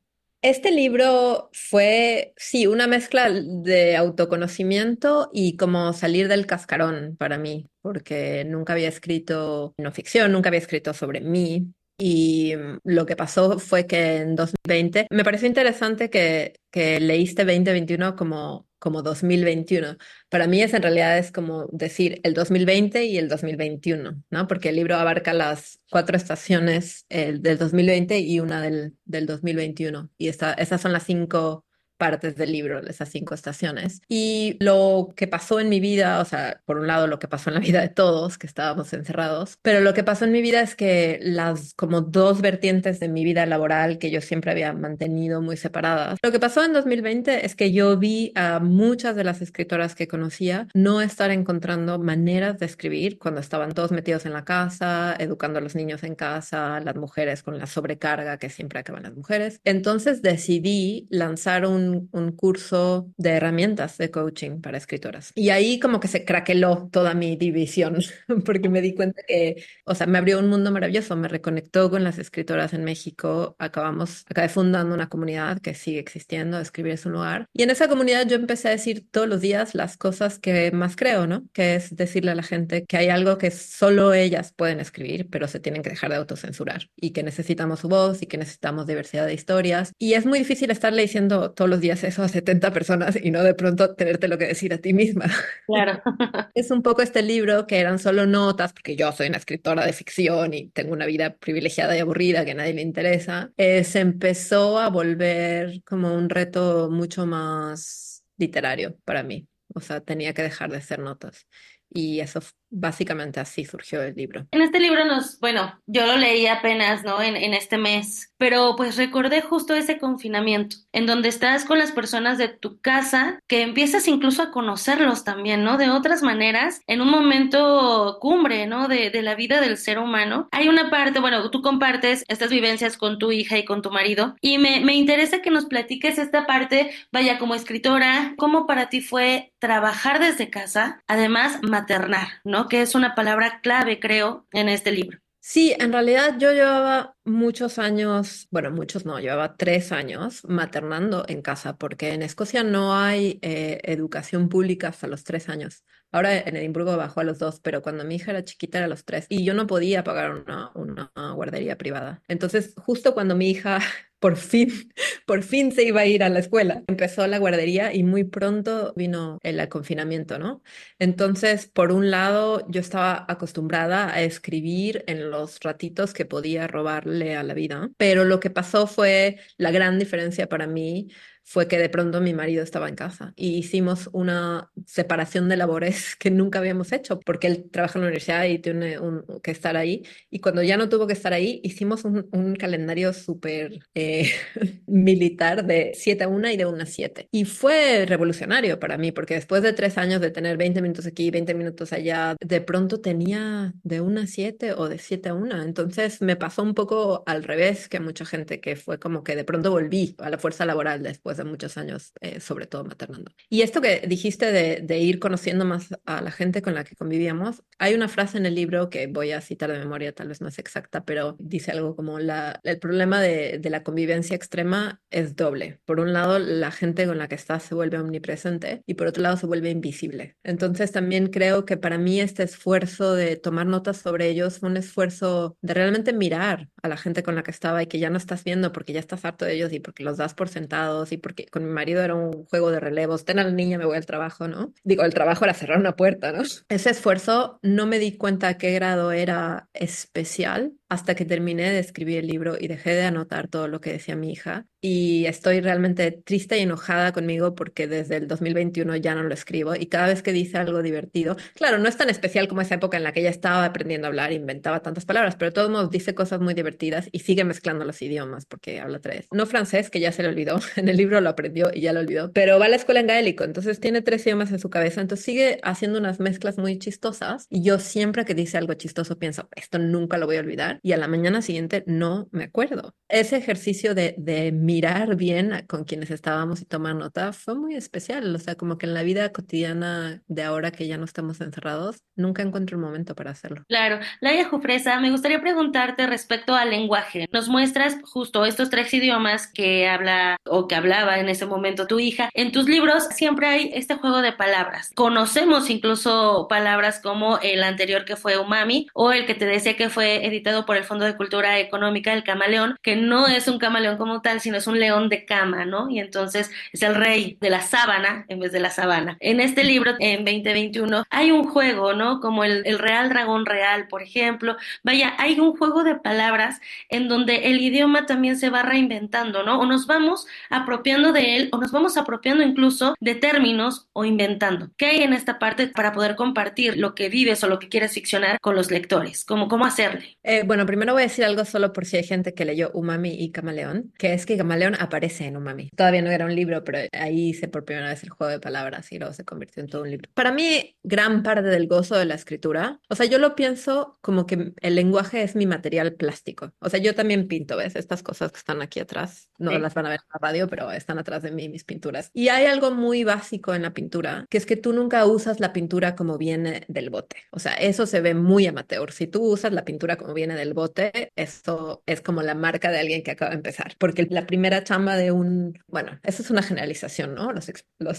[0.43, 7.67] este libro fue, sí, una mezcla de autoconocimiento y como salir del cascarón para mí,
[7.83, 13.59] porque nunca había escrito no ficción, nunca había escrito sobre mí, y lo que pasó
[13.59, 19.97] fue que en 2020 me pareció interesante que, que leíste 2021 como, como 2021.
[20.31, 24.49] Para mí es en realidad es como decir el 2020 y el 2021, ¿no?
[24.49, 30.11] Porque el libro abarca las cuatro estaciones el, del 2020 y una del, del 2021.
[30.17, 31.67] Y esta, esas son las cinco
[32.01, 34.01] partes del libro, esas cinco estaciones.
[34.09, 37.51] Y lo que pasó en mi vida, o sea, por un lado lo que pasó
[37.51, 40.63] en la vida de todos, que estábamos encerrados, pero lo que pasó en mi vida
[40.63, 45.43] es que las como dos vertientes de mi vida laboral que yo siempre había mantenido
[45.43, 46.19] muy separadas.
[46.23, 50.09] Lo que pasó en 2020 es que yo vi a muchas de las escritoras que
[50.09, 55.59] conocía no estar encontrando maneras de escribir cuando estaban todos metidos en la casa, educando
[55.59, 59.61] a los niños en casa, las mujeres con la sobrecarga que siempre acaban las mujeres.
[59.65, 65.33] Entonces decidí lanzar un un, curso de herramientas de coaching para escritoras.
[65.35, 67.99] Y ahí como que se craqueló toda mi división,
[68.45, 72.05] porque me di cuenta que, o sea, me abrió un mundo maravilloso, me reconectó con
[72.05, 77.13] las escritoras en México, acabamos, acabé fundando una comunidad que sigue existiendo, Escribir es un
[77.13, 77.49] lugar.
[77.53, 80.97] Y en esa comunidad yo empecé a decir todos los días las cosas que más
[80.97, 81.45] creo, ¿no?
[81.53, 85.49] Que es decirle a la gente que hay algo que solo ellas pueden escribir, pero
[85.49, 89.27] se tienen que dejar de autocensurar y que necesitamos su voz y que necesitamos diversidad
[89.27, 89.93] de historias.
[89.99, 93.43] Y es muy difícil estarle diciendo todos los días eso a 70 personas y no
[93.43, 95.27] de pronto tenerte lo que decir a ti misma.
[95.67, 96.03] Claro.
[96.55, 99.93] es un poco este libro que eran solo notas, porque yo soy una escritora de
[99.93, 103.53] ficción y tengo una vida privilegiada y aburrida que a nadie le interesa.
[103.57, 109.47] Eh, se empezó a volver como un reto mucho más literario para mí.
[109.75, 111.47] O sea, tenía que dejar de ser notas.
[111.89, 112.41] Y eso
[112.71, 114.47] básicamente así surgió el libro.
[114.53, 117.21] En este libro nos, bueno, yo lo leí apenas, ¿no?
[117.21, 121.93] En, en, este mes, pero pues recordé justo ese confinamiento, en donde estás con las
[121.93, 125.77] personas de tu casa, que empiezas incluso a conocerlos también, ¿no?
[125.77, 128.89] De otras maneras, en un momento cumbre, ¿no?
[128.89, 130.49] De, de la vida del ser humano.
[130.53, 134.37] Hay una parte, bueno, tú compartes estas vivencias con tu hija y con tu marido,
[134.41, 139.01] y me, me interesa que nos platiques esta parte, vaya, como escritora, cómo para ti
[139.01, 142.60] fue trabajar desde casa, además maternar, ¿no?
[142.69, 145.19] Que es una palabra clave, creo, en este libro.
[145.43, 151.41] Sí, en realidad yo llevaba muchos años, bueno, muchos no, llevaba tres años maternando en
[151.41, 155.83] casa, porque en Escocia no hay eh, educación pública hasta los tres años.
[156.13, 158.89] Ahora en Edimburgo bajó a los dos, pero cuando mi hija era chiquita era a
[158.89, 162.23] los tres y yo no podía pagar una, una guardería privada.
[162.29, 163.81] Entonces, justo cuando mi hija
[164.21, 164.93] por fin,
[165.27, 166.85] por fin se iba a ir a la escuela.
[166.87, 170.63] Empezó la guardería y muy pronto vino el confinamiento, ¿no?
[170.99, 177.37] Entonces, por un lado, yo estaba acostumbrada a escribir en los ratitos que podía robarle
[177.37, 181.09] a la vida, pero lo que pasó fue la gran diferencia para mí
[181.45, 186.17] fue que de pronto mi marido estaba en casa y hicimos una separación de labores
[186.19, 188.99] que nunca habíamos hecho porque él trabaja en la universidad y tiene
[189.43, 190.03] que estar ahí.
[190.31, 194.31] Y cuando ya no tuvo que estar ahí hicimos un, un calendario súper eh,
[194.87, 199.13] militar de 7 a 1 y de 1 a 7 y fue revolucionario para mí
[199.13, 203.01] porque después de tres años de tener 20 minutos aquí 20 minutos allá de pronto
[203.01, 207.23] tenía de 1 a 7 o de 7 a 1 entonces me pasó un poco
[207.27, 210.65] al revés que mucha gente que fue como que de pronto volví a la fuerza
[210.67, 213.33] laboral después muchos años, eh, sobre todo maternando.
[213.49, 216.97] Y esto que dijiste de, de, ir conociendo más a la gente con la que
[216.97, 220.41] convivíamos, hay una frase en el libro que voy a citar de memoria, tal vez
[220.41, 225.01] no es exacta, pero dice algo como la, el problema de, de la convivencia extrema
[225.11, 225.81] es doble.
[225.85, 229.23] Por un lado, la gente con la que estás se vuelve omnipresente y por otro
[229.23, 230.37] lado se vuelve invisible.
[230.43, 234.77] Entonces también creo que para mí este esfuerzo de tomar notas sobre ellos fue un
[234.77, 238.17] esfuerzo de realmente mirar a la gente con la que estaba y que ya no
[238.17, 241.17] estás viendo porque ya estás harto de ellos y porque los das por sentados y
[241.21, 243.97] porque con mi marido era un juego de relevos, ten a la niña, me voy
[243.97, 244.73] al trabajo, ¿no?
[244.85, 246.43] Digo, el trabajo era cerrar una puerta, ¿no?
[246.69, 251.79] Ese esfuerzo no me di cuenta a qué grado era especial hasta que terminé de
[251.79, 254.67] escribir el libro y dejé de anotar todo lo que decía mi hija.
[254.83, 259.77] Y estoy realmente triste y enojada conmigo porque desde el 2021 ya no lo escribo
[259.77, 262.97] y cada vez que dice algo divertido, claro, no es tan especial como esa época
[262.97, 265.91] en la que ella estaba aprendiendo a hablar, inventaba tantas palabras, pero de todos modos
[265.91, 269.29] dice cosas muy divertidas y sigue mezclando los idiomas porque habla tres.
[269.31, 272.01] No francés, que ya se le olvidó, en el libro lo aprendió y ya lo
[272.01, 275.01] olvidó, pero va a la escuela en gaélico, entonces tiene tres idiomas en su cabeza,
[275.01, 279.49] entonces sigue haciendo unas mezclas muy chistosas y yo siempre que dice algo chistoso pienso,
[279.55, 282.95] esto nunca lo voy a olvidar y a la mañana siguiente no me acuerdo.
[283.09, 288.35] Ese ejercicio de, de mirar bien con quienes estábamos y tomar nota fue muy especial,
[288.35, 292.03] o sea, como que en la vida cotidiana de ahora que ya no estamos encerrados,
[292.15, 293.65] nunca encuentro un momento para hacerlo.
[293.69, 297.29] Claro, Laia Jufresa, me gustaría preguntarte respecto al lenguaje.
[297.33, 301.99] Nos muestras justo estos tres idiomas que habla o que hablaba en ese momento tu
[301.99, 302.31] hija.
[302.35, 304.91] En tus libros siempre hay este juego de palabras.
[304.95, 309.91] Conocemos incluso palabras como el anterior que fue Umami o el que te decía que
[309.91, 313.97] fue editado por el Fondo de Cultura Económica, el camaleón, que no es un camaleón
[313.97, 315.91] como tal, sino es un león de cama, ¿no?
[315.91, 319.17] Y entonces es el rey de la sábana en vez de la sabana.
[319.21, 322.21] En este libro, en 2021, hay un juego, ¿no?
[322.21, 324.57] Como el, el real dragón real, por ejemplo.
[324.83, 329.61] Vaya, hay un juego de palabras en donde el idioma también se va reinventando, ¿no?
[329.61, 334.71] O nos vamos apropiando de él, o nos vamos apropiando incluso de términos o inventando.
[334.77, 337.93] ¿Qué hay en esta parte para poder compartir lo que vives o lo que quieres
[337.93, 339.25] ficcionar con los lectores?
[339.25, 340.19] ¿Cómo, cómo hacerle?
[340.23, 343.11] Eh, bueno, primero voy a decir algo solo por si hay gente que leyó Umami
[343.11, 345.71] y Camaleón, que es que Camaleón aparece en Umami.
[345.77, 348.91] Todavía no era un libro, pero ahí hice por primera vez el juego de palabras
[348.93, 350.09] y luego se convirtió en todo un libro.
[350.15, 354.27] Para mí, gran parte del gozo de la escritura, o sea, yo lo pienso como
[354.27, 356.53] que el lenguaje es mi material plástico.
[356.61, 357.77] O sea, yo también pinto, ¿ves?
[357.77, 359.59] Estas cosas que están aquí atrás, no sí.
[359.59, 362.11] las van a ver en la radio, pero están atrás de mí mis pinturas.
[362.13, 365.53] Y hay algo muy básico en la pintura, que es que tú nunca usas la
[365.53, 367.17] pintura como viene del bote.
[367.31, 368.93] O sea, eso se ve muy amateur.
[368.93, 372.79] Si tú usas la pintura como viene del bote, eso es como la marca de
[372.79, 373.75] alguien que acaba de empezar.
[373.79, 377.33] Porque la primera chamba de un, bueno, eso es una generalización, ¿no?
[377.33, 377.49] Los,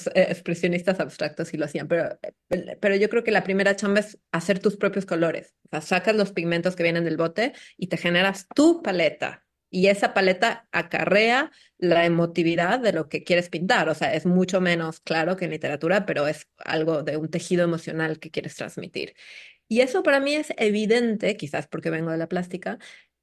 [0.08, 2.20] eh, expresionistas abstractos sí lo hacían, pero,
[2.80, 5.56] pero yo creo que la primera chamba es hacer tus propios colores.
[5.66, 9.46] O sea, sacas los pigmentos que vienen del bote y te generas tu paleta.
[9.74, 13.88] Y esa paleta acarrea la emotividad de lo que quieres pintar.
[13.88, 17.64] O sea, es mucho menos claro que en literatura, pero es algo de un tejido
[17.64, 19.16] emocional que quieres transmitir.
[19.72, 22.78] Y eso para mí es evidente, quizás porque vengo de la plástica,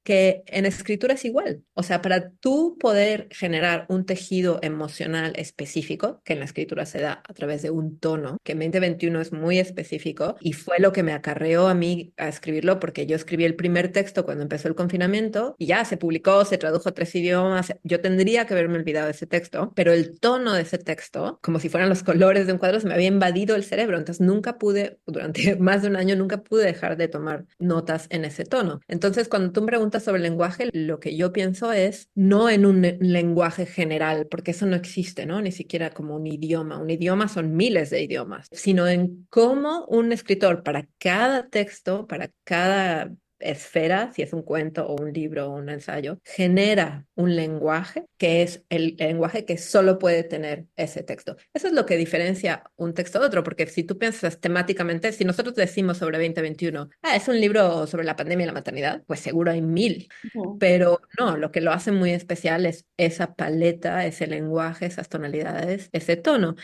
[0.09, 1.61] que en escritura es igual.
[1.75, 6.99] O sea, para tú poder generar un tejido emocional específico, que en la escritura se
[6.99, 10.93] da a través de un tono, que en 2021 es muy específico y fue lo
[10.93, 14.67] que me acarreó a mí a escribirlo, porque yo escribí el primer texto cuando empezó
[14.67, 17.71] el confinamiento y ya se publicó, se tradujo a tres idiomas.
[17.83, 21.59] Yo tendría que haberme olvidado de ese texto, pero el tono de ese texto, como
[21.59, 23.99] si fueran los colores de un cuadro, se me había invadido el cerebro.
[23.99, 28.25] Entonces nunca pude, durante más de un año, nunca pude dejar de tomar notas en
[28.25, 28.79] ese tono.
[28.87, 32.65] Entonces, cuando tú me preguntas sobre el lenguaje, lo que yo pienso es no en
[32.65, 35.41] un lenguaje general, porque eso no existe, ¿no?
[35.41, 36.77] Ni siquiera como un idioma.
[36.77, 42.31] Un idioma son miles de idiomas, sino en cómo un escritor para cada texto, para
[42.43, 48.05] cada esfera, si es un cuento o un libro o un ensayo, genera un lenguaje
[48.17, 51.37] que es el lenguaje que solo puede tener ese texto.
[51.53, 55.25] Eso es lo que diferencia un texto de otro, porque si tú piensas temáticamente, si
[55.25, 59.19] nosotros decimos sobre 2021, ah, es un libro sobre la pandemia y la maternidad, pues
[59.19, 60.57] seguro hay mil, uh -huh.
[60.59, 65.89] pero no, lo que lo hace muy especial es esa paleta, ese lenguaje, esas tonalidades,
[65.91, 66.55] ese tono.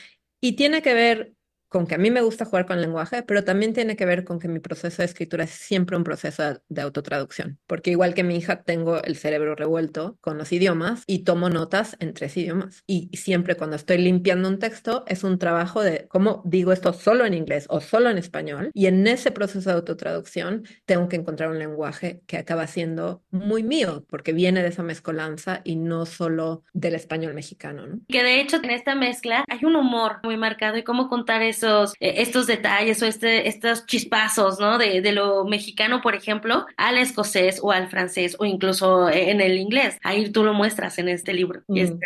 [0.41, 1.33] Y tiene que ver
[1.69, 4.39] con que a mí me gusta jugar con lenguaje, pero también tiene que ver con
[4.39, 8.37] que mi proceso de escritura es siempre un proceso de autotraducción, porque igual que mi
[8.37, 12.83] hija tengo el cerebro revuelto con los idiomas y tomo notas en tres idiomas.
[12.87, 17.25] Y siempre cuando estoy limpiando un texto es un trabajo de cómo digo esto solo
[17.25, 21.49] en inglés o solo en español, y en ese proceso de autotraducción tengo que encontrar
[21.49, 26.63] un lenguaje que acaba siendo muy mío, porque viene de esa mezcolanza y no solo
[26.73, 27.87] del español mexicano.
[27.87, 27.99] ¿no?
[28.07, 31.54] Que de hecho en esta mezcla hay un humor muy marcado y cómo contar eso
[31.55, 34.77] esos, eh, estos detalles o este, estos chispazos, ¿no?
[34.77, 39.57] De, de lo mexicano, por ejemplo, al escocés o al francés o incluso en el
[39.57, 39.97] inglés.
[40.03, 41.63] Ahí tú lo muestras en este libro.
[41.67, 41.99] Mm.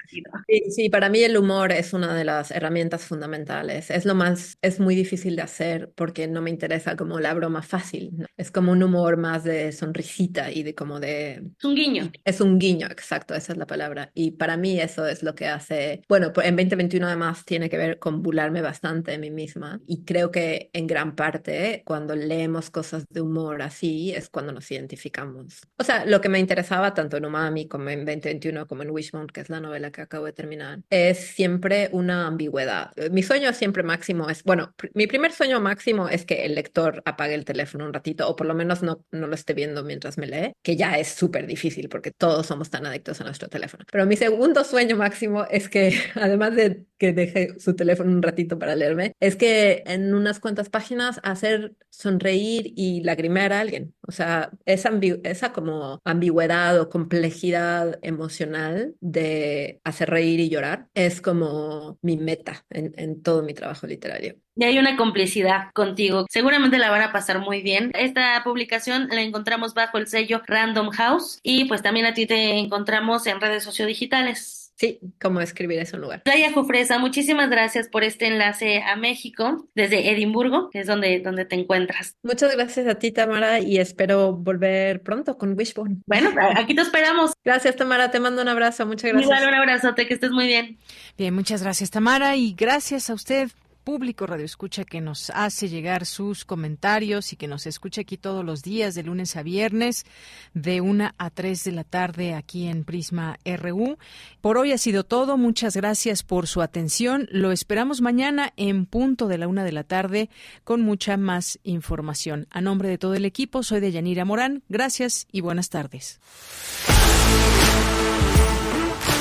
[0.48, 3.90] sí, sí, para mí el humor es una de las herramientas fundamentales.
[3.90, 7.62] Es lo más, es muy difícil de hacer porque no me interesa como la broma
[7.62, 8.12] fácil.
[8.38, 11.44] Es como un humor más de sonrisita y de como de...
[11.58, 12.12] Es un guiño.
[12.24, 14.12] Es un guiño, exacto, esa es la palabra.
[14.14, 18.00] Y para mí eso es lo que hace, bueno, en 2021 además tiene que ver
[18.00, 19.82] con bularme bastante de mí misma.
[19.88, 24.70] Y creo que en gran parte cuando leemos cosas de humor así es cuando nos
[24.70, 25.62] identificamos.
[25.78, 29.28] O sea, lo que me interesaba tanto en Umami como en 2021 como en Wishbone,
[29.28, 32.92] que es la novela que acabo de terminar, es siempre una ambigüedad.
[33.12, 37.36] Mi sueño siempre máximo es, bueno, mi primer sueño máximo es que el lector apague
[37.36, 40.28] el teléfono un ratito o por lo menos no, no lo esté viendo mientras me
[40.28, 43.86] lee, que ya es súper difícil porque todos somos tan adictos a nuestro teléfono.
[43.92, 48.60] Pero mi segundo sueño máximo es que, además de que deje su teléfono un ratito
[48.60, 53.94] para leerme, es que en unas cuantas páginas hacer sonreír y lagrimear a alguien.
[54.08, 54.92] O sea, esa,
[55.24, 62.66] esa como ambigüedad o complejidad emocional de hacer reír y llorar es como mi meta
[62.70, 64.36] en, en todo mi trabajo literario.
[64.56, 66.26] Y hay una complicidad contigo.
[66.30, 67.92] Seguramente la van a pasar muy bien.
[67.96, 72.58] Esta publicación la encontramos bajo el sello Random House y pues también a ti te
[72.58, 74.59] encontramos en redes sociodigitales.
[74.80, 76.24] Sí, cómo escribir es un lugar.
[76.24, 81.44] Playa Jufresa, muchísimas gracias por este enlace a México desde Edimburgo, que es donde, donde
[81.44, 82.16] te encuentras.
[82.24, 85.98] Muchas gracias a ti, Tamara, y espero volver pronto con Wishbone.
[86.06, 87.34] Bueno, aquí te esperamos.
[87.44, 89.30] Gracias, Tamara, te mando un abrazo, muchas gracias.
[89.30, 90.80] Igual un abrazote, que estés muy bien.
[91.18, 93.50] Bien, muchas gracias, Tamara, y gracias a usted
[93.90, 98.46] público Radio Escucha que nos hace llegar sus comentarios y que nos escucha aquí todos
[98.46, 100.06] los días, de lunes a viernes,
[100.54, 103.98] de una a 3 de la tarde aquí en Prisma RU.
[104.42, 105.38] Por hoy ha sido todo.
[105.38, 107.28] Muchas gracias por su atención.
[107.32, 110.30] Lo esperamos mañana en punto de la una de la tarde
[110.64, 112.46] con mucha más información.
[112.52, 114.62] A nombre de todo el equipo, soy de Yanira Morán.
[114.70, 116.20] Gracias y buenas tardes.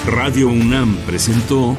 [0.04, 1.78] Radio UNAM presentó